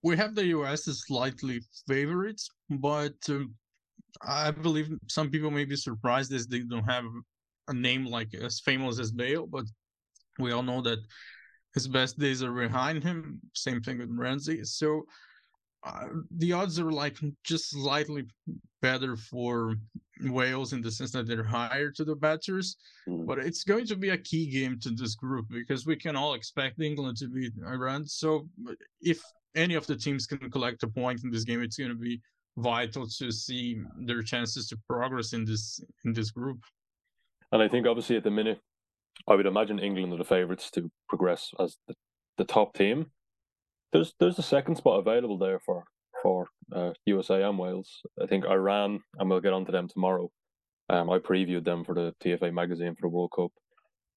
We 0.02 0.16
have 0.16 0.34
the 0.34 0.46
US 0.46 0.88
as 0.88 1.02
slightly 1.06 1.60
favorites, 1.88 2.48
but 2.68 3.14
um, 3.28 3.54
I 4.22 4.50
believe 4.50 4.90
some 5.08 5.30
people 5.30 5.50
may 5.50 5.64
be 5.64 5.76
surprised 5.76 6.32
as 6.32 6.46
they 6.46 6.60
don't 6.60 6.84
have 6.84 7.04
a 7.68 7.74
name 7.74 8.06
like 8.06 8.34
as 8.34 8.60
famous 8.60 8.98
as 8.98 9.12
Bale, 9.12 9.46
but 9.46 9.64
we 10.38 10.52
all 10.52 10.62
know 10.62 10.82
that 10.82 10.98
his 11.74 11.86
best 11.86 12.18
days 12.18 12.42
are 12.42 12.52
behind 12.52 13.02
him. 13.02 13.40
Same 13.54 13.80
thing 13.80 13.98
with 13.98 14.10
Ramsey. 14.10 14.64
So 14.64 15.04
uh, 15.84 16.08
the 16.38 16.52
odds 16.52 16.78
are 16.78 16.90
like 16.90 17.18
just 17.44 17.70
slightly 17.70 18.24
better 18.82 19.16
for 19.16 19.74
Wales 20.24 20.72
in 20.72 20.82
the 20.82 20.90
sense 20.90 21.12
that 21.12 21.26
they're 21.26 21.44
higher 21.44 21.90
to 21.92 22.04
the 22.04 22.14
batters, 22.14 22.76
mm. 23.08 23.26
but 23.26 23.38
it's 23.38 23.64
going 23.64 23.86
to 23.86 23.96
be 23.96 24.10
a 24.10 24.18
key 24.18 24.50
game 24.50 24.78
to 24.80 24.90
this 24.90 25.14
group 25.14 25.46
because 25.48 25.86
we 25.86 25.96
can 25.96 26.16
all 26.16 26.34
expect 26.34 26.80
England 26.80 27.16
to 27.18 27.28
beat 27.28 27.52
Iran. 27.66 28.04
So 28.06 28.48
if 29.00 29.22
any 29.54 29.74
of 29.74 29.86
the 29.86 29.96
teams 29.96 30.26
can 30.26 30.50
collect 30.50 30.82
a 30.82 30.88
point 30.88 31.24
in 31.24 31.30
this 31.30 31.44
game, 31.44 31.62
it's 31.62 31.76
going 31.76 31.90
to 31.90 31.96
be 31.96 32.20
vital 32.56 33.06
to 33.06 33.30
see 33.30 33.80
their 33.98 34.22
chances 34.22 34.68
to 34.68 34.78
progress 34.88 35.32
in 35.32 35.44
this 35.44 35.80
in 36.04 36.12
this 36.12 36.30
group. 36.30 36.58
And 37.52 37.62
I 37.62 37.68
think 37.68 37.86
obviously 37.86 38.16
at 38.16 38.24
the 38.24 38.30
minute, 38.30 38.60
I 39.28 39.34
would 39.34 39.46
imagine 39.46 39.78
England 39.78 40.12
are 40.12 40.18
the 40.18 40.24
favourites 40.24 40.70
to 40.72 40.90
progress 41.08 41.50
as 41.58 41.76
the, 41.88 41.94
the 42.38 42.44
top 42.44 42.74
team. 42.74 43.06
There's 43.92 44.14
there's 44.20 44.38
a 44.38 44.42
second 44.42 44.76
spot 44.76 45.00
available 45.00 45.38
there 45.38 45.58
for 45.58 45.84
for 46.22 46.48
uh, 46.72 46.92
USA 47.06 47.42
and 47.42 47.58
Wales. 47.58 48.02
I 48.22 48.26
think 48.26 48.44
Iran, 48.44 49.00
and 49.18 49.28
we'll 49.28 49.40
get 49.40 49.52
onto 49.52 49.72
them 49.72 49.88
tomorrow. 49.88 50.30
Um, 50.88 51.10
I 51.10 51.18
previewed 51.18 51.64
them 51.64 51.84
for 51.84 51.94
the 51.94 52.14
TFA 52.22 52.52
magazine 52.52 52.94
for 52.94 53.02
the 53.02 53.08
World 53.08 53.32
Cup. 53.34 53.52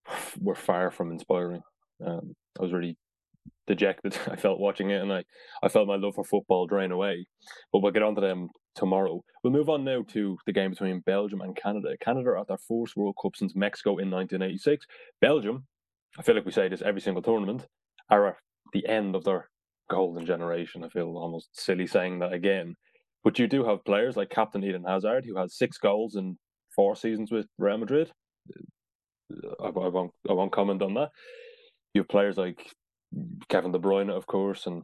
We're 0.39 0.55
far 0.55 0.91
from 0.91 1.11
inspiring. 1.11 1.61
Um, 2.05 2.35
I 2.59 2.63
was 2.63 2.73
really 2.73 2.97
dejected. 3.67 4.17
I 4.31 4.35
felt 4.35 4.59
watching 4.59 4.89
it, 4.89 5.01
and 5.01 5.11
I, 5.11 5.23
I 5.61 5.69
felt 5.69 5.87
my 5.87 5.95
love 5.95 6.15
for 6.15 6.23
football 6.23 6.67
drain 6.67 6.91
away. 6.91 7.25
But 7.71 7.81
we'll 7.81 7.91
get 7.91 8.03
on 8.03 8.15
to 8.15 8.21
them 8.21 8.49
tomorrow. 8.75 9.21
We'll 9.43 9.53
move 9.53 9.69
on 9.69 9.83
now 9.83 10.03
to 10.09 10.37
the 10.45 10.53
game 10.53 10.71
between 10.71 11.01
Belgium 11.01 11.41
and 11.41 11.55
Canada. 11.55 11.95
Canada 12.01 12.29
are 12.29 12.39
at 12.39 12.47
their 12.47 12.57
first 12.57 12.95
World 12.95 13.15
Cup 13.21 13.35
since 13.35 13.55
Mexico 13.55 13.91
in 13.91 14.09
1986. 14.09 14.85
Belgium, 15.21 15.65
I 16.17 16.23
feel 16.23 16.35
like 16.35 16.45
we 16.45 16.51
say 16.51 16.67
this 16.67 16.81
every 16.81 17.01
single 17.01 17.23
tournament, 17.23 17.65
are 18.09 18.27
at 18.27 18.35
the 18.73 18.87
end 18.87 19.15
of 19.15 19.23
their 19.23 19.49
golden 19.89 20.25
generation. 20.25 20.83
I 20.83 20.89
feel 20.89 21.17
almost 21.17 21.49
silly 21.53 21.87
saying 21.87 22.19
that 22.19 22.33
again. 22.33 22.75
But 23.23 23.39
you 23.39 23.47
do 23.47 23.63
have 23.65 23.85
players 23.85 24.17
like 24.17 24.29
Captain 24.29 24.63
Eden 24.63 24.83
Hazard, 24.87 25.25
who 25.25 25.37
has 25.37 25.57
six 25.57 25.77
goals 25.77 26.15
in 26.15 26.37
four 26.75 26.95
seasons 26.95 27.31
with 27.31 27.45
Real 27.57 27.77
Madrid. 27.77 28.11
I, 29.61 29.67
I 29.67 29.69
won't, 29.69 30.11
I 30.29 30.33
won't 30.33 30.51
comment 30.51 30.81
on 30.81 30.93
that. 30.95 31.09
You 31.93 32.01
have 32.01 32.09
players 32.09 32.37
like 32.37 32.73
Kevin 33.49 33.71
De 33.71 33.79
Bruyne, 33.79 34.09
of 34.09 34.25
course, 34.27 34.65
and 34.65 34.83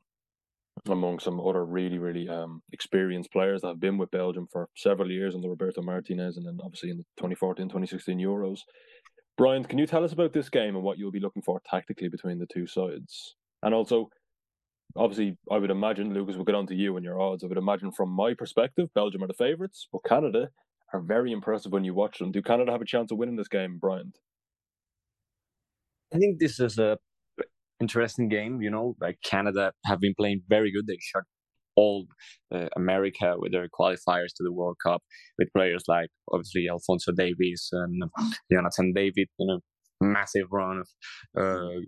among 0.88 1.20
some 1.20 1.40
other 1.40 1.66
really, 1.66 1.98
really 1.98 2.30
um, 2.30 2.62
experienced 2.72 3.32
players 3.32 3.62
that 3.62 3.68
have 3.68 3.80
been 3.80 3.98
with 3.98 4.12
Belgium 4.12 4.48
for 4.52 4.70
several 4.76 5.12
years 5.12 5.36
under 5.36 5.50
Roberto 5.50 5.82
Martinez 5.82 6.38
and 6.38 6.46
then 6.46 6.58
obviously 6.64 6.90
in 6.90 6.98
the 6.98 7.04
2014 7.18 7.66
2016 7.66 8.18
Euros. 8.18 8.60
Brian, 9.38 9.64
can 9.64 9.80
you 9.80 9.88
tell 9.88 10.04
us 10.04 10.14
about 10.14 10.34
this 10.34 10.50
game 10.50 10.76
and 10.76 10.84
what 10.84 10.98
you'll 10.98 11.12
be 11.12 11.20
looking 11.20 11.42
for 11.42 11.62
tactically 11.70 12.10
between 12.10 12.40
the 12.40 12.48
two 12.54 12.68
sides? 12.68 13.36
And 13.64 13.74
also, 13.74 14.10
obviously, 14.96 15.38
I 15.52 15.58
would 15.58 15.72
imagine, 15.72 16.14
Lucas, 16.14 16.36
we'll 16.36 16.46
get 16.46 16.56
on 16.56 16.68
to 16.68 16.76
you 16.76 16.96
and 16.98 17.06
your 17.06 17.22
odds. 17.22 17.44
I 17.44 17.48
would 17.48 17.58
imagine 17.58 17.92
from 17.92 18.10
my 18.10 18.34
perspective, 18.34 18.90
Belgium 18.94 19.24
are 19.24 19.28
the 19.28 19.34
favourites, 19.34 19.88
but 19.92 20.04
Canada 20.06 20.50
are 20.94 21.02
very 21.02 21.32
impressive 21.32 21.72
when 21.72 21.84
you 21.84 21.94
watch 21.94 22.20
them. 22.20 22.32
Do 22.32 22.42
Canada 22.42 22.72
have 22.72 22.82
a 22.82 22.86
chance 22.86 23.12
of 23.12 23.18
winning 23.18 23.38
this 23.38 23.48
game, 23.48 23.78
Brian? 23.80 24.12
I 26.14 26.18
think 26.18 26.40
this 26.40 26.60
is 26.60 26.78
a 26.80 26.98
interesting 27.80 28.30
game. 28.30 28.62
You 28.62 28.70
know, 28.70 28.96
like 29.00 29.18
Canada 29.24 29.72
have 29.86 30.00
been 30.00 30.14
playing 30.18 30.42
very 30.48 30.72
good. 30.72 30.88
They 30.88 30.98
shot 31.00 31.24
all 31.76 32.08
uh, 32.54 32.68
America 32.76 33.36
with 33.38 33.52
their 33.52 33.68
qualifiers 33.68 34.34
to 34.36 34.44
the 34.44 34.52
World 34.52 34.78
Cup 34.84 35.02
with 35.38 35.48
players 35.56 35.84
like 35.88 36.10
obviously 36.32 36.68
Alfonso 36.70 37.12
Davies 37.12 37.70
and 37.72 38.04
Jonathan 38.52 38.94
David. 38.94 39.28
You 39.38 39.48
know, 39.48 39.60
massive 40.02 40.48
run 40.52 40.82
of 40.82 40.88
uh, 41.42 41.80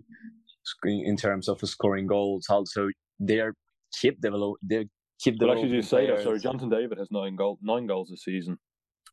in 0.84 1.16
terms 1.16 1.48
of 1.48 1.60
scoring 1.60 2.06
goals. 2.06 2.46
Also, 2.48 2.88
they 3.20 3.40
are 3.40 3.54
keep 4.00 4.20
develop. 4.20 4.58
They 4.62 4.86
keep 5.20 5.36
well, 5.40 5.52
actually, 5.52 5.70
you 5.70 5.82
say 5.82 6.06
that. 6.06 6.22
Sorry, 6.22 6.40
Jonathan 6.40 6.70
David 6.70 6.98
has 6.98 7.08
nine 7.10 7.36
goal 7.36 7.58
nine 7.62 7.86
goals 7.86 8.08
this 8.10 8.24
season. 8.24 8.58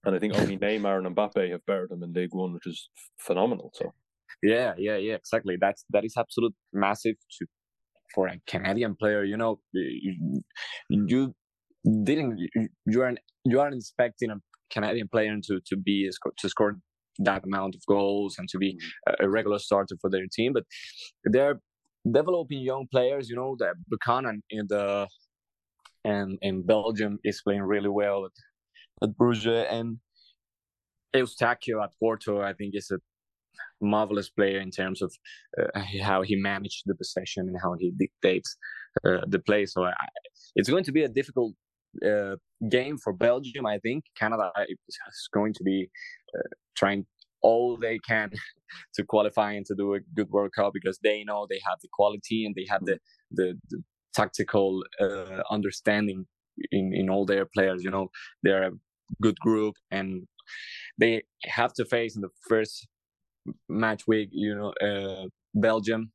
And 0.05 0.15
I 0.15 0.19
think 0.19 0.33
only 0.35 0.57
Neymar 0.63 1.05
and 1.05 1.15
Mbappe 1.15 1.51
have 1.51 1.65
bettered 1.65 1.91
him 1.91 2.03
in 2.03 2.13
League 2.13 2.33
One, 2.33 2.53
which 2.53 2.67
is 2.67 2.89
phenomenal. 3.17 3.71
So 3.73 3.93
yeah, 4.41 4.73
yeah, 4.77 4.97
yeah, 4.97 5.15
exactly. 5.15 5.57
That's 5.59 5.85
that 5.89 6.05
is 6.05 6.13
absolute 6.17 6.53
massive 6.73 7.15
to 7.39 7.45
for 8.13 8.27
a 8.27 8.39
Canadian 8.47 8.95
player. 8.95 9.23
You 9.23 9.37
know, 9.37 9.59
you, 9.73 10.41
you 10.89 11.33
didn't 12.03 12.39
you 12.85 13.01
aren't 13.01 13.19
you 13.45 13.59
aren't 13.59 13.75
expecting 13.75 14.31
a 14.31 14.37
Canadian 14.71 15.07
player 15.07 15.35
to 15.43 15.59
to 15.65 15.77
be 15.77 16.09
to 16.37 16.49
score 16.49 16.77
that 17.19 17.43
amount 17.43 17.75
of 17.75 17.81
goals 17.87 18.35
and 18.37 18.47
to 18.49 18.57
be 18.57 18.75
mm-hmm. 18.75 19.25
a 19.25 19.29
regular 19.29 19.59
starter 19.59 19.95
for 20.01 20.09
their 20.09 20.25
team, 20.31 20.53
but 20.53 20.63
they're 21.25 21.59
developing 22.09 22.59
young 22.59 22.87
players. 22.91 23.29
You 23.29 23.35
know, 23.35 23.55
that 23.59 23.75
Buchanan 23.87 24.41
in 24.49 24.65
the 24.69 25.07
and 26.05 26.37
in 26.41 26.65
Belgium 26.65 27.19
is 27.23 27.41
playing 27.43 27.63
really 27.63 27.89
well 27.89 28.25
at, 28.25 28.31
at 29.03 29.17
Bruges 29.17 29.65
and 29.69 29.97
Eustáquio 31.15 31.83
at 31.83 31.91
Porto. 31.99 32.41
I 32.41 32.53
think 32.53 32.75
is 32.75 32.91
a 32.91 32.99
marvelous 33.81 34.29
player 34.29 34.59
in 34.59 34.71
terms 34.71 35.01
of 35.01 35.13
uh, 35.59 35.81
how 36.01 36.21
he 36.21 36.35
managed 36.35 36.83
the 36.85 36.95
possession 36.95 37.47
and 37.47 37.57
how 37.61 37.75
he 37.79 37.91
dictates 37.91 38.57
uh, 39.05 39.21
the 39.27 39.39
play. 39.39 39.65
So 39.65 39.85
I, 39.85 39.93
it's 40.55 40.69
going 40.69 40.83
to 40.85 40.91
be 40.91 41.03
a 41.03 41.07
difficult 41.07 41.53
uh, 42.05 42.35
game 42.69 42.97
for 42.97 43.13
Belgium. 43.13 43.65
I 43.65 43.79
think 43.79 44.03
Canada 44.17 44.51
is 44.67 45.29
going 45.33 45.53
to 45.53 45.63
be 45.63 45.89
uh, 46.35 46.49
trying 46.75 47.05
all 47.41 47.77
they 47.77 47.99
can 47.99 48.31
to 48.95 49.03
qualify 49.03 49.53
and 49.53 49.65
to 49.65 49.75
do 49.75 49.95
a 49.95 49.99
good 50.15 50.29
World 50.29 50.51
Cup 50.55 50.73
because 50.73 50.99
they 51.03 51.23
know 51.23 51.47
they 51.49 51.61
have 51.65 51.79
the 51.81 51.87
quality 51.91 52.45
and 52.45 52.55
they 52.55 52.65
have 52.69 52.85
the 52.85 52.99
the, 53.31 53.57
the 53.69 53.81
tactical 54.13 54.83
uh, 54.99 55.41
understanding 55.49 56.25
in 56.71 56.93
in 56.93 57.09
all 57.09 57.25
their 57.25 57.45
players. 57.45 57.83
You 57.83 57.91
know, 57.91 58.09
they're 58.43 58.63
a 58.63 58.71
good 59.21 59.39
group 59.39 59.75
and 59.91 60.27
they 60.99 61.23
have 61.45 61.73
to 61.73 61.85
face 61.85 62.15
in 62.15 62.21
the 62.21 62.29
first 62.47 62.87
match 63.67 64.03
week, 64.07 64.29
you 64.31 64.55
know, 64.55 64.73
uh, 64.85 65.25
Belgium. 65.55 66.11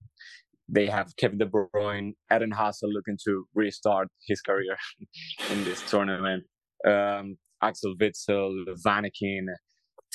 they 0.68 0.86
have 0.86 1.14
Kevin 1.18 1.38
De 1.38 1.46
Bruyne, 1.46 2.12
Eden 2.34 2.50
Hazard 2.52 2.90
looking 2.92 3.18
to 3.26 3.46
restart 3.54 4.08
his 4.26 4.40
career 4.40 4.76
in 5.50 5.64
this 5.64 5.82
tournament. 5.90 6.44
Um, 6.86 7.36
Axel 7.62 7.94
Witsel, 8.00 8.52
Vanaken, 8.86 9.46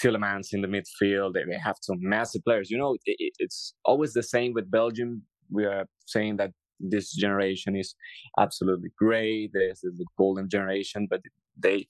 Tielemans 0.02 0.54
in 0.54 0.62
the 0.62 0.68
midfield. 0.68 1.34
They, 1.34 1.44
they 1.44 1.58
have 1.58 1.76
some 1.82 1.98
massive 2.00 2.44
players. 2.44 2.70
You 2.70 2.78
know, 2.78 2.96
it, 3.06 3.34
it's 3.40 3.74
always 3.86 4.14
the 4.14 4.24
same 4.24 4.54
with 4.54 4.72
Belgium. 4.72 5.24
We 5.52 5.66
are 5.66 5.86
saying 6.06 6.38
that 6.38 6.52
this 6.80 7.14
generation 7.14 7.76
is 7.76 7.96
absolutely 8.40 8.90
great. 8.98 9.52
This 9.54 9.84
is 9.84 9.98
the 9.98 10.06
golden 10.18 10.50
generation, 10.50 11.08
but 11.10 11.22
they 11.58 11.88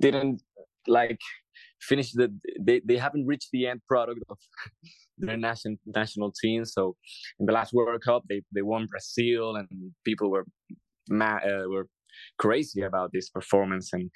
didn't 0.00 0.42
like 0.86 1.20
finish 1.80 2.12
the. 2.12 2.32
They, 2.60 2.80
they 2.84 2.96
haven't 2.96 3.26
reached 3.26 3.48
the 3.52 3.66
end 3.66 3.80
product 3.88 4.20
of 4.28 4.38
their 5.18 5.36
national 5.36 5.76
national 5.86 6.32
team. 6.32 6.64
So 6.64 6.96
in 7.38 7.46
the 7.46 7.52
last 7.52 7.72
World 7.72 8.02
Cup, 8.02 8.24
they 8.28 8.42
they 8.52 8.62
won 8.62 8.86
Brazil, 8.86 9.56
and 9.56 9.68
people 10.04 10.30
were 10.30 10.46
mad, 11.08 11.42
uh, 11.44 11.68
were 11.68 11.88
crazy 12.38 12.82
about 12.82 13.10
this 13.12 13.28
performance. 13.30 13.90
And 13.92 14.10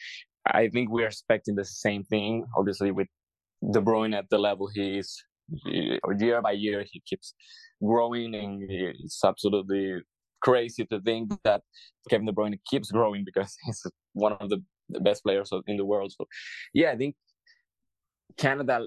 I 0.46 0.68
think 0.68 0.90
we're 0.90 1.06
expecting 1.06 1.54
the 1.54 1.64
same 1.64 2.04
thing. 2.04 2.44
Obviously, 2.56 2.90
with 2.92 3.08
De 3.72 3.80
Bruyne 3.80 4.16
at 4.16 4.26
the 4.30 4.38
level 4.38 4.68
he 4.72 4.98
is, 4.98 5.22
year 5.66 6.42
by 6.42 6.52
year 6.52 6.84
he 6.90 7.02
keeps 7.06 7.34
growing, 7.82 8.34
and 8.34 8.62
it's 8.68 9.22
absolutely 9.24 10.02
crazy 10.42 10.84
to 10.86 11.00
think 11.00 11.32
that 11.44 11.62
Kevin 12.08 12.26
De 12.26 12.32
Bruyne 12.32 12.58
keeps 12.70 12.90
growing 12.90 13.24
because 13.24 13.54
he's 13.64 13.82
one 14.12 14.32
of 14.32 14.48
the, 14.48 14.62
the 14.88 15.00
best 15.00 15.22
players 15.22 15.50
in 15.66 15.76
the 15.76 15.84
world. 15.84 16.12
So, 16.16 16.26
yeah, 16.74 16.92
I 16.92 16.96
think 16.96 17.14
Canada 18.40 18.86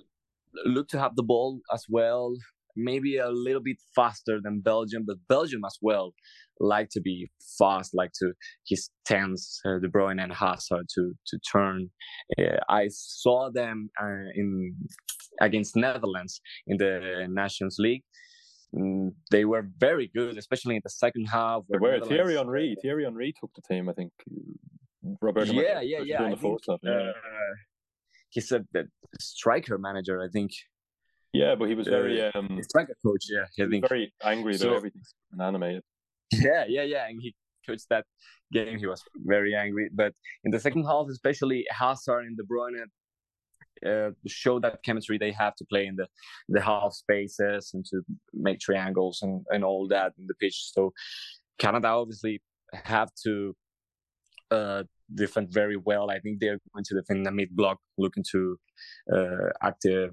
look 0.65 0.87
to 0.89 0.99
have 0.99 1.15
the 1.15 1.23
ball 1.23 1.59
as 1.73 1.85
well. 1.89 2.35
Maybe 2.75 3.17
a 3.17 3.29
little 3.29 3.61
bit 3.61 3.77
faster 3.95 4.39
than 4.43 4.61
Belgium, 4.61 5.03
but 5.05 5.17
Belgium 5.29 5.61
as 5.65 5.77
well 5.81 6.13
like 6.59 6.89
to 6.89 7.01
be 7.01 7.29
fast, 7.57 7.93
like 7.93 8.11
to 8.19 8.33
his 8.67 8.89
tens, 9.05 9.59
uh, 9.65 9.79
De 9.79 9.87
Bruyne 9.87 10.21
and 10.21 10.33
Hazard 10.33 10.87
to 10.95 11.13
to 11.27 11.39
turn. 11.51 11.89
Uh, 12.37 12.57
I 12.69 12.87
saw 12.89 13.49
them 13.51 13.89
uh, 14.01 14.29
in 14.35 14.75
against 15.41 15.75
Netherlands 15.75 16.41
in 16.67 16.77
the 16.77 17.27
Nations 17.29 17.77
League. 17.79 18.03
Mm, 18.75 19.13
they 19.29 19.45
were 19.45 19.67
very 19.77 20.09
good, 20.15 20.37
especially 20.37 20.75
in 20.75 20.81
the 20.83 20.89
second 20.89 21.25
half. 21.25 21.61
They 21.69 21.77
were 21.77 21.99
Thierry 21.99 22.35
Henry. 22.35 22.75
Thierry 22.81 23.03
Henry 23.03 23.33
took 23.39 23.51
the 23.55 23.61
team, 23.61 23.89
I 23.89 23.93
think. 23.93 24.11
Roberto. 25.21 25.51
Yeah, 25.51 25.81
yeah, 25.81 25.99
yeah. 25.99 26.23
I 26.23 26.35
think, 26.35 26.59
half, 26.67 26.79
yeah. 26.81 27.11
He's 28.33 28.51
a, 28.51 28.65
a 28.75 28.83
striker 29.19 29.77
manager, 29.77 30.21
I 30.21 30.27
think. 30.27 30.51
Yeah, 31.33 31.55
but 31.55 31.69
he 31.69 31.75
was 31.75 31.87
very 31.87 32.21
uh, 32.21 32.31
um, 32.35 32.59
striker 32.61 32.95
coach. 33.05 33.25
Yeah, 33.29 33.65
I 33.65 33.69
think 33.69 33.87
very 33.87 34.13
angry 34.23 34.55
so, 34.55 34.69
that 34.69 34.75
everything's 34.75 35.13
animated. 35.39 35.83
Yeah, 36.31 36.65
yeah, 36.67 36.83
yeah, 36.83 37.07
and 37.07 37.19
he 37.21 37.35
coached 37.65 37.87
that 37.89 38.05
game. 38.51 38.77
He 38.77 38.87
was 38.87 39.03
very 39.15 39.55
angry, 39.55 39.89
but 39.93 40.13
in 40.43 40.51
the 40.51 40.59
second 40.59 40.85
half, 40.85 41.07
especially 41.09 41.65
Hazard 41.69 42.25
and 42.25 42.37
De 42.37 42.43
Bruyne 42.43 42.85
uh, 43.85 44.11
show 44.27 44.59
that 44.59 44.83
chemistry 44.83 45.17
they 45.17 45.31
have 45.31 45.55
to 45.55 45.65
play 45.65 45.85
in 45.85 45.95
the 45.95 46.07
the 46.49 46.61
half 46.61 46.93
spaces 46.93 47.71
and 47.73 47.85
to 47.85 48.01
make 48.33 48.59
triangles 48.59 49.21
and 49.21 49.45
and 49.51 49.63
all 49.63 49.87
that 49.87 50.13
in 50.17 50.27
the 50.27 50.35
pitch. 50.35 50.71
So 50.73 50.93
Canada 51.57 51.89
obviously 51.89 52.41
have 52.73 53.09
to 53.23 53.55
uh, 54.51 54.83
defend 55.13 55.49
very 55.51 55.77
well. 55.77 56.09
I 56.09 56.19
think 56.19 56.39
they're 56.39 56.59
going 56.73 56.85
to 56.85 56.95
defend 56.95 57.25
the 57.25 57.31
mid 57.31 57.55
block, 57.55 57.79
looking 57.97 58.23
to 58.31 58.57
uh, 59.13 59.49
active 59.61 60.11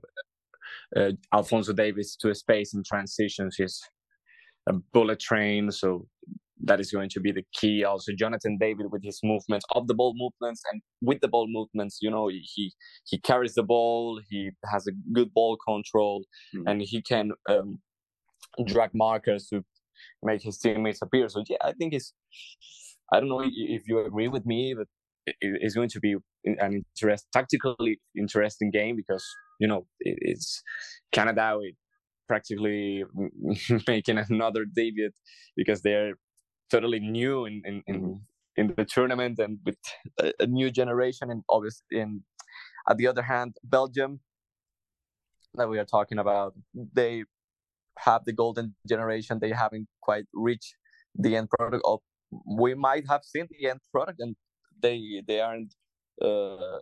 uh, 0.97 1.13
Alphonso 1.33 1.73
Davies 1.73 2.17
to 2.21 2.31
a 2.31 2.35
space 2.35 2.75
in 2.75 2.83
transitions. 2.83 3.57
He's 3.57 3.81
a 4.69 4.75
bullet 4.93 5.21
train, 5.21 5.71
so 5.71 6.07
that 6.63 6.81
is 6.81 6.91
going 6.91 7.09
to 7.11 7.21
be 7.21 7.33
the 7.33 7.45
key. 7.53 7.85
Also, 7.85 8.13
Jonathan 8.13 8.59
David 8.61 8.87
with 8.91 9.03
his 9.03 9.21
movements, 9.23 9.65
of 9.75 9.87
the 9.87 9.95
ball 9.95 10.15
movements, 10.17 10.63
and 10.71 10.83
with 11.01 11.21
the 11.21 11.29
ball 11.29 11.47
movements, 11.49 11.99
you 12.03 12.11
know, 12.11 12.29
he 12.29 12.73
he 13.05 13.19
carries 13.19 13.55
the 13.55 13.63
ball, 13.63 14.21
he 14.29 14.51
has 14.71 14.87
a 14.87 14.93
good 15.13 15.33
ball 15.33 15.57
control, 15.67 16.25
mm-hmm. 16.55 16.69
and 16.69 16.83
he 16.83 17.03
can 17.03 17.33
um, 17.49 17.79
drag 18.67 18.91
markers 18.95 19.47
to 19.49 19.65
make 20.23 20.43
his 20.43 20.59
teammates 20.59 21.03
appear. 21.03 21.29
So 21.29 21.43
yeah, 21.49 21.59
I 21.63 21.73
think 21.73 21.95
it's. 21.95 22.13
I 23.13 23.21
don't 23.21 23.29
know 23.29 23.43
if 23.45 23.83
you 23.87 24.05
agree 24.05 24.29
with 24.29 24.47
me, 24.47 24.75
but 24.77 24.87
it's 25.41 25.75
going 25.75 25.89
to 25.91 26.01
be 26.01 26.17
an 26.45 26.85
interest 27.01 27.27
tactically 27.33 28.01
interesting 28.17 28.71
game 28.71 28.97
because 28.97 29.25
you 29.59 29.69
know 29.69 29.87
it's 30.01 30.63
Canada 31.13 31.57
with 31.59 31.75
practically 32.29 33.05
making 33.87 34.19
another 34.19 34.65
debut 34.65 35.11
because 35.57 35.83
they're 35.83 36.15
totally 36.71 37.01
new 37.01 37.45
in 37.45 37.63
in, 37.65 37.83
in, 37.87 38.01
mm-hmm. 38.01 38.13
in 38.57 38.75
the 38.77 38.85
tournament 38.85 39.39
and 39.39 39.59
with 39.65 39.77
a, 40.21 40.33
a, 40.41 40.47
new 40.47 40.71
generation 40.71 41.31
and 41.31 41.43
obviously 41.51 41.85
in 41.91 42.23
at 42.89 42.97
the 42.97 43.07
other 43.07 43.23
hand 43.23 43.57
Belgium 43.65 44.21
that 45.55 45.69
we 45.69 45.79
are 45.79 45.85
talking 45.85 46.19
about 46.19 46.55
they 46.95 47.25
have 47.99 48.25
the 48.25 48.33
golden 48.33 48.75
generation 48.89 49.39
they 49.41 49.51
haven't 49.51 49.89
quite 50.01 50.25
reached 50.33 50.75
the 51.17 51.37
end 51.37 51.51
product 51.51 51.83
of 51.85 52.01
we 52.47 52.75
might 52.75 53.05
have 53.09 53.23
seen 53.25 53.47
the 53.51 53.69
end 53.69 53.81
product 53.93 54.21
and 54.21 54.37
they 54.81 55.23
they 55.27 55.41
aren't 55.41 55.75
uh, 56.23 56.79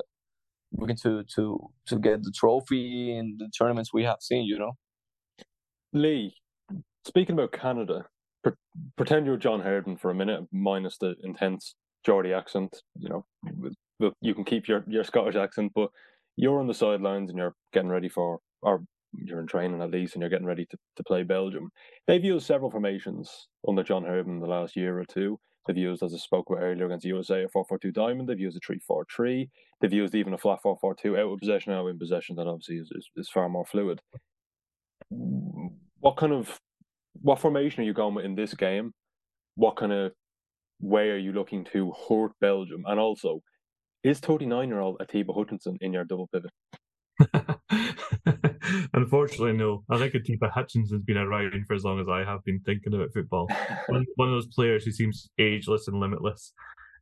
looking 0.72 0.96
to 0.96 1.24
to 1.34 1.58
to 1.86 1.98
get 1.98 2.22
the 2.22 2.32
trophy 2.34 3.16
in 3.16 3.36
the 3.38 3.48
tournaments 3.56 3.92
we 3.92 4.04
have 4.04 4.18
seen. 4.20 4.44
You 4.44 4.58
know, 4.58 4.72
Lee. 5.92 6.34
Speaking 7.06 7.34
about 7.34 7.52
Canada, 7.52 8.04
pre- 8.42 8.52
pretend 8.96 9.24
you're 9.24 9.38
John 9.38 9.60
Herdman 9.60 9.96
for 9.96 10.10
a 10.10 10.14
minute, 10.14 10.42
minus 10.52 10.98
the 10.98 11.14
intense 11.22 11.74
Geordie 12.04 12.34
accent. 12.34 12.82
You 12.98 13.08
know, 13.08 14.12
you 14.20 14.34
can 14.34 14.44
keep 14.44 14.68
your 14.68 14.84
your 14.86 15.04
Scottish 15.04 15.36
accent, 15.36 15.72
but 15.74 15.90
you're 16.36 16.60
on 16.60 16.66
the 16.66 16.74
sidelines 16.74 17.30
and 17.30 17.38
you're 17.38 17.54
getting 17.72 17.88
ready 17.90 18.08
for, 18.08 18.38
or 18.62 18.84
you're 19.12 19.40
in 19.40 19.46
training 19.46 19.82
at 19.82 19.90
least, 19.90 20.14
and 20.14 20.22
you're 20.22 20.30
getting 20.30 20.46
ready 20.46 20.66
to, 20.66 20.76
to 20.96 21.02
play 21.04 21.22
Belgium. 21.22 21.70
They've 22.06 22.24
used 22.24 22.46
several 22.46 22.70
formations 22.70 23.48
under 23.66 23.82
John 23.82 24.04
Herdman 24.04 24.40
the 24.40 24.46
last 24.46 24.76
year 24.76 24.98
or 24.98 25.04
two. 25.04 25.38
They've 25.66 25.76
used, 25.76 26.02
as 26.02 26.14
I 26.14 26.16
spoke 26.16 26.48
about 26.48 26.62
earlier 26.62 26.86
against 26.86 27.02
the 27.02 27.10
USA, 27.10 27.44
a 27.44 27.48
4 27.48 27.64
4 27.68 27.78
2 27.78 27.92
diamond. 27.92 28.28
They've 28.28 28.40
used 28.40 28.56
a 28.56 28.60
3 28.66 28.78
4 28.78 29.06
3. 29.14 29.50
They've 29.80 29.92
used 29.92 30.14
even 30.14 30.32
a 30.32 30.38
flat 30.38 30.60
4 30.62 30.78
4 30.80 30.94
2 30.94 31.16
out 31.18 31.32
of 31.32 31.38
possession, 31.38 31.72
out 31.72 31.86
in 31.88 31.98
possession. 31.98 32.36
That 32.36 32.46
obviously 32.46 32.76
is, 32.76 32.90
is, 32.94 33.10
is 33.16 33.28
far 33.28 33.48
more 33.50 33.66
fluid. 33.66 34.00
What 35.10 36.16
kind 36.16 36.32
of 36.32 36.58
what 37.20 37.38
formation 37.38 37.82
are 37.82 37.86
you 37.86 37.92
going 37.92 38.14
with 38.14 38.24
in 38.24 38.34
this 38.34 38.54
game? 38.54 38.92
What 39.56 39.76
kind 39.76 39.92
of 39.92 40.12
way 40.80 41.10
are 41.10 41.18
you 41.18 41.32
looking 41.32 41.64
to 41.72 41.92
hurt 42.08 42.32
Belgium? 42.40 42.84
And 42.86 42.98
also, 42.98 43.40
is 44.02 44.20
39 44.20 44.68
year 44.68 44.80
old 44.80 44.96
Atiba 45.00 45.32
Hutchinson 45.34 45.76
in 45.80 45.92
your 45.92 46.04
double 46.04 46.28
pivot? 46.28 46.52
Unfortunately, 48.94 49.52
no. 49.52 49.84
I 49.90 49.98
think 49.98 50.14
Atiba 50.14 50.50
Hutchinson's 50.50 51.04
been 51.04 51.16
around 51.16 51.52
for 51.66 51.74
as 51.74 51.84
long 51.84 52.00
as 52.00 52.08
I 52.08 52.24
have 52.24 52.44
been 52.44 52.60
thinking 52.60 52.94
about 52.94 53.12
football. 53.12 53.48
one, 53.88 54.04
one 54.16 54.28
of 54.28 54.34
those 54.34 54.54
players 54.54 54.84
who 54.84 54.92
seems 54.92 55.30
ageless 55.38 55.88
and 55.88 56.00
limitless. 56.00 56.52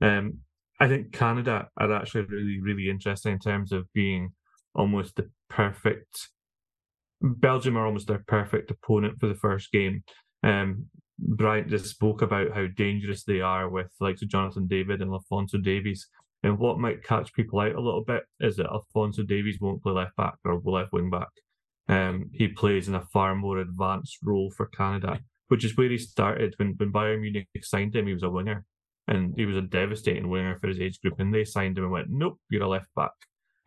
Um, 0.01 0.39
I 0.81 0.89
think 0.89 1.13
Canada 1.13 1.69
are 1.79 1.93
actually 1.93 2.23
really, 2.23 2.61
really 2.61 2.91
interesting 2.91 3.33
in 3.33 3.39
terms 3.39 3.73
of 3.73 3.91
being 3.95 4.33
almost 4.75 5.17
the 5.17 5.31
perfect. 5.49 6.29
Belgium 7.23 7.77
are 7.79 7.87
almost 7.87 8.09
their 8.09 8.23
perfect 8.27 8.71
opponent 8.71 9.19
for 9.19 9.27
the 9.27 9.35
first 9.35 9.73
game. 9.73 10.05
Um, 10.43 10.87
Brian 11.19 11.69
just 11.69 11.87
spoke 11.87 12.21
about 12.21 12.53
how 12.53 12.67
dangerous 12.77 13.25
they 13.25 13.41
are 13.41 13.71
with 13.71 13.89
like 14.01 14.17
Jonathan 14.17 14.67
David 14.67 15.01
and 15.01 15.11
Alphonso 15.11 15.59
Davies. 15.59 16.09
And 16.43 16.59
what 16.59 16.79
might 16.79 17.03
catch 17.03 17.33
people 17.33 17.59
out 17.61 17.75
a 17.75 17.81
little 17.81 18.05
bit 18.05 18.25
is 18.41 18.57
that 18.57 18.67
Alphonso 18.67 19.23
Davies 19.23 19.59
won't 19.61 19.83
play 19.83 19.93
left 19.93 20.15
back 20.17 20.35
or 20.45 20.61
left 20.65 20.93
wing 20.93 21.09
back. 21.09 21.29
Um, 21.89 22.31
he 22.33 22.49
plays 22.49 22.89
in 22.89 22.95
a 22.95 23.05
far 23.13 23.35
more 23.35 23.59
advanced 23.59 24.19
role 24.23 24.51
for 24.51 24.67
Canada, 24.67 25.21
which 25.49 25.65
is 25.65 25.77
where 25.77 25.89
he 25.89 25.99
started 25.99 26.55
when, 26.57 26.75
when 26.77 26.93
Bayern 26.93 27.21
Munich 27.21 27.49
signed 27.63 27.95
him. 27.95 28.07
He 28.07 28.13
was 28.13 28.23
a 28.23 28.31
winger, 28.31 28.65
and 29.07 29.35
he 29.37 29.47
was 29.47 29.57
a 29.57 29.63
devastating 29.63 30.29
winger 30.29 30.59
for 30.59 30.69
his 30.69 30.81
age 30.81 31.01
group. 31.01 31.21
And 31.21 31.33
they 31.33 31.45
signed 31.45 31.79
him 31.79 31.85
and 31.85 31.93
went, 31.93 32.09
"Nope, 32.11 32.41
you're 32.51 32.65
a 32.65 32.69
left 32.69 32.93
back." 32.97 33.13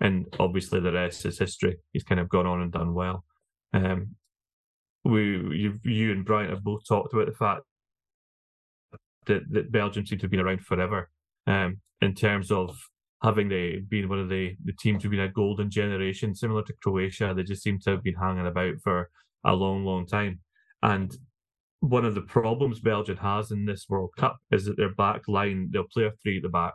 And 0.02 0.26
obviously, 0.40 0.80
the 0.80 0.92
rest 0.92 1.26
is 1.26 1.40
history. 1.40 1.78
He's 1.92 2.04
kind 2.04 2.20
of 2.20 2.30
gone 2.30 2.48
on 2.48 2.62
and 2.62 2.72
done 2.72 2.94
well. 2.94 3.24
Um, 3.74 4.16
we, 5.04 5.22
you, 5.58 5.80
you 5.84 6.12
and 6.12 6.26
Brian 6.26 6.50
have 6.50 6.64
both 6.64 6.86
talked 6.88 7.14
about 7.14 7.28
the 7.28 7.34
fact 7.34 7.62
that, 9.26 9.44
that 9.52 9.72
Belgium 9.72 10.06
seem 10.06 10.20
to 10.20 10.24
have 10.24 10.32
been 10.32 10.40
around 10.40 10.62
forever. 10.62 11.10
Um, 11.48 11.80
in 12.02 12.16
terms 12.16 12.52
of 12.52 12.78
having 13.22 13.50
the 13.50 13.82
been 13.90 14.10
one 14.10 14.20
of 14.20 14.30
the, 14.30 14.56
the 14.64 14.74
teams 14.74 15.04
who've 15.04 15.12
been 15.12 15.20
a 15.20 15.30
golden 15.30 15.70
generation, 15.70 16.34
similar 16.34 16.64
to 16.64 16.74
Croatia. 16.82 17.34
They 17.36 17.44
just 17.44 17.64
seem 17.64 17.80
to 17.82 17.92
have 17.92 18.04
been 18.04 18.16
hanging 18.16 18.48
about 18.48 18.76
for 18.84 19.10
a 19.46 19.54
long, 19.54 19.84
long 19.84 20.08
time. 20.08 20.40
And 20.82 21.16
one 21.82 22.06
of 22.06 22.16
the 22.16 22.22
problems 22.22 22.80
Belgium 22.80 23.18
has 23.18 23.52
in 23.52 23.66
this 23.66 23.86
World 23.90 24.12
Cup 24.18 24.38
is 24.52 24.66
that 24.66 24.78
their 24.78 24.94
back 24.94 25.28
line, 25.28 25.70
they'll 25.72 25.84
play 25.84 26.06
a 26.06 26.12
three 26.24 26.38
at 26.38 26.44
the 26.44 26.50
back. 26.50 26.74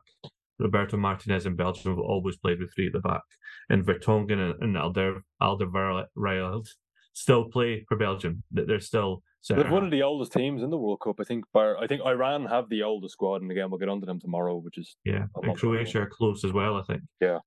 Roberto 0.59 0.97
Martinez 0.97 1.47
in 1.47 1.57
Belgium 1.57 1.93
have 1.93 1.99
always 1.99 2.37
played 2.37 2.61
with 2.61 2.73
three 2.75 2.87
at 2.87 2.93
the 2.93 3.01
back. 3.01 3.23
And 3.69 3.85
Vertonghen 3.85 4.39
and, 4.39 4.63
and 4.63 4.79
Alder, 4.79 5.23
Alderweireld 5.43 6.69
still 7.13 7.45
play 7.45 7.85
for 7.89 7.97
Belgium. 7.97 8.43
That 8.53 8.67
they're 8.67 8.81
still 8.81 9.23
They're 9.49 9.71
one 9.71 9.85
of 9.85 9.91
the 9.91 10.03
oldest 10.03 10.33
teams 10.33 10.63
in 10.63 10.71
the 10.71 10.79
World 10.79 11.01
Cup. 11.01 11.17
I 11.21 11.25
think. 11.25 11.45
Bar, 11.53 11.77
I 11.79 11.87
think 11.87 12.03
Iran 12.03 12.47
have 12.47 12.69
the 12.69 12.83
oldest 12.83 13.13
squad, 13.13 13.43
and 13.43 13.51
again, 13.51 13.71
we'll 13.71 13.79
get 13.79 13.89
onto 13.89 14.07
them 14.07 14.21
tomorrow, 14.21 14.57
which 14.57 14.79
is 14.79 14.97
yeah. 15.05 15.27
And 15.43 15.57
Croatia 15.57 16.03
are 16.03 16.07
close 16.07 16.45
as 16.45 16.53
well. 16.53 16.77
I 16.77 16.83
think. 16.83 17.03
Yeah. 17.21 17.39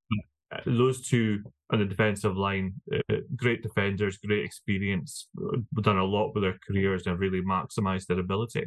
Uh, 0.52 0.60
those 0.66 1.08
two 1.08 1.44
on 1.72 1.80
the 1.80 1.86
defensive 1.86 2.38
line, 2.38 2.74
uh, 2.94 3.16
great 3.36 3.62
defenders, 3.62 4.18
great 4.18 4.46
experience, 4.46 5.28
uh, 5.44 5.58
done 5.82 5.98
a 5.98 6.06
lot 6.06 6.34
with 6.34 6.44
their 6.44 6.58
careers 6.66 7.06
and 7.06 7.20
really 7.20 7.42
maximised 7.42 8.06
their 8.06 8.20
ability. 8.20 8.66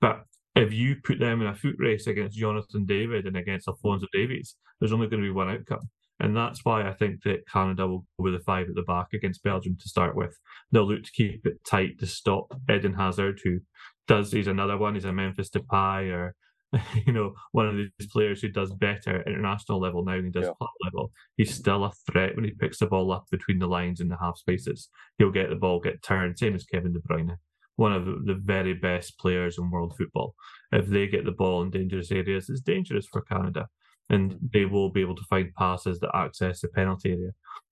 But 0.00 0.24
if 0.56 0.72
you 0.72 0.96
put 1.04 1.18
them 1.18 1.42
in 1.42 1.48
a 1.48 1.54
foot 1.54 1.76
race 1.78 2.06
against 2.06 2.38
Jonathan 2.38 2.86
David 2.86 3.26
and 3.26 3.36
against 3.36 3.68
Alfonso 3.68 4.06
Davies, 4.12 4.56
there's 4.80 4.92
only 4.92 5.06
going 5.06 5.22
to 5.22 5.28
be 5.28 5.32
one 5.32 5.50
outcome. 5.50 5.88
And 6.20 6.36
that's 6.36 6.64
why 6.64 6.88
I 6.88 6.92
think 6.92 7.22
that 7.22 7.46
Canada 7.50 7.86
will 7.86 8.00
go 8.18 8.24
with 8.24 8.34
a 8.34 8.40
five 8.40 8.68
at 8.68 8.74
the 8.74 8.82
back 8.82 9.08
against 9.12 9.42
Belgium 9.42 9.76
to 9.80 9.88
start 9.88 10.16
with. 10.16 10.36
They'll 10.72 10.88
look 10.88 11.04
to 11.04 11.12
keep 11.12 11.46
it 11.46 11.64
tight 11.64 11.98
to 12.00 12.06
stop 12.06 12.52
Eden 12.68 12.94
Hazard, 12.94 13.40
who 13.44 13.60
does, 14.08 14.32
he's 14.32 14.48
another 14.48 14.76
one, 14.76 14.94
he's 14.94 15.04
a 15.04 15.12
Memphis 15.12 15.50
Depay 15.50 16.12
or, 16.12 16.34
you 17.06 17.12
know, 17.12 17.34
one 17.52 17.68
of 17.68 17.76
these 17.76 18.10
players 18.10 18.42
who 18.42 18.48
does 18.48 18.72
better 18.74 19.20
at 19.20 19.28
international 19.28 19.80
level 19.80 20.04
now 20.04 20.16
than 20.16 20.26
he 20.26 20.30
does 20.30 20.46
yeah. 20.46 20.52
club 20.58 20.70
level. 20.84 21.12
He's 21.36 21.54
still 21.54 21.84
a 21.84 21.92
threat 22.10 22.34
when 22.34 22.44
he 22.44 22.50
picks 22.50 22.78
the 22.78 22.86
ball 22.86 23.12
up 23.12 23.26
between 23.30 23.60
the 23.60 23.68
lines 23.68 24.00
and 24.00 24.10
the 24.10 24.18
half 24.20 24.38
spaces. 24.38 24.88
He'll 25.18 25.30
get 25.30 25.50
the 25.50 25.56
ball, 25.56 25.80
get 25.80 26.02
turned, 26.02 26.38
same 26.38 26.54
as 26.54 26.64
Kevin 26.64 26.92
De 26.92 27.00
Bruyne 27.00 27.36
one 27.76 27.92
of 27.92 28.04
the 28.26 28.34
very 28.34 28.74
best 28.74 29.16
players 29.20 29.56
in 29.56 29.70
world 29.70 29.94
football. 29.96 30.34
If 30.72 30.88
they 30.88 31.06
get 31.06 31.24
the 31.24 31.30
ball 31.30 31.62
in 31.62 31.70
dangerous 31.70 32.10
areas, 32.10 32.50
it's 32.50 32.60
dangerous 32.60 33.06
for 33.06 33.20
Canada 33.20 33.68
and 34.10 34.36
they 34.52 34.64
will 34.64 34.90
be 34.90 35.00
able 35.00 35.16
to 35.16 35.24
find 35.24 35.54
passes 35.54 36.00
that 36.00 36.14
access 36.14 36.60
the 36.60 36.68
penalty 36.68 37.10
area. 37.10 37.30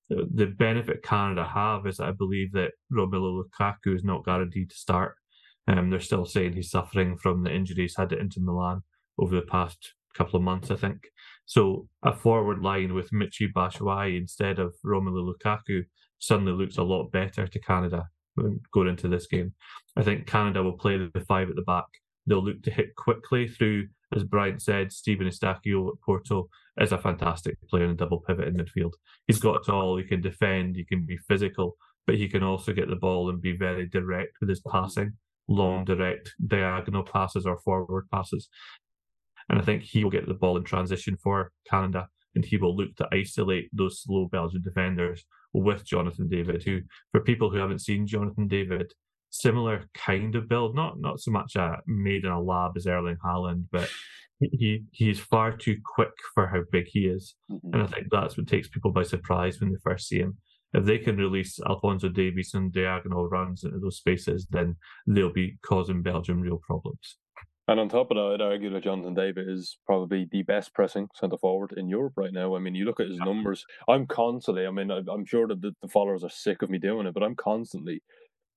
The 0.09 0.47
benefit 0.47 1.03
Canada 1.03 1.45
have 1.45 1.87
is 1.87 1.99
I 1.99 2.13
believe 2.13 2.53
that 2.53 2.73
Romelu 2.93 3.43
Lukaku 3.43 3.95
is 3.95 4.05
not 4.05 4.25
guaranteed 4.25 4.71
to 4.71 4.77
start. 4.77 5.17
Um, 5.67 5.91
they're 5.91 6.01
still 6.01 6.25
saying 6.25 6.53
he's 6.53 6.71
suffering 6.71 7.17
from 7.17 7.43
the 7.43 7.53
injuries 7.53 7.95
he 7.97 8.03
had 8.03 8.13
at 8.13 8.21
Inter 8.21 8.41
Milan 8.41 8.83
over 9.19 9.35
the 9.35 9.43
past 9.43 9.95
couple 10.15 10.37
of 10.37 10.45
months, 10.45 10.71
I 10.71 10.77
think. 10.77 11.09
So 11.45 11.89
a 12.03 12.13
forward 12.13 12.63
line 12.63 12.95
with 12.95 13.11
Michy 13.11 13.53
Batshuayi 13.53 14.17
instead 14.17 14.59
of 14.59 14.75
Romelu 14.85 15.33
Lukaku 15.33 15.85
suddenly 16.19 16.53
looks 16.53 16.77
a 16.79 16.83
lot 16.83 17.11
better 17.11 17.47
to 17.47 17.59
Canada 17.61 18.09
going 18.73 18.89
into 18.89 19.09
this 19.09 19.27
game. 19.27 19.55
I 19.97 20.03
think 20.03 20.27
Canada 20.27 20.63
will 20.63 20.79
play 20.79 20.99
the 20.99 21.25
five 21.27 21.49
at 21.49 21.57
the 21.57 21.63
back. 21.63 21.87
They'll 22.27 22.45
look 22.45 22.63
to 22.63 22.71
hit 22.71 22.95
quickly 22.97 23.49
through 23.49 23.89
as 24.17 24.25
Brian 24.25 24.59
said, 24.59 24.93
Steven 24.93 25.27
Eustaquio 25.27 25.89
at 25.89 26.01
Porto 26.05 26.49
is 26.81 26.93
a 26.93 26.99
fantastic 26.99 27.57
player 27.69 27.85
in 27.85 27.97
double 27.97 28.21
pivot 28.21 28.49
in 28.49 28.57
midfield. 28.57 28.93
He's 29.27 29.39
got 29.39 29.57
it 29.57 29.69
all. 29.69 29.97
He 29.97 30.05
can 30.05 30.21
defend, 30.21 30.77
he 30.77 30.85
can 30.85 31.05
be 31.05 31.17
physical, 31.17 31.77
but 32.07 32.17
he 32.17 32.29
can 32.29 32.43
also 32.43 32.73
get 32.73 32.89
the 32.89 32.97
ball 32.97 33.29
and 33.31 33.41
be 33.41 33.57
very 33.57 33.87
direct 33.87 34.33
with 34.41 34.49
his 34.49 34.61
passing, 34.61 35.13
long, 35.49 35.85
direct, 35.85 36.35
diagonal 36.47 37.05
passes 37.05 37.47
or 37.47 37.59
forward 37.59 38.07
passes. 38.13 38.49
And 39.49 39.61
I 39.61 39.63
think 39.63 39.83
he 39.83 40.03
will 40.03 40.11
get 40.11 40.27
the 40.27 40.35
ball 40.35 40.57
in 40.57 40.65
transition 40.65 41.17
for 41.23 41.53
Canada 41.71 42.09
and 42.35 42.45
he 42.45 42.57
will 42.59 42.77
look 42.77 42.95
to 42.97 43.09
isolate 43.13 43.69
those 43.73 44.03
slow 44.03 44.29
Belgian 44.31 44.63
defenders 44.63 45.25
with 45.53 45.85
Jonathan 45.85 46.29
David, 46.29 46.63
who, 46.63 46.81
for 47.11 47.21
people 47.21 47.51
who 47.51 47.57
haven't 47.57 47.81
seen 47.81 48.07
Jonathan 48.07 48.47
David, 48.47 48.93
similar 49.41 49.85
kind 49.95 50.35
of 50.35 50.49
build, 50.49 50.75
not 50.75 50.99
not 50.99 51.21
so 51.21 51.31
much 51.31 51.57
a 51.57 51.79
made 51.87 52.25
in 52.25 52.31
a 52.31 52.41
lab 52.41 52.73
as 52.77 52.87
Erling 52.87 53.19
Haaland, 53.25 53.65
but 53.71 53.89
he 54.41 54.85
he's 54.93 55.21
far 55.21 55.57
too 55.57 55.77
quick 55.85 56.13
for 56.35 56.47
how 56.47 56.63
big 56.71 56.87
he 56.89 57.07
is, 57.07 57.35
mm-hmm. 57.51 57.73
and 57.73 57.83
I 57.83 57.87
think 57.87 58.09
that's 58.11 58.37
what 58.37 58.47
takes 58.47 58.69
people 58.69 58.93
by 58.93 59.03
surprise 59.03 59.61
when 59.61 59.71
they 59.71 59.79
first 59.83 60.09
see 60.09 60.19
him. 60.19 60.37
If 60.75 60.85
they 60.85 60.99
can 60.99 61.17
release 61.17 61.59
Alfonso 61.67 62.09
Davies 62.09 62.53
and 62.53 62.73
diagonal 62.73 63.29
runs 63.29 63.65
into 63.65 63.79
those 63.79 63.97
spaces, 63.97 64.47
then 64.51 64.77
they'll 65.07 65.33
be 65.33 65.59
causing 65.63 66.03
Belgium 66.03 66.41
real 66.41 66.59
problems. 66.59 67.17
And 67.69 67.81
on 67.81 67.89
top 67.89 68.11
of 68.11 68.17
that, 68.17 68.35
I'd 68.35 68.41
argue 68.41 68.71
that 68.71 68.85
Jonathan 68.85 69.15
David 69.15 69.49
is 69.49 69.79
probably 69.87 70.29
the 70.31 70.43
best 70.43 70.73
pressing 70.73 71.09
centre 71.15 71.39
forward 71.39 71.75
in 71.77 71.89
Europe 71.89 72.13
right 72.17 72.33
now. 72.33 72.55
I 72.55 72.61
mean, 72.61 72.77
you 72.77 72.85
look 72.85 73.01
at 73.01 73.09
his 73.09 73.19
numbers. 73.19 73.65
I'm 73.89 74.07
constantly. 74.07 74.67
I 74.67 74.71
mean, 74.71 74.91
I'm 74.91 75.25
sure 75.25 75.49
that 75.49 75.61
the 75.61 75.75
followers 75.89 76.23
are 76.23 76.31
sick 76.31 76.63
of 76.63 76.71
me 76.71 76.79
doing 76.79 77.09
it, 77.09 77.15
but 77.15 77.25
I'm 77.25 77.35
constantly 77.35 78.03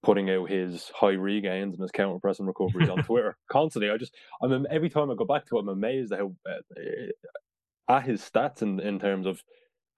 putting 0.01 0.29
out 0.29 0.49
his 0.49 0.89
high 0.95 1.11
regains 1.11 1.73
and 1.73 1.81
his 1.81 1.91
counter 1.91 2.19
pressing 2.19 2.45
recoveries 2.45 2.89
on 2.89 3.03
Twitter 3.03 3.35
constantly. 3.51 3.91
I 3.91 3.97
just, 3.97 4.15
I 4.41 4.47
mean, 4.47 4.65
every 4.69 4.89
time 4.89 5.11
I 5.11 5.15
go 5.15 5.25
back 5.25 5.45
to 5.47 5.57
it, 5.57 5.61
I'm 5.61 5.69
amazed 5.69 6.13
at 6.13 6.19
how 6.19 6.33
uh, 6.49 7.93
at 7.97 8.05
his 8.05 8.21
stats 8.21 8.61
in 8.61 8.79
in 8.79 8.99
terms 8.99 9.25
of 9.25 9.43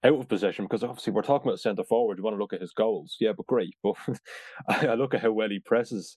out 0.04 0.18
of 0.18 0.28
possession 0.28 0.64
because 0.64 0.82
obviously 0.82 1.12
we're 1.12 1.22
talking 1.22 1.48
about 1.48 1.60
centre 1.60 1.84
forward. 1.84 2.18
You 2.18 2.24
want 2.24 2.34
to 2.34 2.40
look 2.40 2.52
at 2.52 2.60
his 2.60 2.72
goals, 2.72 3.16
yeah, 3.20 3.32
but 3.36 3.46
great. 3.46 3.76
But 3.82 3.94
I 4.68 4.94
look 4.94 5.14
at 5.14 5.22
how 5.22 5.32
well 5.32 5.50
he 5.50 5.60
presses. 5.60 6.16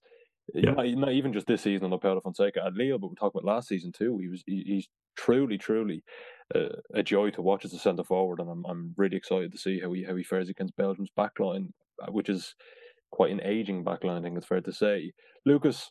Yeah. 0.53 0.71
Not, 0.71 0.87
not, 0.87 1.11
even 1.11 1.33
just 1.33 1.47
this 1.47 1.63
season 1.63 1.85
on 1.85 1.89
the 1.89 1.97
Paulo 1.97 2.21
Fonseca 2.21 2.63
at 2.63 2.75
Lille, 2.75 2.99
but 2.99 3.07
we're 3.07 3.15
talking 3.15 3.39
about 3.39 3.51
last 3.51 3.67
season 3.67 3.91
too. 3.91 4.19
He 4.19 4.27
was 4.27 4.43
he, 4.45 4.63
he's 4.65 4.87
truly, 5.15 5.57
truly 5.57 6.03
uh, 6.53 6.69
a 6.93 7.01
joy 7.01 7.31
to 7.31 7.41
watch 7.41 7.65
as 7.65 7.73
a 7.73 7.79
centre 7.79 8.03
forward, 8.03 8.39
and 8.39 8.49
I'm 8.49 8.63
I'm 8.65 8.93
really 8.95 9.17
excited 9.17 9.51
to 9.51 9.57
see 9.57 9.79
how 9.79 9.91
he 9.91 10.03
how 10.03 10.15
he 10.15 10.23
fares 10.23 10.49
against 10.49 10.75
Belgium's 10.75 11.09
backline, 11.17 11.69
uh, 12.01 12.11
which 12.11 12.29
is 12.29 12.53
quite 13.15 13.31
an 13.31 13.41
aging 13.43 13.83
backline, 13.83 14.19
I 14.19 14.21
think 14.21 14.37
it's 14.37 14.45
fair 14.45 14.59
to 14.59 14.73
say. 14.73 15.13
Lucas, 15.45 15.89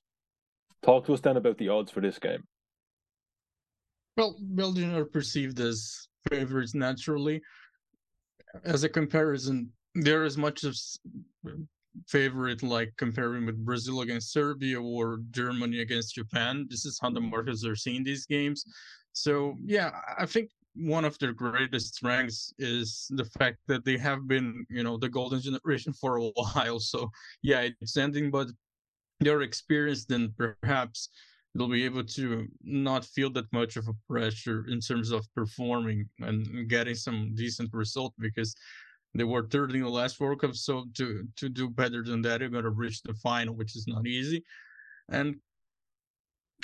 talk 0.83 1.07
to 1.07 1.15
us 1.15 1.21
then 1.21 1.39
about 1.39 1.57
the 1.57 1.71
odds 1.71 1.91
for 1.91 2.03
this 2.03 2.19
game. 2.19 2.45
Well, 4.19 4.37
Belgium 4.39 4.95
are 4.95 5.07
perceived 5.07 5.59
as 5.59 6.07
favorites 6.29 6.75
naturally. 6.75 7.41
As 8.65 8.85
a 8.85 8.91
comparison, 8.91 9.73
they're 9.95 10.25
as 10.25 10.37
much 10.37 10.65
as 10.65 10.99
favorite 12.09 12.63
like 12.63 12.93
comparing 12.99 13.47
with 13.47 13.65
Brazil 13.65 14.03
against 14.03 14.33
Serbia 14.33 14.81
or 14.81 15.21
Germany 15.31 15.81
against 15.81 16.17
Japan. 16.17 16.67
This 16.69 16.85
is 16.85 16.99
how 17.01 17.11
the 17.11 17.23
markets 17.23 17.65
are 17.65 17.75
seeing 17.75 18.05
these 18.05 18.27
games. 18.27 18.67
So 19.13 19.57
yeah, 19.65 19.93
I 20.19 20.27
think 20.27 20.51
one 20.75 21.05
of 21.05 21.19
their 21.19 21.33
greatest 21.33 21.95
strengths 21.95 22.53
is 22.59 23.07
the 23.11 23.25
fact 23.25 23.59
that 23.69 23.85
they 23.85 23.97
have 23.97 24.27
been, 24.27 24.67
you 24.69 24.83
know, 24.83 24.97
the 24.97 25.09
golden 25.09 25.41
generation 25.41 25.93
for 26.01 26.17
a 26.17 26.31
while. 26.35 26.81
So 26.81 27.11
yeah, 27.43 27.69
it's 27.81 27.97
ending, 27.97 28.31
but 28.31 28.49
they're 29.21 29.43
experienced 29.43 30.11
and 30.11 30.33
perhaps 30.37 31.09
they'll 31.55 31.69
be 31.69 31.85
able 31.85 32.05
to 32.05 32.49
not 32.63 33.05
feel 33.05 33.31
that 33.31 33.53
much 33.53 33.77
of 33.77 33.89
a 33.89 33.95
pressure 34.13 34.67
in 34.69 34.81
terms 34.81 35.11
of 35.11 35.27
performing 35.35 36.09
and 36.21 36.69
getting 36.69 36.97
some 36.97 37.33
decent 37.35 37.71
result 37.73 38.13
because 38.19 38.57
they 39.15 39.25
were 39.25 39.47
third 39.47 39.71
in 39.73 39.83
the 39.83 39.89
last 39.89 40.19
World 40.19 40.41
Cup. 40.41 40.55
So 40.57 40.87
to 40.95 41.25
to 41.37 41.49
do 41.49 41.71
better 41.71 42.03
than 42.03 42.23
that, 42.23 42.41
you're 42.41 42.51
gonna 42.51 42.71
reach 42.71 43.03
the 43.03 43.15
final, 43.15 43.55
which 43.55 43.77
is 43.77 43.87
not 43.87 44.07
easy. 44.07 44.45
And 45.09 45.37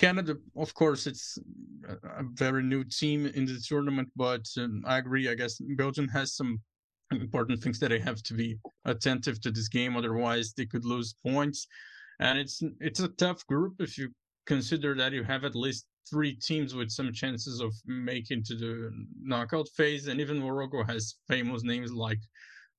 Canada, 0.01 0.35
of 0.57 0.73
course, 0.73 1.07
it's 1.07 1.39
a 1.87 2.25
very 2.33 2.63
new 2.63 2.83
team 2.85 3.27
in 3.27 3.45
the 3.45 3.61
tournament, 3.69 4.09
but 4.17 4.47
um, 4.57 4.83
I 4.87 4.97
agree. 4.97 5.29
I 5.29 5.35
guess 5.35 5.59
Belgium 5.77 6.09
has 6.09 6.35
some 6.37 6.59
important 7.11 7.63
things 7.63 7.79
that 7.81 7.91
they 7.91 7.99
have 7.99 8.23
to 8.23 8.33
be 8.33 8.57
attentive 8.87 9.43
to 9.43 9.51
this 9.51 9.69
game. 9.69 9.99
Otherwise, 9.99 10.55
they 10.57 10.65
could 10.65 10.87
lose 10.87 11.15
points. 11.23 11.67
And 12.19 12.39
it's 12.39 12.63
it's 12.81 13.01
a 13.01 13.09
tough 13.09 13.47
group 13.47 13.75
if 13.79 13.99
you 13.99 14.09
consider 14.47 14.95
that 14.95 15.13
you 15.13 15.23
have 15.23 15.45
at 15.45 15.55
least 15.55 15.85
three 16.09 16.35
teams 16.35 16.75
with 16.75 16.91
some 16.91 17.13
chances 17.13 17.61
of 17.61 17.75
making 17.85 18.45
to 18.45 18.55
the 18.55 18.91
knockout 19.23 19.69
phase. 19.77 20.09
And 20.09 20.19
even 20.19 20.39
Morocco 20.39 20.83
has 20.85 21.17
famous 21.29 21.63
names 21.63 21.93
like 21.93 22.21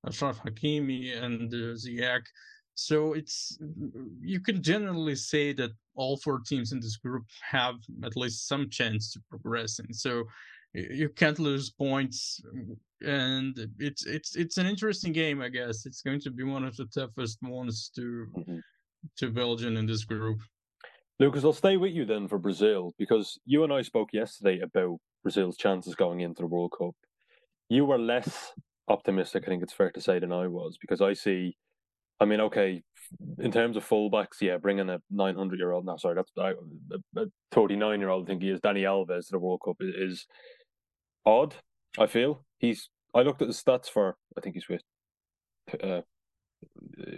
Achraf 0.07 0.37
Hakimi 0.43 1.15
and 1.23 1.53
uh, 1.53 1.75
Ziyech. 1.81 2.25
So 2.73 3.13
it's 3.13 3.59
you 4.21 4.39
can 4.39 4.63
generally 4.63 5.15
say 5.15 5.53
that 5.53 5.71
all 5.95 6.17
four 6.17 6.39
teams 6.39 6.71
in 6.71 6.79
this 6.79 6.97
group 6.97 7.23
have 7.49 7.75
at 8.03 8.15
least 8.15 8.47
some 8.47 8.69
chance 8.69 9.11
to 9.13 9.19
progress, 9.29 9.79
and 9.79 9.95
so 9.95 10.23
you 10.73 11.09
can't 11.09 11.39
lose 11.39 11.69
points. 11.69 12.41
And 13.01 13.57
it's 13.79 14.05
it's 14.05 14.35
it's 14.35 14.57
an 14.57 14.67
interesting 14.67 15.11
game, 15.11 15.41
I 15.41 15.49
guess. 15.49 15.85
It's 15.85 16.01
going 16.01 16.21
to 16.21 16.31
be 16.31 16.43
one 16.43 16.63
of 16.63 16.75
the 16.77 16.85
toughest 16.85 17.39
ones 17.41 17.91
to 17.95 18.27
mm-hmm. 18.37 18.57
to 19.17 19.31
Belgium 19.31 19.77
in 19.77 19.85
this 19.85 20.05
group. 20.05 20.39
Lucas, 21.19 21.43
I'll 21.43 21.53
stay 21.53 21.77
with 21.77 21.93
you 21.93 22.05
then 22.05 22.27
for 22.27 22.39
Brazil 22.39 22.93
because 22.97 23.39
you 23.45 23.63
and 23.63 23.71
I 23.71 23.83
spoke 23.83 24.13
yesterday 24.13 24.59
about 24.61 24.97
Brazil's 25.23 25.57
chances 25.57 25.93
going 25.93 26.21
into 26.21 26.41
the 26.41 26.47
World 26.47 26.73
Cup. 26.77 26.95
You 27.69 27.85
were 27.85 27.99
less 27.99 28.53
optimistic, 28.87 29.43
I 29.45 29.47
think 29.47 29.63
it's 29.63 29.73
fair 29.73 29.91
to 29.91 30.01
say, 30.01 30.19
than 30.19 30.31
I 30.31 30.47
was 30.47 30.77
because 30.79 31.01
I 31.01 31.13
see 31.13 31.55
I 32.21 32.25
mean, 32.25 32.39
okay, 32.41 32.83
in 33.39 33.51
terms 33.51 33.77
of 33.77 33.87
fullbacks, 33.87 34.41
yeah, 34.41 34.57
bringing 34.57 34.89
a 34.89 35.01
900 35.09 35.59
year 35.59 35.71
old, 35.71 35.85
no, 35.85 35.97
sorry, 35.97 36.15
that's 36.15 36.31
a 36.37 37.25
39 37.51 37.99
year 37.99 38.09
old, 38.09 38.25
I 38.25 38.27
think 38.27 38.41
he 38.41 38.49
is, 38.49 38.59
Dani 38.59 38.81
Alves 38.83 39.27
to 39.27 39.31
the 39.31 39.39
World 39.39 39.61
Cup 39.63 39.77
is, 39.79 40.27
odd, 41.25 41.55
I 41.97 42.07
feel. 42.07 42.45
He's, 42.59 42.89
I 43.13 43.21
looked 43.21 43.41
at 43.41 43.47
the 43.47 43.53
stats 43.53 43.87
for, 43.87 44.15
I 44.37 44.41
think 44.41 44.55
he's 44.55 44.69
with 44.69 44.81
uh, 45.83 46.01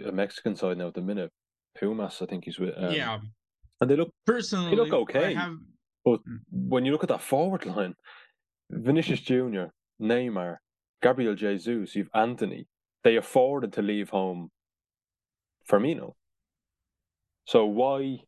a 0.06 0.12
Mexican 0.12 0.56
side 0.56 0.78
now 0.78 0.88
at 0.88 0.94
the 0.94 1.02
minute, 1.02 1.30
Pumas, 1.78 2.20
I 2.22 2.26
think 2.26 2.44
he's 2.44 2.58
with. 2.58 2.74
Um, 2.76 2.92
yeah. 2.92 3.18
And 3.80 3.90
they 3.90 3.96
look, 3.96 4.10
personally, 4.26 4.70
they 4.70 4.76
look 4.76 4.92
okay. 4.92 5.34
Have... 5.34 5.56
But 6.04 6.20
hmm. 6.24 6.36
when 6.50 6.84
you 6.84 6.92
look 6.92 7.02
at 7.02 7.08
that 7.08 7.22
forward 7.22 7.66
line, 7.66 7.94
Vinicius 8.70 9.20
Jr., 9.20 9.66
Neymar, 10.00 10.56
Gabriel 11.02 11.34
Jesus, 11.34 11.94
you've 11.94 12.08
Antony, 12.14 12.66
they 13.02 13.16
afforded 13.16 13.72
to 13.74 13.82
leave 13.82 14.08
home 14.08 14.50
Firmino. 15.68 16.14
So 17.46 17.66
why 17.66 18.20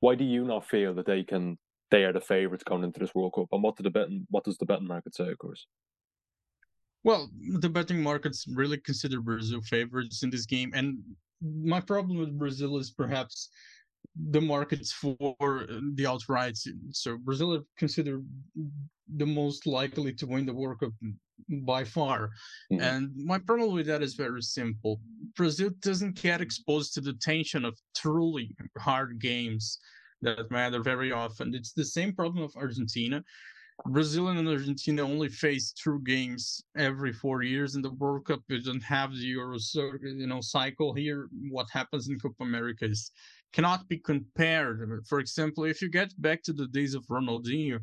why 0.00 0.14
do 0.14 0.24
you 0.24 0.44
not 0.44 0.68
feel 0.68 0.94
that 0.94 1.06
they 1.06 1.22
can 1.22 1.58
they 1.90 2.04
are 2.04 2.12
the 2.12 2.20
favourites 2.20 2.64
coming 2.64 2.84
into 2.84 3.00
this 3.00 3.14
World 3.14 3.34
Cup? 3.34 3.48
And 3.52 3.62
what 3.62 3.76
the 3.76 3.90
betting 3.90 4.26
what 4.30 4.44
does 4.44 4.58
the 4.58 4.66
betting 4.66 4.88
market 4.88 5.14
say, 5.14 5.28
of 5.28 5.38
course? 5.38 5.66
Well, 7.04 7.30
the 7.58 7.68
betting 7.68 8.02
markets 8.02 8.46
really 8.48 8.78
consider 8.78 9.20
Brazil 9.20 9.60
favorites 9.62 10.22
in 10.22 10.30
this 10.30 10.46
game, 10.46 10.72
and 10.74 10.98
my 11.42 11.80
problem 11.80 12.18
with 12.18 12.38
Brazil 12.38 12.78
is 12.78 12.90
perhaps 12.90 13.48
the 14.30 14.40
markets 14.40 14.92
for 14.92 15.34
the 15.38 16.04
outrights. 16.04 16.68
So 16.92 17.16
Brazil 17.16 17.54
are 17.54 17.64
considered 17.76 18.24
the 19.16 19.26
most 19.26 19.66
likely 19.66 20.12
to 20.14 20.26
win 20.26 20.46
the 20.46 20.54
World 20.54 20.80
Cup 20.80 20.92
by 21.64 21.84
far. 21.84 22.30
Mm-hmm. 22.72 22.82
And 22.82 23.10
my 23.16 23.38
problem 23.38 23.72
with 23.72 23.86
that 23.86 24.02
is 24.02 24.14
very 24.14 24.42
simple. 24.42 25.00
Brazil 25.36 25.70
doesn't 25.80 26.20
get 26.20 26.40
exposed 26.40 26.94
to 26.94 27.00
the 27.00 27.14
tension 27.14 27.64
of 27.64 27.78
truly 27.96 28.54
hard 28.78 29.20
games 29.20 29.78
that 30.22 30.50
matter 30.50 30.80
very 30.82 31.12
often. 31.12 31.54
It's 31.54 31.72
the 31.72 31.84
same 31.84 32.14
problem 32.14 32.44
of 32.44 32.54
Argentina. 32.56 33.22
Brazil 33.86 34.28
and 34.28 34.48
Argentina 34.48 35.02
only 35.02 35.28
face 35.28 35.72
true 35.72 36.00
games 36.04 36.62
every 36.76 37.12
four 37.12 37.42
years 37.42 37.74
in 37.74 37.82
the 37.82 37.90
World 37.90 38.26
Cup. 38.26 38.40
You 38.48 38.62
don't 38.62 38.82
have 38.82 39.12
the 39.12 39.26
Euro, 39.36 39.58
you 40.02 40.26
know, 40.26 40.40
cycle 40.40 40.94
here. 40.94 41.28
What 41.50 41.66
happens 41.72 42.08
in 42.08 42.18
Copa 42.20 42.44
America 42.44 42.84
is 42.84 43.10
cannot 43.52 43.88
be 43.88 43.98
compared. 43.98 45.04
For 45.08 45.18
example, 45.18 45.64
if 45.64 45.82
you 45.82 45.90
get 45.90 46.12
back 46.20 46.42
to 46.44 46.52
the 46.52 46.68
days 46.68 46.94
of 46.94 47.04
Ronaldinho, 47.06 47.80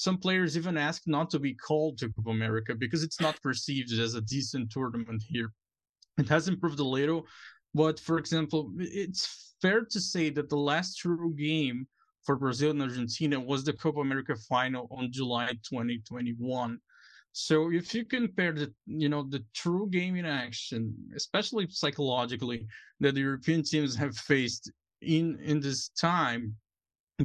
some 0.00 0.16
players 0.16 0.56
even 0.56 0.78
ask 0.78 1.02
not 1.06 1.28
to 1.28 1.38
be 1.38 1.52
called 1.52 1.98
to 1.98 2.08
Copa 2.08 2.30
America 2.30 2.74
because 2.74 3.02
it's 3.02 3.20
not 3.20 3.38
perceived 3.42 3.92
as 3.92 4.14
a 4.14 4.22
decent 4.22 4.72
tournament 4.72 5.22
here. 5.28 5.52
It 6.16 6.26
has 6.26 6.48
improved 6.48 6.80
a 6.80 6.84
little, 6.84 7.26
but 7.74 8.00
for 8.00 8.16
example, 8.16 8.72
it's 8.78 9.54
fair 9.60 9.84
to 9.84 10.00
say 10.00 10.30
that 10.30 10.48
the 10.48 10.56
last 10.56 10.96
true 10.96 11.34
game 11.34 11.86
for 12.24 12.36
Brazil 12.36 12.70
and 12.70 12.80
Argentina 12.80 13.38
was 13.38 13.62
the 13.62 13.74
Copa 13.74 14.00
America 14.00 14.34
final 14.48 14.88
on 14.90 15.12
July 15.12 15.48
2021. 15.68 16.78
So 17.32 17.70
if 17.70 17.94
you 17.94 18.06
compare 18.06 18.52
the 18.52 18.72
you 18.86 19.10
know 19.10 19.22
the 19.22 19.44
true 19.54 19.86
game 19.90 20.16
in 20.16 20.24
action, 20.24 20.94
especially 21.14 21.66
psychologically, 21.68 22.66
that 23.00 23.14
the 23.14 23.20
European 23.20 23.62
teams 23.62 23.94
have 23.96 24.16
faced 24.16 24.72
in 25.02 25.38
in 25.44 25.60
this 25.60 25.90
time 25.90 26.56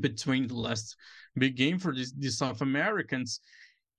between 0.01 0.47
the 0.47 0.55
last 0.55 0.97
big 1.37 1.55
game 1.55 1.79
for 1.79 1.93
these, 1.93 2.13
these 2.13 2.37
South 2.37 2.61
Americans, 2.61 3.39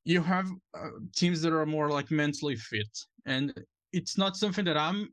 you 0.04 0.22
have 0.22 0.48
uh, 0.74 0.90
teams 1.14 1.42
that 1.42 1.52
are 1.52 1.66
more 1.66 1.90
like 1.90 2.10
mentally 2.10 2.56
fit, 2.56 2.88
and 3.26 3.52
it's 3.92 4.16
not 4.16 4.36
something 4.36 4.64
that 4.64 4.76
I'm 4.76 5.08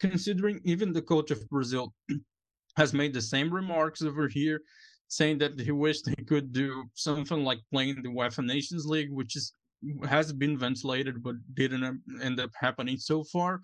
considering. 0.00 0.60
Even 0.64 0.92
the 0.92 1.02
coach 1.02 1.30
of 1.30 1.48
Brazil 1.48 1.92
has 2.76 2.92
made 2.92 3.12
the 3.12 3.20
same 3.20 3.52
remarks 3.52 4.02
over 4.02 4.28
here, 4.28 4.60
saying 5.08 5.38
that 5.38 5.58
he 5.58 5.72
wished 5.72 6.08
he 6.08 6.24
could 6.24 6.52
do 6.52 6.84
something 6.94 7.44
like 7.44 7.58
playing 7.72 8.02
the 8.02 8.08
UEFA 8.08 8.44
Nations 8.44 8.86
League, 8.86 9.10
which 9.10 9.34
is 9.36 9.52
has 10.08 10.32
been 10.32 10.56
ventilated 10.58 11.22
but 11.22 11.36
didn't 11.54 12.00
end 12.22 12.40
up 12.40 12.50
happening 12.58 12.96
so 12.96 13.24
far. 13.24 13.60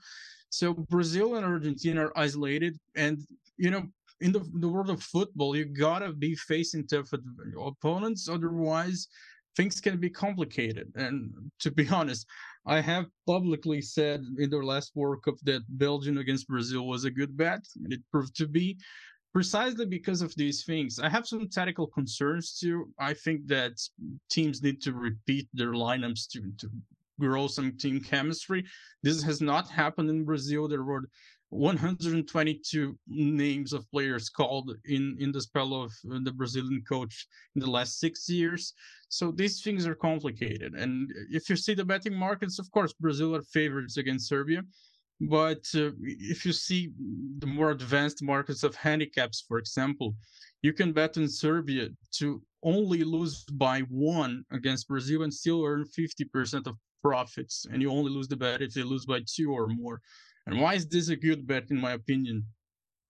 So 0.50 0.74
Brazil 0.74 1.36
and 1.36 1.46
Argentina 1.46 2.06
are 2.06 2.18
isolated, 2.18 2.76
and 2.96 3.18
you 3.56 3.70
know 3.70 3.84
in 4.20 4.32
the, 4.32 4.40
the 4.54 4.68
world 4.68 4.90
of 4.90 5.02
football, 5.02 5.56
you 5.56 5.64
gotta 5.64 6.12
be 6.12 6.34
facing 6.34 6.86
tough 6.86 7.10
opponents. 7.58 8.28
Otherwise, 8.28 9.08
things 9.56 9.80
can 9.80 9.98
be 9.98 10.10
complicated. 10.10 10.92
And 10.94 11.32
to 11.60 11.70
be 11.70 11.88
honest, 11.92 12.26
I 12.66 12.80
have 12.80 13.06
publicly 13.26 13.80
said 13.80 14.24
in 14.38 14.50
the 14.50 14.58
last 14.58 14.92
World 14.94 15.22
Cup 15.24 15.34
that 15.44 15.62
Belgium 15.68 16.18
against 16.18 16.48
Brazil 16.48 16.86
was 16.86 17.04
a 17.04 17.10
good 17.10 17.36
bet, 17.36 17.64
and 17.82 17.92
it 17.92 18.00
proved 18.10 18.36
to 18.36 18.46
be 18.46 18.78
precisely 19.32 19.86
because 19.86 20.22
of 20.22 20.34
these 20.34 20.64
things. 20.64 20.98
I 20.98 21.08
have 21.08 21.26
some 21.26 21.48
tactical 21.48 21.86
concerns 21.86 22.58
too. 22.58 22.92
I 22.98 23.14
think 23.14 23.46
that 23.48 23.72
teams 24.30 24.62
need 24.62 24.82
to 24.82 24.92
repeat 24.92 25.48
their 25.54 25.72
lineups 25.72 26.28
to, 26.32 26.52
to 26.58 26.70
grow 27.18 27.46
some 27.46 27.76
team 27.78 28.00
chemistry. 28.00 28.64
This 29.02 29.22
has 29.22 29.40
not 29.40 29.70
happened 29.70 30.10
in 30.10 30.24
Brazil. 30.24 30.68
There 30.68 30.84
were 30.84 31.08
122 31.52 32.98
names 33.06 33.74
of 33.74 33.90
players 33.90 34.30
called 34.30 34.74
in 34.86 35.16
in 35.20 35.30
the 35.32 35.40
spell 35.40 35.74
of 35.74 35.92
uh, 36.10 36.18
the 36.22 36.32
Brazilian 36.32 36.82
coach 36.88 37.26
in 37.54 37.60
the 37.60 37.70
last 37.70 38.00
six 38.00 38.26
years. 38.28 38.72
So 39.10 39.30
these 39.30 39.62
things 39.62 39.86
are 39.86 39.94
complicated. 39.94 40.72
And 40.74 41.12
if 41.30 41.50
you 41.50 41.56
see 41.56 41.74
the 41.74 41.84
betting 41.84 42.14
markets, 42.14 42.58
of 42.58 42.70
course, 42.70 42.94
Brazil 42.94 43.36
are 43.36 43.42
favorites 43.42 43.98
against 43.98 44.28
Serbia. 44.28 44.62
But 45.20 45.64
uh, 45.74 45.90
if 46.00 46.46
you 46.46 46.52
see 46.52 46.90
the 47.38 47.46
more 47.46 47.70
advanced 47.70 48.22
markets 48.22 48.62
of 48.62 48.74
handicaps, 48.74 49.44
for 49.46 49.58
example, 49.58 50.16
you 50.62 50.72
can 50.72 50.92
bet 50.92 51.18
on 51.18 51.28
Serbia 51.28 51.90
to 52.12 52.42
only 52.62 53.04
lose 53.04 53.44
by 53.44 53.80
one 53.80 54.44
against 54.52 54.88
Brazil 54.88 55.22
and 55.22 55.34
still 55.34 55.64
earn 55.64 55.84
50% 55.84 56.66
of 56.66 56.76
profits. 57.02 57.66
And 57.70 57.82
you 57.82 57.90
only 57.90 58.10
lose 58.10 58.28
the 58.28 58.36
bet 58.36 58.62
if 58.62 58.72
they 58.72 58.82
lose 58.82 59.04
by 59.04 59.20
two 59.26 59.52
or 59.52 59.66
more. 59.68 60.00
And 60.46 60.60
why 60.60 60.74
is 60.74 60.86
this 60.86 61.08
a 61.08 61.16
good 61.16 61.46
bet, 61.46 61.70
in 61.70 61.80
my 61.80 61.92
opinion? 61.92 62.44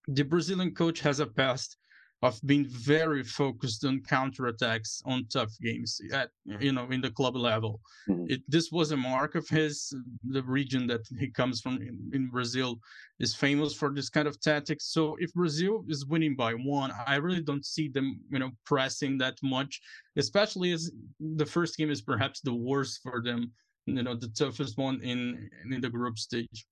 The 0.08 0.22
Brazilian 0.22 0.74
coach 0.74 1.00
has 1.00 1.20
a 1.20 1.26
past 1.26 1.76
of 2.22 2.40
being 2.46 2.64
very 2.68 3.24
focused 3.24 3.84
on 3.84 4.00
counterattacks 4.00 5.02
on 5.04 5.26
tough 5.26 5.52
games 5.60 6.00
at 6.12 6.30
you 6.60 6.72
know 6.72 6.88
in 6.90 7.00
the 7.00 7.10
club 7.10 7.36
level. 7.36 7.80
Mm-hmm. 8.08 8.26
It, 8.28 8.42
this 8.48 8.70
was 8.70 8.92
a 8.92 8.96
mark 8.96 9.34
of 9.34 9.48
his. 9.48 9.92
The 10.28 10.42
region 10.42 10.86
that 10.86 11.04
he 11.18 11.28
comes 11.28 11.60
from 11.60 11.76
in, 11.78 12.10
in, 12.12 12.28
Brazil 12.28 12.78
is 13.18 13.34
famous 13.34 13.74
for 13.74 13.90
this 13.92 14.08
kind 14.08 14.28
of 14.28 14.40
tactics. 14.40 14.86
So 14.92 15.16
if 15.18 15.34
Brazil 15.34 15.84
is 15.88 16.06
winning 16.06 16.36
by 16.36 16.52
one, 16.52 16.92
I 17.06 17.16
really 17.16 17.42
don't 17.42 17.66
see 17.66 17.88
them 17.88 18.20
you 18.30 18.38
know 18.38 18.50
pressing 18.64 19.18
that 19.18 19.36
much, 19.42 19.80
especially 20.16 20.72
as 20.72 20.92
the 21.18 21.46
first 21.46 21.76
game 21.76 21.90
is 21.90 22.02
perhaps 22.02 22.40
the 22.40 22.54
worst 22.54 23.00
for 23.02 23.20
them. 23.20 23.50
You 23.86 24.04
know 24.04 24.14
the 24.14 24.28
toughest 24.28 24.78
one 24.78 25.00
in 25.02 25.50
in 25.68 25.80
the 25.80 25.90
group 25.90 26.18
stage. 26.18 26.66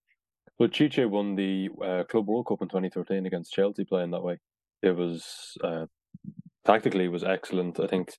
Well, 0.61 0.69
Tite 0.69 1.09
won 1.09 1.37
the 1.37 1.71
uh, 1.83 2.05
Club 2.05 2.29
World 2.29 2.47
Cup 2.47 2.61
in 2.61 2.69
2013 2.69 3.25
against 3.25 3.55
Chelsea 3.55 3.83
playing 3.83 4.11
that 4.11 4.23
way. 4.23 4.37
It 4.83 4.95
was 4.95 5.57
uh, 5.65 5.87
tactically 6.67 7.09
was 7.09 7.25
excellent. 7.25 7.81
I 7.81 7.87
think 7.87 8.13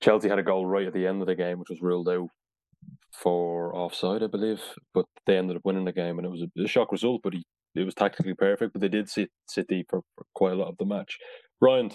Chelsea 0.00 0.28
had 0.28 0.38
a 0.38 0.44
goal 0.44 0.66
right 0.66 0.86
at 0.86 0.92
the 0.92 1.04
end 1.04 1.20
of 1.20 1.26
the 1.26 1.34
game, 1.34 1.58
which 1.58 1.70
was 1.70 1.82
ruled 1.82 2.08
out 2.08 2.28
for 3.12 3.74
offside, 3.74 4.22
I 4.22 4.28
believe. 4.28 4.62
But 4.94 5.06
they 5.26 5.36
ended 5.36 5.56
up 5.56 5.64
winning 5.64 5.84
the 5.84 5.92
game, 5.92 6.18
and 6.18 6.26
it 6.26 6.30
was 6.30 6.42
a, 6.42 6.62
a 6.62 6.68
shock 6.68 6.92
result. 6.92 7.22
But 7.24 7.34
he, 7.34 7.44
it 7.74 7.82
was 7.82 7.94
tactically 7.94 8.34
perfect. 8.34 8.74
But 8.74 8.80
they 8.80 8.88
did 8.88 9.10
sit 9.10 9.32
City 9.48 9.84
for, 9.90 10.02
for 10.14 10.26
quite 10.36 10.52
a 10.52 10.56
lot 10.56 10.68
of 10.68 10.78
the 10.78 10.86
match. 10.86 11.18
Ryan, 11.60 11.90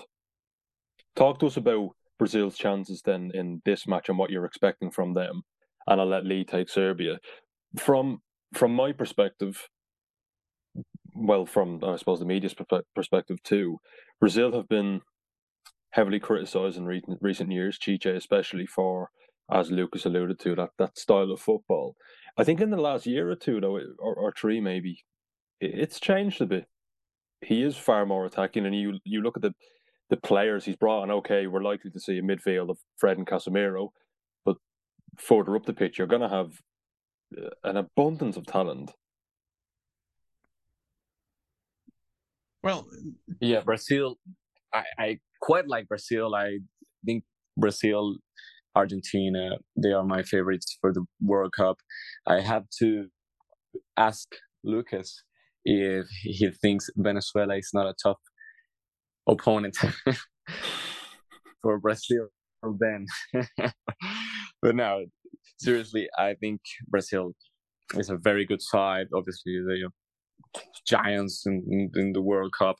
talk 1.15 1.39
to 1.39 1.47
us 1.47 1.55
about 1.55 1.91
Brazil's 2.19 2.57
chances 2.57 3.01
then 3.05 3.31
in 3.33 3.61
this 3.63 3.87
match 3.87 4.09
and 4.09 4.17
what 4.17 4.29
you're 4.29 4.43
expecting 4.43 4.91
from 4.91 5.13
them. 5.13 5.43
And 5.87 6.01
I'll 6.01 6.07
let 6.07 6.25
Lee 6.25 6.43
take 6.43 6.67
Serbia. 6.67 7.19
From 7.79 8.19
from 8.53 8.73
my 8.73 8.91
perspective, 8.91 9.69
well, 11.15 11.45
from 11.45 11.83
I 11.83 11.95
suppose 11.97 12.19
the 12.19 12.25
media's 12.25 12.55
perspective 12.95 13.41
too, 13.43 13.79
Brazil 14.19 14.51
have 14.53 14.67
been 14.67 15.01
heavily 15.91 16.19
criticised 16.19 16.77
in 16.77 16.85
recent 16.85 17.19
recent 17.21 17.51
years, 17.51 17.77
Tite 17.77 18.05
especially 18.05 18.65
for, 18.65 19.09
as 19.51 19.71
Lucas 19.71 20.05
alluded 20.05 20.39
to, 20.39 20.55
that 20.55 20.71
that 20.79 20.97
style 20.97 21.31
of 21.31 21.39
football. 21.39 21.95
I 22.37 22.43
think 22.43 22.61
in 22.61 22.71
the 22.71 22.77
last 22.77 23.05
year 23.05 23.29
or 23.29 23.35
two, 23.35 23.61
though, 23.61 23.79
or, 23.99 24.15
or 24.15 24.33
three 24.35 24.59
maybe, 24.59 25.03
it's 25.61 25.99
changed 25.99 26.41
a 26.41 26.45
bit. 26.45 26.65
He 27.41 27.61
is 27.61 27.77
far 27.77 28.05
more 28.05 28.25
attacking, 28.25 28.65
and 28.65 28.75
you 28.75 28.99
you 29.03 29.21
look 29.21 29.37
at 29.37 29.43
the 29.43 29.53
the 30.09 30.17
players 30.17 30.65
he's 30.65 30.75
brought 30.75 31.03
on. 31.03 31.11
Okay, 31.11 31.47
we're 31.47 31.63
likely 31.63 31.91
to 31.91 31.99
see 31.99 32.17
a 32.17 32.21
midfield 32.21 32.69
of 32.69 32.79
Fred 32.97 33.17
and 33.17 33.27
Casemiro, 33.27 33.89
but 34.45 34.57
further 35.17 35.55
up 35.55 35.65
the 35.65 35.73
pitch, 35.73 35.97
you're 35.97 36.07
going 36.07 36.21
to 36.21 36.29
have 36.29 36.59
an 37.63 37.77
abundance 37.77 38.37
of 38.37 38.45
talent. 38.45 38.91
Well, 42.61 42.87
yeah, 43.41 43.61
Brazil. 43.61 44.17
I, 44.73 44.83
I 44.97 45.19
quite 45.41 45.67
like 45.67 45.87
Brazil. 45.87 46.33
I 46.33 46.59
think 47.05 47.23
Brazil, 47.57 48.15
Argentina, 48.75 49.57
they 49.75 49.91
are 49.91 50.03
my 50.03 50.23
favorites 50.23 50.77
for 50.79 50.93
the 50.93 51.05
World 51.21 51.53
Cup. 51.55 51.77
I 52.25 52.39
have 52.39 52.63
to 52.79 53.07
ask 53.97 54.27
Lucas 54.63 55.23
if 55.65 56.05
he 56.21 56.49
thinks 56.61 56.89
Venezuela 56.95 57.57
is 57.57 57.69
not 57.73 57.87
a 57.87 57.95
tough 58.01 58.19
opponent 59.27 59.77
for 61.61 61.79
Brazil 61.79 62.27
or 62.61 62.75
then. 62.79 63.05
but 64.61 64.75
no, 64.75 65.05
seriously, 65.57 66.07
I 66.17 66.35
think 66.35 66.61
Brazil 66.87 67.33
is 67.95 68.09
a 68.09 68.17
very 68.17 68.45
good 68.45 68.61
side. 68.61 69.07
Obviously, 69.13 69.59
they 69.67 69.81
are 69.81 69.93
giants 70.87 71.43
in, 71.45 71.89
in, 71.95 72.13
the 72.13 72.21
World 72.21 72.53
Cup. 72.57 72.75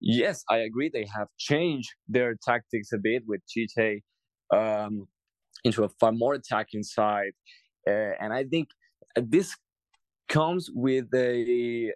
Yes, 0.00 0.44
I 0.50 0.58
agree. 0.58 0.90
They 0.92 1.06
have 1.16 1.28
changed 1.38 1.90
their 2.08 2.34
tactics 2.44 2.92
a 2.92 2.98
bit 2.98 3.22
with 3.26 3.40
Tite 3.52 4.02
um, 4.54 5.06
into 5.64 5.84
a 5.84 5.88
far 6.00 6.12
more 6.12 6.34
attacking 6.34 6.82
side, 6.82 7.32
uh, 7.86 8.12
and 8.20 8.32
I 8.32 8.44
think 8.44 8.68
this 9.16 9.54
comes 10.28 10.70
with 10.72 11.06
a 11.14 11.92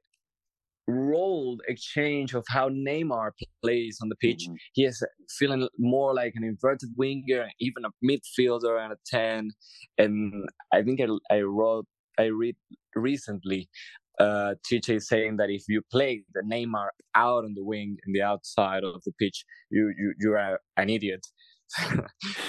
role 0.88 1.58
exchange 1.68 2.34
of 2.34 2.44
how 2.48 2.68
Neymar 2.68 3.30
plays 3.62 3.98
on 4.02 4.08
the 4.08 4.16
pitch. 4.16 4.44
Mm-hmm. 4.44 4.54
He 4.72 4.84
is 4.84 5.02
feeling 5.38 5.68
more 5.78 6.14
like 6.14 6.32
an 6.34 6.44
inverted 6.44 6.90
winger, 6.96 7.48
even 7.60 7.84
a 7.84 7.90
midfielder 8.04 8.82
and 8.82 8.92
a 8.92 8.96
10. 9.06 9.50
And 9.98 10.48
I 10.72 10.82
think 10.82 11.00
I, 11.00 11.34
I 11.34 11.40
wrote, 11.42 11.86
I 12.18 12.24
read 12.24 12.56
recently 12.94 13.68
uh 14.20 14.54
Tite 14.68 15.00
saying 15.00 15.38
that 15.38 15.48
if 15.48 15.62
you 15.68 15.80
play 15.90 16.22
the 16.34 16.42
Neymar 16.42 16.88
out 17.14 17.44
on 17.44 17.54
the 17.54 17.64
wing 17.64 17.96
and 18.04 18.14
the 18.14 18.20
outside 18.20 18.84
of 18.84 19.02
the 19.06 19.12
pitch, 19.18 19.44
you 19.70 19.92
you 19.98 20.12
you 20.18 20.32
are 20.34 20.60
an 20.76 20.90
idiot. 20.90 21.26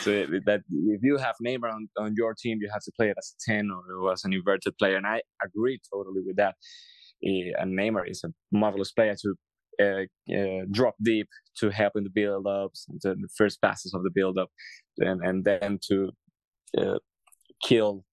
so 0.01 0.11
that 0.45 0.63
if 0.69 1.01
you 1.01 1.17
have 1.17 1.36
Neymar 1.45 1.71
on, 1.73 1.88
on 1.97 2.13
your 2.17 2.34
team, 2.34 2.57
you 2.59 2.69
have 2.73 2.84
to 2.84 2.91
play 2.97 3.09
it 3.09 3.15
as 3.17 3.34
a 3.47 3.51
10 3.51 3.69
or 3.71 4.11
as 4.11 4.25
an 4.25 4.34
inverted 4.34 4.77
player. 4.77 4.97
And 4.97 5.07
I 5.07 5.21
agree 5.41 5.79
totally 5.93 6.21
with 6.25 6.36
that. 6.36 6.55
And 7.24 7.78
Neymar 7.78 8.09
is 8.09 8.24
a 8.24 8.30
marvelous 8.51 8.91
player 8.91 9.15
to 9.21 9.36
uh, 9.82 10.34
uh, 10.36 10.65
drop 10.71 10.95
deep 11.01 11.28
to 11.57 11.69
help 11.69 11.93
in 11.95 12.03
the 12.03 12.09
build 12.09 12.45
ups, 12.47 12.86
the 13.01 13.15
first 13.36 13.61
passes 13.61 13.93
of 13.93 14.03
the 14.03 14.11
build 14.13 14.38
up, 14.38 14.49
and, 14.99 15.21
and 15.26 15.43
then 15.43 15.80
to 15.88 16.11
uh, 16.78 16.99
kill 17.63 18.05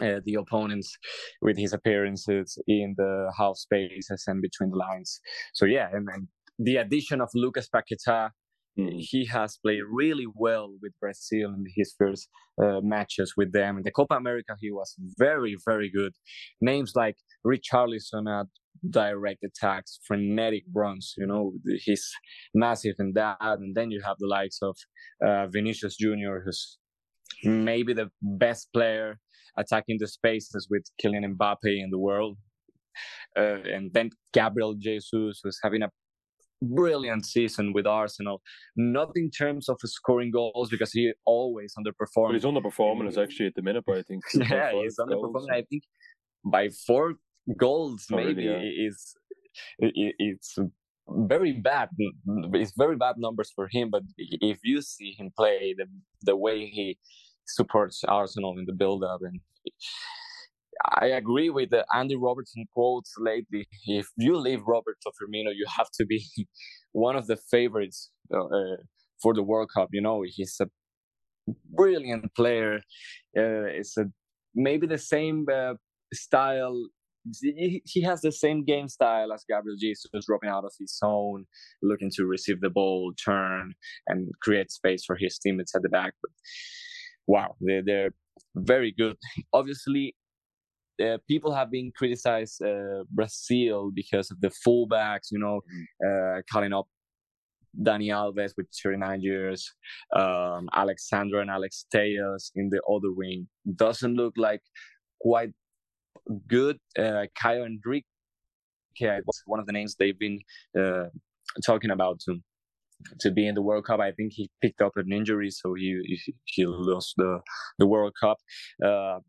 uh, 0.00 0.20
the 0.24 0.34
opponents 0.34 0.96
with 1.42 1.56
his 1.56 1.72
appearances 1.72 2.58
in 2.66 2.94
the 2.96 3.32
half 3.36 3.56
spaces 3.56 4.24
and 4.26 4.42
between 4.42 4.70
the 4.70 4.76
lines. 4.76 5.20
So 5.54 5.66
yeah, 5.66 5.88
and, 5.92 6.08
and 6.12 6.28
the 6.58 6.76
addition 6.76 7.20
of 7.20 7.28
Lucas 7.34 7.68
Paqueta. 7.68 8.30
He 8.76 9.26
has 9.26 9.58
played 9.62 9.82
really 9.90 10.26
well 10.34 10.74
with 10.80 10.92
Brazil 11.00 11.50
in 11.50 11.64
his 11.74 11.94
first 11.98 12.28
uh, 12.62 12.80
matches 12.82 13.34
with 13.36 13.52
them. 13.52 13.78
In 13.78 13.82
the 13.82 13.90
Copa 13.90 14.14
America, 14.14 14.56
he 14.60 14.70
was 14.70 14.94
very, 15.18 15.56
very 15.66 15.90
good. 15.90 16.12
Names 16.60 16.92
like 16.94 17.16
Richarlison 17.46 18.28
at 18.28 18.46
direct 18.88 19.44
attacks, 19.44 19.98
frenetic 20.06 20.64
runs, 20.74 21.14
you 21.18 21.26
know, 21.26 21.52
he's 21.84 22.08
massive 22.54 22.94
in 22.98 23.12
that. 23.14 23.36
And 23.40 23.74
then 23.74 23.90
you 23.90 24.00
have 24.04 24.16
the 24.18 24.28
likes 24.28 24.58
of 24.62 24.76
uh, 25.26 25.48
Vinicius 25.48 25.96
Jr., 25.96 26.40
who's 26.44 26.78
maybe 27.44 27.92
the 27.92 28.10
best 28.22 28.68
player 28.72 29.18
attacking 29.56 29.98
the 29.98 30.08
spaces 30.08 30.68
with 30.70 30.84
Kylian 31.02 31.36
Mbappe 31.36 31.56
in 31.64 31.90
the 31.90 31.98
world. 31.98 32.38
Uh, 33.36 33.58
and 33.64 33.92
then 33.92 34.10
Gabriel 34.32 34.74
Jesus 34.74 35.40
was 35.44 35.58
having 35.62 35.82
a 35.82 35.90
brilliant 36.62 37.26
season 37.26 37.72
with 37.72 37.86
Arsenal. 37.86 38.42
Not 38.76 39.10
in 39.16 39.30
terms 39.30 39.68
of 39.68 39.78
scoring 39.84 40.30
goals 40.30 40.70
because 40.70 40.92
he 40.92 41.12
always 41.24 41.74
underperformed. 41.78 42.28
But 42.28 42.34
he's 42.34 42.44
underperforming 42.44 43.16
actually 43.22 43.46
at 43.46 43.54
the 43.54 43.62
minute, 43.62 43.84
but 43.86 43.98
I 43.98 44.02
think 44.02 44.22
yeah, 44.34 44.72
he's 44.72 44.96
underperforming. 44.98 45.32
Goals. 45.32 45.48
I 45.52 45.62
think 45.62 45.82
by 46.44 46.68
four 46.86 47.14
goals 47.56 48.06
maybe 48.10 48.44
yeah. 48.44 48.60
is 48.62 49.14
it, 49.78 50.14
it's 50.18 50.56
very 51.08 51.52
bad. 51.52 51.88
It's 52.54 52.72
very 52.76 52.96
bad 52.96 53.16
numbers 53.18 53.50
for 53.54 53.68
him. 53.70 53.90
But 53.90 54.02
if 54.16 54.58
you 54.62 54.82
see 54.82 55.14
him 55.18 55.30
play, 55.36 55.74
the 55.76 55.86
the 56.22 56.36
way 56.36 56.66
he 56.66 56.98
supports 57.46 58.04
Arsenal 58.04 58.58
in 58.58 58.64
the 58.66 58.72
build 58.72 59.02
up 59.02 59.20
and 59.22 59.40
I 60.84 61.06
agree 61.06 61.50
with 61.50 61.70
the 61.70 61.84
Andy 61.94 62.16
Robertson 62.16 62.64
quotes 62.72 63.14
lately. 63.18 63.68
If 63.86 64.06
you 64.16 64.36
leave 64.36 64.60
Roberto 64.66 65.10
Firmino, 65.10 65.52
you 65.54 65.66
have 65.76 65.90
to 65.94 66.06
be 66.06 66.24
one 66.92 67.16
of 67.16 67.26
the 67.26 67.36
favorites 67.36 68.10
uh, 68.32 68.44
uh, 68.44 68.76
for 69.22 69.34
the 69.34 69.42
World 69.42 69.70
Cup. 69.74 69.88
You 69.92 70.00
know, 70.00 70.24
he's 70.26 70.56
a 70.60 70.66
brilliant 71.70 72.34
player. 72.34 72.80
Uh, 73.36 73.68
it's 73.78 73.96
a 73.96 74.06
maybe 74.54 74.86
the 74.86 74.98
same 74.98 75.46
uh, 75.52 75.74
style. 76.12 76.88
He, 77.42 78.02
has 78.02 78.22
the 78.22 78.32
same 78.32 78.64
game 78.64 78.88
style 78.88 79.30
as 79.34 79.44
Gabriel 79.46 79.76
Jesus, 79.78 80.10
dropping 80.26 80.48
out 80.48 80.64
of 80.64 80.72
his 80.80 80.96
zone, 80.96 81.44
looking 81.82 82.10
to 82.14 82.24
receive 82.24 82.62
the 82.62 82.70
ball, 82.70 83.12
turn, 83.22 83.74
and 84.06 84.30
create 84.40 84.72
space 84.72 85.04
for 85.04 85.16
his 85.16 85.38
teammates 85.38 85.74
at 85.74 85.82
the 85.82 85.90
back. 85.90 86.14
But 86.22 86.30
wow, 87.26 87.56
they're, 87.60 87.82
they're 87.84 88.14
very 88.56 88.94
good. 88.96 89.16
Obviously, 89.52 90.14
uh, 91.00 91.18
people 91.28 91.52
have 91.52 91.70
been 91.70 91.92
criticized 91.96 92.62
uh, 92.62 93.04
Brazil 93.10 93.90
because 93.94 94.30
of 94.30 94.40
the 94.40 94.50
fullbacks, 94.66 95.30
you 95.30 95.38
know, 95.38 95.60
mm-hmm. 95.60 96.38
uh, 96.38 96.42
calling 96.52 96.72
up 96.72 96.86
Dani 97.80 98.08
Alves 98.08 98.52
with 98.56 98.66
39 98.82 99.20
years, 99.20 99.72
um, 100.14 100.68
Alex 100.74 101.08
and 101.12 101.32
Alex 101.50 101.86
Telles 101.92 102.50
in 102.56 102.68
the 102.70 102.82
other 102.82 103.12
wing. 103.12 103.48
Doesn't 103.76 104.14
look 104.14 104.34
like 104.36 104.62
quite 105.20 105.50
good. 106.48 106.78
Uh, 106.98 107.26
Caio 107.40 107.64
Henrique 107.64 108.06
was 109.00 109.42
one 109.46 109.60
of 109.60 109.66
the 109.66 109.72
names 109.72 109.94
they've 109.94 110.18
been 110.18 110.40
uh, 110.78 111.06
talking 111.64 111.90
about 111.90 112.20
to 112.20 112.36
to 113.20 113.30
be 113.30 113.46
in 113.46 113.54
the 113.54 113.62
World 113.62 113.86
Cup. 113.86 114.00
I 114.00 114.12
think 114.12 114.32
he 114.34 114.50
picked 114.60 114.82
up 114.82 114.92
an 114.96 115.12
injury, 115.12 115.50
so 115.50 115.74
he 115.74 116.00
he, 116.04 116.34
he 116.44 116.66
lost 116.66 117.14
the 117.16 117.40
the 117.78 117.86
World 117.86 118.12
Cup. 118.20 118.38
Uh, 118.84 119.20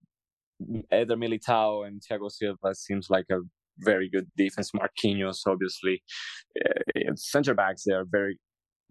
Eder 0.91 1.16
Militao 1.16 1.88
and 1.88 2.01
Thiago 2.01 2.32
Silva 2.32 2.74
seems 2.76 3.09
like 3.09 3.26
a 3.32 3.39
very 3.80 4.09
good 4.09 4.28
defense. 4.38 4.72
Marquinhos, 4.72 5.39
obviously, 5.47 6.03
uh, 6.66 7.14
center 7.16 7.53
backs 7.53 7.84
they 7.86 7.93
are 7.93 8.05
very 8.09 8.39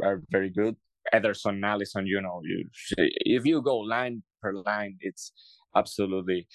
are 0.02 0.22
very 0.30 0.50
good. 0.50 0.76
Ederson, 1.14 1.60
Alisson, 1.60 2.04
you 2.06 2.20
know, 2.20 2.40
you 2.44 2.68
if 2.98 3.44
you 3.44 3.62
go 3.62 3.78
line 3.78 4.22
per 4.42 4.52
line, 4.54 4.96
it's 5.00 5.32
absolutely 5.76 6.46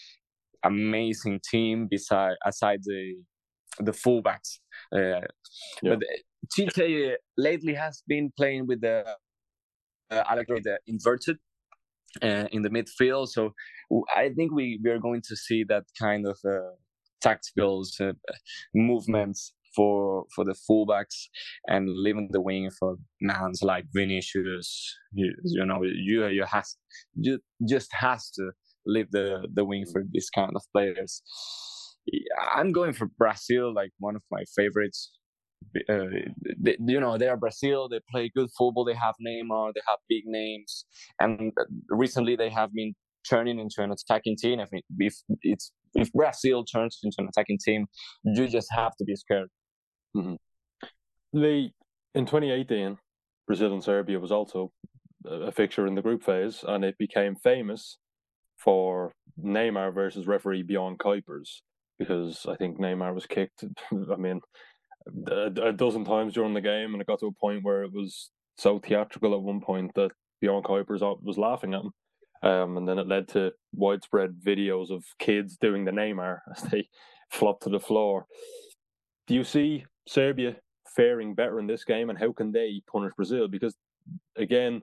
amazing 0.63 1.39
team. 1.49 1.88
Beside 1.89 2.36
aside 2.45 2.80
the 2.84 3.16
the 3.80 3.91
fullbacks, 3.91 4.59
uh, 4.93 5.22
yeah. 5.82 5.95
but 5.95 5.99
Tite 6.55 7.18
lately 7.38 7.74
has 7.74 8.03
been 8.07 8.32
playing 8.38 8.68
with 8.68 8.82
the 8.82 9.05
uh, 10.11 10.36
the 10.36 10.80
inverted 10.88 11.38
uh, 12.22 12.47
in 12.51 12.61
the 12.61 12.70
midfield. 12.70 13.30
So 13.30 13.53
I 14.16 14.30
think 14.36 14.53
we, 14.53 14.80
we 14.84 14.89
are 14.89 14.99
going 14.99 15.22
to 15.28 15.36
see 15.36 15.63
that 15.66 15.84
kind 15.99 16.26
of 16.28 16.38
uh, 16.47 16.72
tactical 17.22 17.84
uh, 17.99 18.13
movements 18.74 19.53
for 19.76 20.26
for 20.34 20.45
the 20.45 20.55
fullbacks 20.70 21.28
and 21.68 21.89
leaving 21.89 22.30
the 22.32 22.41
wing 22.41 22.70
for 22.80 22.95
mans 23.22 23.61
like 23.61 23.86
Vinicius. 23.93 24.97
You, 25.13 25.34
you 25.43 25.66
know, 25.66 25.82
you 25.84 26.28
you 26.28 26.45
has 26.45 26.78
you 27.16 27.39
just 27.68 27.91
has 27.93 28.32
to 28.32 28.51
leave 28.86 29.11
the 29.11 29.47
the 29.53 29.66
wing 29.66 29.86
for 29.91 30.03
this 30.11 30.30
kind 30.30 30.53
of 30.55 30.63
players. 30.74 31.22
I'm 32.53 32.72
going 32.72 32.93
for 32.93 33.07
Brazil, 33.18 33.74
like 33.74 33.91
one 33.99 34.16
of 34.16 34.22
my 34.32 34.43
favorites 34.55 35.11
uh, 35.89 36.05
they, 36.59 36.78
you 36.80 36.99
know 36.99 37.18
they 37.18 37.28
are 37.28 37.38
Brazil. 37.38 37.89
They 37.89 37.99
play 38.09 38.32
good 38.36 38.49
football. 38.57 38.86
They 38.86 38.93
have 38.93 39.16
Neymar. 39.26 39.74
They 39.74 39.82
have 39.88 39.99
big 40.09 40.24
names, 40.26 40.86
and 41.20 41.51
recently 41.89 42.36
they 42.36 42.49
have 42.49 42.74
been 42.74 42.93
turning 43.30 43.59
into 43.59 43.82
an 43.82 43.91
attacking 43.91 44.38
team. 44.38 44.59
I 44.59 44.66
think 44.66 44.86
if 44.99 45.16
it's 45.41 45.72
if 45.93 46.11
Brazil 46.13 46.63
turns 46.63 46.99
into 47.03 47.16
an 47.20 47.28
attacking 47.28 47.59
team, 47.63 47.88
you 48.24 48.47
just 48.47 48.68
have 48.72 48.95
to 48.97 49.05
be 49.05 49.16
scared. 49.16 49.49
Mm-hmm. 50.16 50.36
In 52.16 52.26
2018, 52.26 52.97
Brazil 53.47 53.74
and 53.74 53.84
Serbia 53.84 54.20
was 54.20 54.32
also 54.32 54.72
a 55.26 55.51
fixture 55.51 55.88
in 55.88 55.95
the 55.95 56.01
group 56.01 56.24
phase, 56.24 56.63
and 56.66 56.86
it 56.86 56.97
became 56.97 57.36
famous 57.36 57.97
for 58.57 59.13
Neymar 59.43 59.93
versus 59.93 60.28
referee 60.28 60.63
Bjorn 60.63 60.97
Kuipers 60.97 61.61
because 61.99 62.45
I 62.47 62.55
think 62.55 62.80
Neymar 62.80 63.13
was 63.13 63.26
kicked. 63.26 63.63
I 64.11 64.16
mean, 64.16 64.41
a, 65.28 65.51
a, 65.64 65.74
dozen 65.74 66.06
times 66.06 66.34
during 66.34 66.53
the 66.53 66.62
game, 66.62 66.93
and 66.93 67.01
it 67.01 67.08
got 67.08 67.20
to 67.20 67.28
a 67.28 67.32
point 67.32 67.64
where 67.64 67.84
it 67.84 67.93
was 67.93 68.32
so 68.58 68.80
theatrical 68.80 69.34
at 69.34 69.41
one 69.41 69.62
point 69.62 69.93
that 69.95 70.12
Bjorn 70.41 70.64
Kuipers 70.64 71.01
was 71.24 71.38
laughing 71.38 71.74
at 71.74 71.82
him. 71.82 71.91
Um, 72.43 72.78
and 72.78 72.88
then 72.88 72.99
it 72.99 73.08
led 73.08 73.28
to 73.30 73.51
widespread 73.74 74.36
videos 74.45 74.91
of 74.91 75.03
kids 75.20 75.58
doing 75.58 75.86
the 75.86 75.91
Neymar 75.91 76.39
as 76.56 76.64
they 76.64 76.88
flop 77.32 77.62
to 77.62 77.70
the 77.70 77.80
floor. 77.80 78.26
Do 79.28 79.34
you 79.34 79.43
see 79.43 79.86
Serbia 80.08 80.56
faring 80.95 81.34
better 81.34 81.60
in 81.60 81.68
this 81.68 81.84
game, 81.84 82.10
and 82.10 82.20
how 82.20 82.32
can 82.32 82.51
they 82.51 82.82
punish 82.91 83.14
Brazil? 83.16 83.47
Because 83.47 83.76
again, 84.38 84.82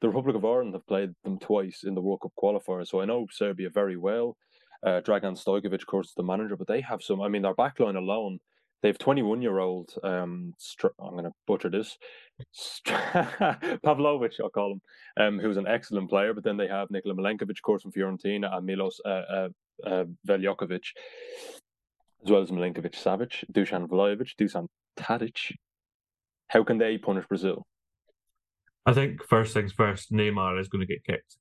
the 0.00 0.08
Republic 0.08 0.36
of 0.36 0.44
Ireland 0.44 0.74
have 0.74 0.86
played 0.86 1.10
them 1.24 1.38
twice 1.38 1.84
in 1.84 1.94
the 1.94 2.00
World 2.00 2.20
Cup 2.22 2.32
qualifiers, 2.42 2.88
so 2.88 3.00
I 3.00 3.04
know 3.04 3.26
Serbia 3.30 3.70
very 3.70 3.96
well. 3.96 4.36
Uh, 4.84 5.00
Dragan 5.00 5.32
Stojkovic, 5.32 5.80
of 5.80 5.86
course, 5.86 6.08
is 6.08 6.14
the 6.14 6.22
manager, 6.22 6.56
but 6.56 6.66
they 6.66 6.82
have 6.82 7.02
some. 7.02 7.22
I 7.22 7.28
mean, 7.28 7.42
their 7.42 7.54
backline 7.54 7.96
alone 7.96 8.38
they 8.84 8.88
have 8.90 8.98
21 8.98 9.40
year 9.40 9.60
old, 9.60 9.94
um, 10.02 10.52
I'm 11.00 11.12
going 11.12 11.24
to 11.24 11.32
butcher 11.46 11.70
this, 11.70 11.96
Pavlovic, 12.86 14.32
I'll 14.42 14.50
call 14.50 14.72
him, 14.72 14.80
um, 15.16 15.38
who's 15.38 15.56
an 15.56 15.66
excellent 15.66 16.10
player. 16.10 16.34
But 16.34 16.44
then 16.44 16.58
they 16.58 16.68
have 16.68 16.90
Nikola 16.90 17.14
Milenkovic, 17.14 17.48
of 17.48 17.62
course, 17.62 17.80
from 17.80 17.92
Fiorentina, 17.92 18.54
and 18.54 18.66
Milos 18.66 19.00
uh, 19.06 19.08
uh, 19.08 19.48
uh, 19.86 20.04
as 20.28 20.36
well 22.30 22.42
as 22.42 22.50
Milinkovic 22.50 22.92
Savic, 22.92 23.42
Dusan 23.50 23.88
Vlahovic, 23.88 24.32
Dusan 24.38 24.66
Tadic. 24.98 25.52
How 26.48 26.62
can 26.62 26.76
they 26.76 26.98
punish 26.98 27.24
Brazil? 27.26 27.64
I 28.84 28.92
think 28.92 29.24
first 29.24 29.54
things 29.54 29.72
first, 29.72 30.12
Neymar 30.12 30.60
is 30.60 30.68
going 30.68 30.86
to 30.86 30.92
get 30.92 31.02
kicked. 31.04 31.38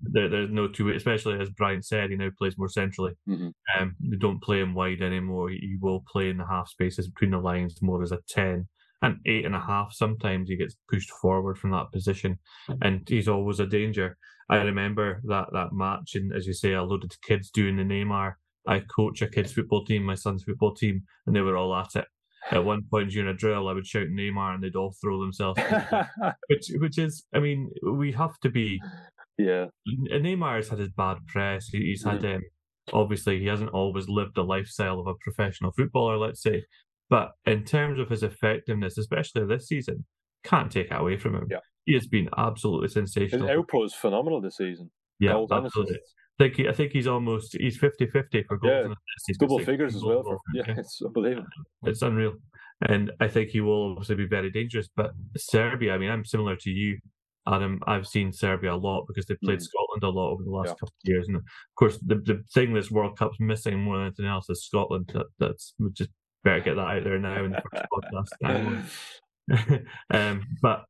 There, 0.00 0.28
there's 0.28 0.50
no 0.50 0.68
two, 0.68 0.90
especially 0.90 1.40
as 1.40 1.50
Brian 1.50 1.82
said, 1.82 2.10
he 2.10 2.16
now 2.16 2.30
plays 2.38 2.56
more 2.58 2.68
centrally. 2.68 3.14
Mhm. 3.28 3.52
Um, 3.78 3.96
they 4.00 4.16
don't 4.16 4.42
play 4.42 4.60
him 4.60 4.74
wide 4.74 5.02
anymore. 5.02 5.50
He 5.50 5.76
will 5.80 6.04
play 6.10 6.30
in 6.30 6.38
the 6.38 6.46
half 6.46 6.68
spaces 6.68 7.08
between 7.08 7.32
the 7.32 7.38
lines 7.38 7.80
more 7.82 8.02
as 8.02 8.12
a 8.12 8.20
10 8.28 8.68
and 9.02 9.16
eight 9.26 9.44
and 9.44 9.54
a 9.54 9.60
half. 9.60 9.92
Sometimes 9.92 10.48
he 10.48 10.56
gets 10.56 10.76
pushed 10.90 11.10
forward 11.10 11.58
from 11.58 11.70
that 11.72 11.92
position, 11.92 12.38
and 12.82 13.08
he's 13.08 13.28
always 13.28 13.60
a 13.60 13.66
danger. 13.66 14.16
I 14.50 14.56
remember 14.56 15.20
that 15.26 15.48
that 15.52 15.72
match, 15.72 16.14
and 16.14 16.32
as 16.32 16.46
you 16.46 16.54
say, 16.54 16.72
a 16.72 16.82
load 16.82 17.04
of 17.04 17.10
kids 17.22 17.50
doing 17.50 17.76
the 17.76 17.82
Neymar. 17.82 18.34
I 18.66 18.80
coach 18.80 19.22
a 19.22 19.28
kids' 19.28 19.52
football 19.52 19.84
team, 19.84 20.02
my 20.02 20.14
son's 20.14 20.44
football 20.44 20.74
team, 20.74 21.02
and 21.26 21.34
they 21.34 21.40
were 21.40 21.56
all 21.56 21.74
at 21.74 21.96
it. 21.96 22.06
At 22.50 22.64
one 22.64 22.82
point 22.90 23.10
during 23.10 23.28
a 23.28 23.34
drill, 23.34 23.68
I 23.68 23.72
would 23.72 23.86
shout 23.86 24.08
Neymar, 24.08 24.54
and 24.54 24.62
they'd 24.62 24.76
all 24.76 24.94
throw 25.00 25.20
themselves, 25.20 25.60
which 26.48 26.70
which 26.76 26.98
is, 26.98 27.24
I 27.34 27.40
mean, 27.40 27.70
we 27.82 28.12
have 28.12 28.38
to 28.40 28.48
be 28.50 28.80
yeah, 29.38 29.66
Neymar 30.12 30.56
has 30.56 30.68
had 30.68 30.78
his 30.80 30.90
bad 30.90 31.18
press. 31.28 31.68
He- 31.68 31.78
He's 31.86 32.04
had 32.04 32.24
um, 32.24 32.40
obviously 32.92 33.38
he 33.38 33.46
hasn't 33.46 33.70
always 33.70 34.08
lived 34.08 34.34
the 34.34 34.44
lifestyle 34.44 34.98
of 35.00 35.06
a 35.06 35.14
professional 35.20 35.72
footballer, 35.72 36.16
let's 36.18 36.42
say. 36.42 36.64
But 37.10 37.30
in 37.46 37.64
terms 37.64 37.98
of 37.98 38.08
his 38.10 38.22
effectiveness, 38.22 38.98
especially 38.98 39.46
this 39.46 39.68
season, 39.68 40.04
can't 40.44 40.70
take 40.70 40.90
it 40.90 40.94
away 40.94 41.16
from 41.16 41.34
him. 41.36 41.46
Yeah. 41.50 41.58
He 41.86 41.94
has 41.94 42.06
been 42.06 42.28
absolutely 42.36 42.88
sensational. 42.88 43.46
his 43.46 43.56
output 43.56 43.86
is 43.86 43.94
phenomenal 43.94 44.40
this 44.42 44.56
season. 44.56 44.90
yeah, 45.20 45.42
absolutely. 45.50 45.96
I 46.40 46.44
think, 46.44 46.54
he, 46.56 46.68
I 46.68 46.72
think 46.72 46.92
he's 46.92 47.06
almost 47.08 47.56
he's 47.58 47.78
50-50 47.80 48.46
for 48.46 48.58
goals 48.58 48.70
Yeah, 48.70 48.84
and 48.84 48.94
assists. 49.18 49.38
Double 49.40 49.58
figures 49.60 49.96
as 49.96 50.04
well. 50.04 50.22
For, 50.22 50.38
yeah, 50.54 50.64
it's 50.76 51.00
unbelievable. 51.04 51.46
it's 51.84 52.02
unreal. 52.02 52.34
And 52.88 53.10
I 53.20 53.26
think 53.26 53.48
he 53.50 53.60
will 53.60 53.92
obviously 53.92 54.14
be 54.16 54.26
very 54.28 54.50
dangerous. 54.50 54.88
But 54.94 55.10
Serbia, 55.36 55.94
I 55.94 55.98
mean, 55.98 56.10
I'm 56.10 56.24
similar 56.24 56.54
to 56.56 56.70
you, 56.70 56.98
Adam. 57.48 57.80
I've 57.86 58.06
seen 58.06 58.32
Serbia 58.32 58.74
a 58.74 58.76
lot 58.76 59.06
because 59.06 59.26
they've 59.26 59.40
played 59.40 59.58
Mhm. 59.60 59.62
Scotland 59.62 60.02
a 60.04 60.08
lot 60.08 60.30
over 60.32 60.42
the 60.44 60.50
last 60.50 60.68
Yeah. 60.68 60.74
couple 60.74 60.88
of 61.02 61.08
years. 61.08 61.26
And 61.28 61.36
of 61.36 61.44
course, 61.76 61.98
the, 61.98 62.16
the 62.16 62.44
thing 62.54 62.74
this 62.74 62.90
World 62.90 63.16
Cup's 63.18 63.40
missing 63.40 63.80
more 63.80 63.96
than 63.96 64.06
anything 64.06 64.26
else 64.26 64.48
is 64.50 64.64
Scotland. 64.64 65.10
That, 65.14 65.26
that's 65.38 65.74
we 65.78 65.90
just 65.92 66.10
better 66.44 66.60
get 66.60 66.76
that 66.76 66.86
out 66.88 67.04
there 67.04 67.18
now 67.18 67.44
in 67.44 67.52
the 67.52 67.62
first 67.70 67.86
podcast. 68.40 68.88
um, 70.10 70.46
but 70.60 70.84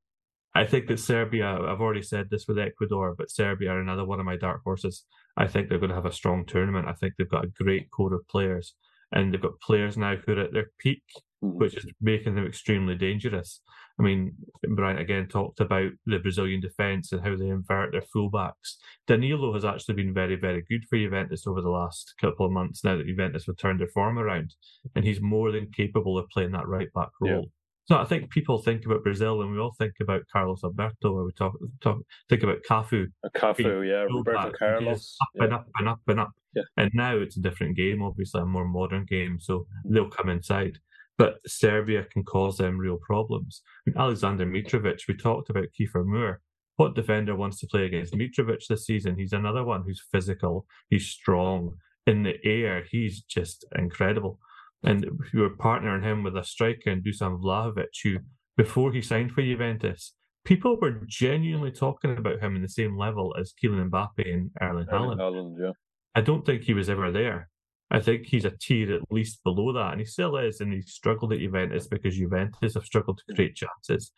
I 0.54 0.66
think 0.66 0.88
that 0.88 0.98
Serbia, 0.98 1.46
I've 1.46 1.80
already 1.80 2.02
said 2.02 2.30
this 2.30 2.48
with 2.48 2.59
Ecuador, 2.59 3.14
but 3.16 3.30
Serbia 3.30 3.70
are 3.70 3.80
another 3.80 4.04
one 4.04 4.18
of 4.18 4.26
my 4.26 4.36
dark 4.36 4.62
horses. 4.64 5.04
I 5.36 5.46
think 5.46 5.68
they're 5.68 5.78
going 5.78 5.90
to 5.90 5.94
have 5.94 6.06
a 6.06 6.12
strong 6.12 6.44
tournament. 6.46 6.88
I 6.88 6.94
think 6.94 7.14
they've 7.16 7.28
got 7.28 7.44
a 7.44 7.48
great 7.62 7.90
core 7.92 8.14
of 8.14 8.26
players, 8.26 8.74
and 9.12 9.32
they've 9.32 9.40
got 9.40 9.61
players 9.61 9.96
now 9.96 10.16
who 10.16 10.32
are 10.32 10.40
at 10.40 10.52
their 10.52 10.70
peak, 10.78 11.04
Mhm. 11.43 11.55
which 11.55 11.76
is 11.76 11.86
making 12.01 12.34
them 12.34 12.47
extremely 12.47 12.97
dangerous. 12.97 13.62
I 13.99 14.03
mean, 14.03 14.36
Brian 14.74 14.99
again 14.99 15.28
talked 15.28 15.61
about 15.61 15.91
the 16.07 16.18
Brazilian 16.18 16.61
defence 16.61 17.12
and 17.12 17.20
how 17.20 17.36
they 17.36 17.49
invert 17.49 17.93
their 17.93 18.03
fullbacks. 18.03 18.76
Danilo 19.07 19.53
has 19.55 19.64
actually 19.64 19.95
been 19.97 20.14
very, 20.14 20.36
very 20.36 20.62
good 20.68 20.84
for 20.89 20.97
Juventus 20.99 21.47
over 21.47 21.61
the 21.61 21.70
last 21.70 22.14
couple 22.20 22.47
of 22.47 22.53
months 22.53 22.84
now 22.84 22.97
that 22.97 23.07
Juventus 23.07 23.47
have 23.47 23.57
turned 23.57 23.80
their 23.80 23.89
form 23.89 24.18
around, 24.18 24.55
and 24.95 25.05
he's 25.05 25.20
more 25.20 25.51
than 25.53 25.70
capable 25.72 26.16
of 26.18 26.28
playing 26.30 26.53
that 26.53 26.66
right 26.68 26.93
back 26.93 27.11
Yeah. 27.22 27.32
role. 27.32 27.53
So 27.86 27.97
I 27.97 28.05
think 28.05 28.30
people 28.30 28.59
think 28.59 28.84
about 28.84 29.03
Brazil, 29.03 29.41
and 29.41 29.51
we 29.51 29.59
all 29.59 29.72
think 29.78 29.95
about 30.01 30.22
Carlos 30.30 30.62
Alberto, 30.62 31.11
or 31.12 31.24
we 31.24 31.32
talk, 31.32 31.57
talk 31.80 31.99
think 32.28 32.43
about 32.43 32.62
Cafu, 32.68 33.07
Cafu, 33.34 33.89
yeah, 33.89 34.03
Roberto 34.03 34.51
back, 34.51 34.53
Carlos. 34.59 35.16
up 35.22 35.43
and 35.45 35.53
up 35.55 35.66
and 35.78 35.89
up 35.89 36.01
and 36.07 36.20
up. 36.20 36.30
Yeah. 36.55 36.62
And 36.76 36.91
now 36.95 37.16
it's 37.16 37.36
a 37.39 37.41
different 37.41 37.76
game, 37.76 38.03
obviously 38.03 38.43
a 38.43 38.45
more 38.45 38.66
modern 38.68 39.07
game, 39.07 39.39
so 39.41 39.66
they'll 39.84 40.11
come 40.11 40.28
inside. 40.28 40.78
But 41.18 41.38
Serbia 41.46 42.04
can 42.04 42.22
cause 42.22 42.56
them 42.56 42.78
real 42.78 42.96
problems. 42.96 43.60
And 43.86 43.96
Alexander 43.96 44.46
Mitrovic, 44.46 45.08
we 45.08 45.14
talked 45.14 45.50
about 45.50 45.66
Kiefer 45.78 46.06
Moore. 46.06 46.40
What 46.76 46.94
defender 46.94 47.34
wants 47.34 47.58
to 47.58 47.66
play 47.66 47.86
against 47.86 48.14
Mitrovic 48.14 48.66
this 48.68 48.86
season? 48.86 49.18
He's 49.18 49.32
another 49.32 49.64
one 49.64 49.82
who's 49.82 50.02
physical, 50.12 50.64
he's 50.88 51.08
strong. 51.08 51.74
In 52.06 52.22
the 52.22 52.36
air, 52.42 52.84
he's 52.90 53.20
just 53.20 53.66
incredible. 53.76 54.38
And 54.82 55.04
you 55.34 55.40
were 55.40 55.56
partnering 55.56 56.04
him 56.04 56.22
with 56.22 56.36
a 56.36 56.44
striker 56.44 56.90
and 56.90 57.04
Dusan 57.04 57.40
Vlahovic, 57.42 57.88
who, 58.02 58.18
before 58.56 58.92
he 58.92 59.02
signed 59.02 59.32
for 59.32 59.42
Juventus, 59.42 60.14
people 60.44 60.78
were 60.80 61.02
genuinely 61.06 61.72
talking 61.72 62.16
about 62.16 62.40
him 62.40 62.56
in 62.56 62.62
the 62.62 62.68
same 62.68 62.96
level 62.96 63.34
as 63.38 63.52
Kylian 63.52 63.90
Mbappe 63.90 64.32
and 64.32 64.50
Erling 64.62 64.86
Haaland. 64.86 65.18
Erling. 65.18 65.18
Haaland, 65.18 65.54
yeah. 65.60 65.72
I 66.14 66.22
don't 66.22 66.46
think 66.46 66.62
he 66.62 66.74
was 66.74 66.88
ever 66.88 67.10
there. 67.10 67.50
I 67.91 68.01
think 68.01 68.26
he's 68.26 68.45
a 68.45 68.51
tier 68.51 68.95
at 68.95 69.11
least 69.11 69.43
below 69.45 69.72
that, 69.72 69.93
and 69.93 70.01
he 70.01 70.07
still 70.07 70.36
is. 70.36 70.61
And 70.61 70.72
he's 70.72 70.93
struggled 70.93 71.32
at 71.32 71.39
Juventus 71.39 71.86
because 71.86 72.16
Juventus 72.16 72.74
have 72.74 72.84
struggled 72.84 73.18
to 73.18 73.34
create 73.34 73.57
chances. 73.57 74.12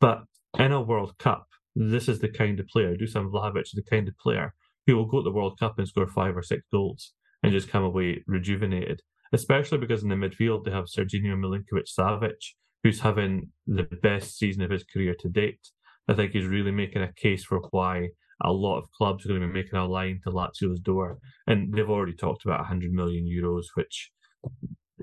But 0.00 0.22
in 0.58 0.72
a 0.72 0.80
World 0.80 1.18
Cup, 1.18 1.46
this 1.74 2.08
is 2.08 2.20
the 2.20 2.28
kind 2.28 2.60
of 2.60 2.66
player. 2.68 2.96
Dusan 2.96 3.30
Vlahovic 3.30 3.62
is 3.62 3.72
the 3.72 3.82
kind 3.82 4.08
of 4.08 4.16
player 4.18 4.54
who 4.86 4.96
will 4.96 5.06
go 5.06 5.18
to 5.18 5.24
the 5.24 5.32
World 5.32 5.58
Cup 5.58 5.78
and 5.78 5.88
score 5.88 6.06
five 6.06 6.36
or 6.36 6.42
six 6.42 6.62
goals 6.72 7.12
and 7.42 7.52
just 7.52 7.68
come 7.68 7.82
away 7.82 8.22
rejuvenated. 8.26 9.02
Especially 9.32 9.78
because 9.78 10.02
in 10.02 10.08
the 10.08 10.14
midfield 10.14 10.64
they 10.64 10.70
have 10.70 10.84
Serginho 10.84 11.36
Milinkovic 11.36 11.86
Savic, 11.86 12.54
who's 12.82 13.00
having 13.00 13.50
the 13.66 13.82
best 13.82 14.38
season 14.38 14.62
of 14.62 14.70
his 14.70 14.84
career 14.84 15.14
to 15.18 15.28
date. 15.28 15.68
I 16.08 16.14
think 16.14 16.32
he's 16.32 16.46
really 16.46 16.70
making 16.70 17.02
a 17.02 17.12
case 17.12 17.44
for 17.44 17.60
why 17.72 18.10
a 18.42 18.52
lot 18.52 18.78
of 18.78 18.90
clubs 18.92 19.24
are 19.24 19.28
going 19.28 19.40
to 19.40 19.46
be 19.46 19.52
making 19.52 19.78
a 19.78 19.86
line 19.86 20.20
to 20.24 20.30
Lazio's 20.30 20.80
door. 20.80 21.18
And 21.46 21.72
they've 21.72 21.88
already 21.88 22.14
talked 22.14 22.44
about 22.44 22.60
100 22.60 22.92
million 22.92 23.24
euros, 23.24 23.64
which 23.74 24.10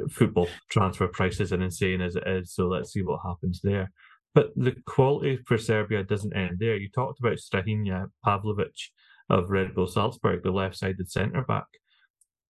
football 0.10 0.48
transfer 0.70 1.08
prices 1.08 1.52
are 1.54 1.62
insane 1.62 2.02
as 2.02 2.16
it 2.16 2.24
is. 2.28 2.54
So 2.54 2.68
let's 2.68 2.92
see 2.94 3.02
what 3.02 3.22
happens 3.26 3.62
there. 3.64 3.92
But 4.36 4.52
the 4.56 4.76
quality 4.88 5.40
for 5.46 5.58
Serbia 5.58 6.04
doesn't 6.04 6.36
end 6.36 6.58
there. 6.60 6.76
You 6.76 6.90
talked 6.90 7.20
about 7.20 7.38
Strahinja 7.38 8.08
Pavlovic 8.26 8.90
of 9.30 9.50
Red 9.50 9.76
Bull 9.76 9.88
Salzburg, 9.88 10.44
the 10.44 10.52
left 10.52 10.76
sided 10.78 11.10
centre 11.12 11.44
back. 11.44 11.66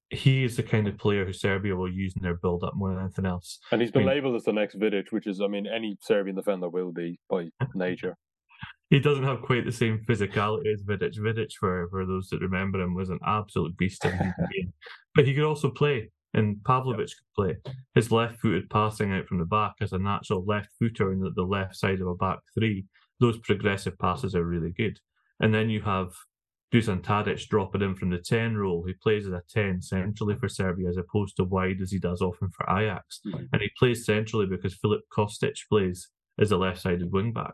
He 0.10 0.44
is 0.44 0.56
the 0.58 0.64
kind 0.64 0.88
of 0.88 0.98
player 0.98 1.26
who 1.26 1.34
Serbia 1.34 1.76
will 1.76 1.92
use 1.92 2.14
in 2.16 2.22
their 2.22 2.36
build 2.36 2.64
up 2.64 2.74
more 2.76 2.90
than 2.90 3.00
anything 3.00 3.26
else. 3.26 3.60
And 3.72 3.82
he's 3.82 3.92
been 3.92 4.04
I 4.04 4.06
mean- 4.06 4.16
labelled 4.16 4.36
as 4.36 4.44
the 4.44 4.54
next 4.54 4.80
Vidic, 4.80 5.12
which 5.12 5.28
is, 5.28 5.42
I 5.42 5.48
mean, 5.48 5.66
any 5.68 5.98
Serbian 6.02 6.36
defender 6.36 6.70
will 6.70 6.92
be 6.92 7.20
by 7.30 7.50
nature. 7.74 8.16
He 8.90 9.00
doesn't 9.00 9.24
have 9.24 9.42
quite 9.42 9.66
the 9.66 9.72
same 9.72 10.06
physicality 10.08 10.72
as 10.72 10.84
Vidic. 10.84 11.18
Vidic, 11.18 11.54
for, 11.60 11.88
for 11.90 12.06
those 12.06 12.28
that 12.30 12.42
remember 12.42 12.80
him, 12.80 12.94
was 12.94 13.10
an 13.10 13.20
absolute 13.26 13.76
beast 13.78 14.06
in 14.06 14.12
game. 14.54 14.74
But 15.16 15.26
he 15.26 15.34
could 15.34 15.46
also 15.46 15.70
play, 15.72 16.12
and 16.34 16.58
Pavlovic 16.58 17.12
could 17.16 17.36
play. 17.36 17.58
His 17.96 18.12
left 18.12 18.40
footed 18.40 18.70
passing 18.70 19.12
out 19.12 19.28
from 19.28 19.40
the 19.40 19.46
back 19.46 19.74
as 19.82 19.94
a 19.94 19.98
natural 19.98 20.46
left 20.46 20.70
footer 20.78 21.12
in 21.12 21.20
the, 21.22 21.32
the 21.36 21.44
left 21.44 21.76
side 21.76 22.02
of 22.02 22.08
a 22.08 22.16
back 22.16 22.40
three, 22.54 22.86
those 23.20 23.40
progressive 23.40 23.98
passes 23.98 24.36
are 24.36 24.46
really 24.46 24.72
good. 24.72 25.00
And 25.40 25.54
then 25.54 25.70
you 25.70 25.82
have 25.82 26.14
Dusan 26.74 27.02
Tadic 27.02 27.48
dropping 27.48 27.82
in 27.82 27.96
from 27.96 28.10
the 28.10 28.18
10 28.18 28.58
role. 28.58 28.84
He 28.86 28.94
plays 28.94 29.28
as 29.28 29.34
a 29.34 29.44
10 29.50 29.82
centrally 29.82 30.36
for 30.36 30.50
Serbia 30.50 30.90
as 30.90 30.98
opposed 30.98 31.36
to 31.38 31.44
wide 31.44 31.82
as 31.82 31.92
he 31.92 32.00
does 32.00 32.22
often 32.22 32.50
for 32.50 32.66
Ajax. 32.70 33.22
Mhm. 33.26 33.48
And 33.54 33.62
he 33.62 33.70
plays 33.78 34.06
centrally 34.06 34.48
because 34.48 34.74
Filip 34.76 35.02
Kostic 35.16 35.56
plays 35.70 36.10
as 36.40 36.52
a 36.52 36.58
left 36.58 36.82
sided 36.82 37.12
wing 37.12 37.32
back. 37.32 37.54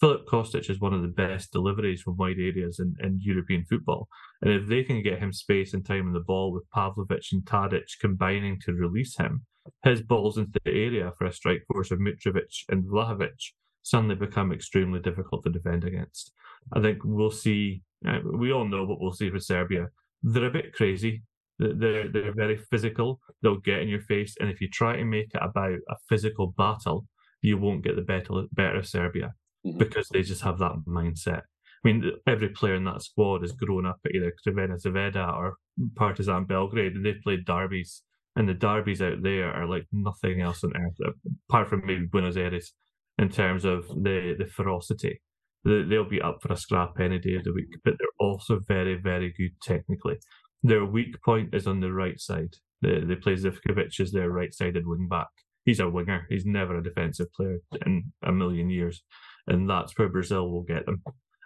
Filip 0.00 0.26
Kostic 0.26 0.70
is 0.70 0.78
one 0.78 0.94
of 0.94 1.02
the 1.02 1.08
best 1.08 1.50
deliveries 1.50 2.02
from 2.02 2.16
wide 2.16 2.38
areas 2.38 2.78
in, 2.78 2.94
in 3.00 3.18
European 3.20 3.64
football. 3.64 4.08
And 4.42 4.52
if 4.52 4.68
they 4.68 4.84
can 4.84 5.02
get 5.02 5.18
him 5.18 5.32
space 5.32 5.74
and 5.74 5.84
time 5.84 6.06
on 6.06 6.12
the 6.12 6.20
ball 6.20 6.52
with 6.52 6.70
Pavlovic 6.70 7.32
and 7.32 7.42
Tadic 7.44 7.98
combining 8.00 8.60
to 8.60 8.72
release 8.74 9.16
him, 9.16 9.44
his 9.82 10.00
balls 10.00 10.38
into 10.38 10.60
the 10.64 10.70
area 10.70 11.12
for 11.18 11.26
a 11.26 11.32
strike 11.32 11.64
force 11.66 11.90
of 11.90 11.98
Mitrovic 11.98 12.64
and 12.68 12.84
Vlahovic 12.84 13.52
suddenly 13.82 14.14
become 14.14 14.52
extremely 14.52 15.00
difficult 15.00 15.42
to 15.44 15.50
defend 15.50 15.82
against. 15.82 16.32
I 16.72 16.80
think 16.80 16.98
we'll 17.04 17.30
see, 17.32 17.82
uh, 18.06 18.20
we 18.24 18.52
all 18.52 18.68
know 18.68 18.84
what 18.84 19.00
we'll 19.00 19.12
see 19.12 19.30
for 19.30 19.40
Serbia. 19.40 19.88
They're 20.22 20.46
a 20.46 20.50
bit 20.50 20.74
crazy. 20.74 21.22
They're- 21.58 21.74
They're, 21.74 22.08
they're 22.08 22.34
very 22.34 22.56
physical. 22.56 23.18
They'll 23.42 23.58
get 23.58 23.80
in 23.80 23.88
your 23.88 24.02
face. 24.02 24.36
And 24.38 24.48
if 24.48 24.60
you 24.60 24.68
try 24.68 24.96
to 24.96 25.04
make 25.04 25.34
it 25.34 25.42
about 25.42 25.78
a 25.90 25.96
physical 26.08 26.54
battle, 26.56 27.06
you 27.42 27.58
won't 27.58 27.82
get 27.82 27.96
the 27.96 28.02
better, 28.02 28.44
better 28.52 28.78
of 28.78 28.86
Serbia 28.86 29.34
Mhm. 29.66 29.78
because 29.78 30.08
they 30.08 30.22
just 30.22 30.42
have 30.42 30.58
that 30.58 30.76
mindset. 30.86 31.42
I 31.84 31.88
mean, 31.92 32.10
every 32.26 32.48
player 32.48 32.74
in 32.74 32.84
that 32.84 33.02
squad 33.02 33.42
has 33.42 33.52
grown 33.52 33.86
up 33.86 34.00
at 34.04 34.12
either 34.14 34.32
Crvena 34.46 34.76
Zvezda 34.84 35.32
or 35.36 35.56
Partizan 35.96 36.44
Belgrade, 36.44 36.94
and 36.94 37.04
they've 37.04 37.22
played 37.22 37.44
derbies. 37.44 38.02
And 38.36 38.48
the 38.48 38.54
derbies 38.54 39.02
out 39.02 39.22
there 39.22 39.52
are 39.52 39.66
like 39.66 39.86
nothing 39.92 40.40
else 40.40 40.62
on 40.64 40.72
earth, 40.76 41.14
apart 41.48 41.68
from 41.68 41.84
maybe 41.86 42.06
Buenos 42.06 42.36
Aires, 42.36 42.72
in 43.18 43.28
terms 43.30 43.64
of 43.64 43.88
the, 43.88 44.34
the 44.38 44.46
ferocity. 44.46 45.20
They- 45.64 45.82
They'll 45.82 46.08
be 46.08 46.20
up 46.22 46.38
for 46.42 46.52
a 46.52 46.56
scrap 46.56 46.98
any 47.00 47.18
day 47.18 47.34
of 47.36 47.44
the 47.44 47.52
week, 47.52 47.68
but 47.84 47.94
they're 47.98 48.08
also 48.28 48.60
very, 48.60 48.94
very 48.96 49.32
good 49.36 49.52
technically. 49.62 50.18
Their 50.62 50.84
weak 50.84 51.20
point 51.22 51.54
is 51.54 51.66
on 51.66 51.80
the 51.80 51.92
right 51.92 52.18
side. 52.20 52.54
They, 52.82 53.00
they 53.00 53.16
play 53.16 53.34
Zivkovic 53.34 53.98
as 54.00 54.12
their 54.12 54.30
right 54.30 54.52
sided 54.54 54.86
wing 54.86 55.08
back. 55.08 55.28
He's 55.64 55.80
a 55.80 55.88
winger. 55.90 56.26
He's 56.28 56.46
never 56.46 56.76
a 56.78 56.82
defensive 56.82 57.32
player 57.32 57.58
in 57.84 58.12
a 58.22 58.32
million 58.32 58.70
years. 58.70 59.02
And 59.48 59.68
that's 59.68 59.98
where 59.98 60.08
Brazil 60.08 60.50
will 60.50 60.62
get 60.62 60.86
them. 60.86 61.02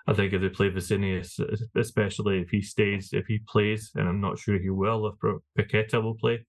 I 0.07 0.13
think 0.13 0.33
if 0.33 0.41
they 0.41 0.49
play 0.49 0.69
Vinicius, 0.69 1.39
especially 1.77 2.41
if 2.41 2.51
he 2.51 2.61
stays, 2.61 3.11
if 3.13 3.27
he 3.27 3.39
plays, 3.49 3.93
and 3.95 4.09
I'm 4.09 4.21
not 4.21 4.39
sure 4.39 4.59
he 4.59 4.71
will, 4.71 5.07
if 5.07 5.15
Paqueta 5.57 6.03
will 6.03 6.17
play, 6.17 6.45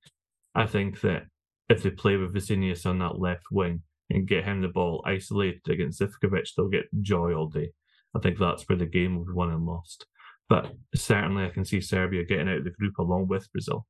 I 0.56 0.66
think 0.66 1.02
that 1.02 1.28
if 1.70 1.84
they 1.84 1.92
play 1.92 2.18
with 2.18 2.34
Vinicius 2.34 2.86
on 2.88 2.98
that 3.00 3.20
left 3.20 3.46
wing 3.52 3.84
and 4.10 4.28
get 4.28 4.44
him 4.44 4.62
the 4.62 4.68
ball 4.68 5.04
isolated 5.06 5.62
against 5.70 6.02
Zivkovic, 6.02 6.50
they'll 6.58 6.68
get 6.68 6.86
joy 7.02 7.34
all 7.34 7.48
day. 7.48 7.70
I 8.16 8.20
think 8.20 8.40
that's 8.40 8.68
where 8.68 8.78
the 8.78 8.86
game 8.86 9.16
will 9.16 9.26
be 9.26 9.34
won 9.34 9.52
and 9.52 9.66
lost. 9.66 10.08
but 10.50 10.72
certainly 10.94 11.46
I 11.46 11.50
can 11.50 11.66
see 11.66 11.82
Serbia 11.82 12.24
getting 12.26 12.48
out 12.50 12.58
of 12.58 12.64
the 12.64 12.70
group 12.72 12.98
along 13.00 13.28
with 13.28 13.52
Brazil. 13.52 13.88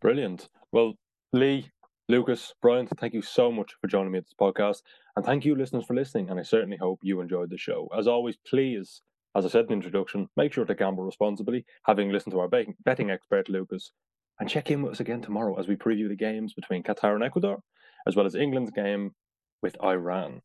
Brilliant. 0.00 0.48
Well, 0.72 0.94
Lee, 1.32 1.70
Lucas, 2.10 2.52
Brian, 2.60 2.88
thank 2.88 3.14
you 3.14 3.22
so 3.22 3.52
much 3.52 3.76
for 3.80 3.86
joining 3.86 4.10
me 4.10 4.18
at 4.18 4.24
this 4.24 4.34
podcast. 4.38 4.82
And 5.14 5.24
thank 5.24 5.44
you, 5.44 5.54
listeners, 5.54 5.84
for 5.84 5.94
listening. 5.94 6.28
And 6.28 6.40
I 6.40 6.42
certainly 6.42 6.76
hope 6.76 6.98
you 7.04 7.20
enjoyed 7.20 7.50
the 7.50 7.56
show. 7.56 7.88
As 7.96 8.08
always, 8.08 8.36
please, 8.36 9.02
as 9.36 9.46
I 9.46 9.48
said 9.48 9.60
in 9.60 9.66
the 9.68 9.74
introduction, 9.74 10.28
make 10.36 10.52
sure 10.52 10.64
to 10.64 10.74
gamble 10.74 11.04
responsibly, 11.04 11.64
having 11.84 12.10
listened 12.10 12.32
to 12.32 12.40
our 12.40 12.48
betting 12.48 13.10
expert, 13.10 13.48
Lucas. 13.48 13.92
And 14.40 14.48
check 14.48 14.72
in 14.72 14.82
with 14.82 14.94
us 14.94 15.00
again 15.00 15.22
tomorrow 15.22 15.56
as 15.56 15.68
we 15.68 15.76
preview 15.76 16.08
the 16.08 16.16
games 16.16 16.52
between 16.52 16.82
Qatar 16.82 17.14
and 17.14 17.22
Ecuador, 17.22 17.62
as 18.08 18.16
well 18.16 18.26
as 18.26 18.34
England's 18.34 18.72
game 18.72 19.14
with 19.62 19.76
Iran. 19.80 20.42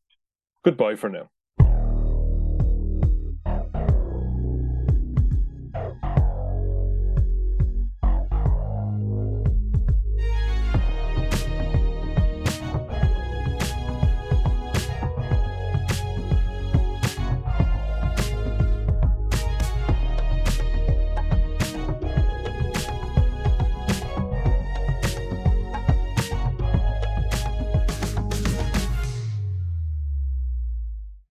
Goodbye 0.64 0.94
for 0.94 1.10
now. 1.10 1.30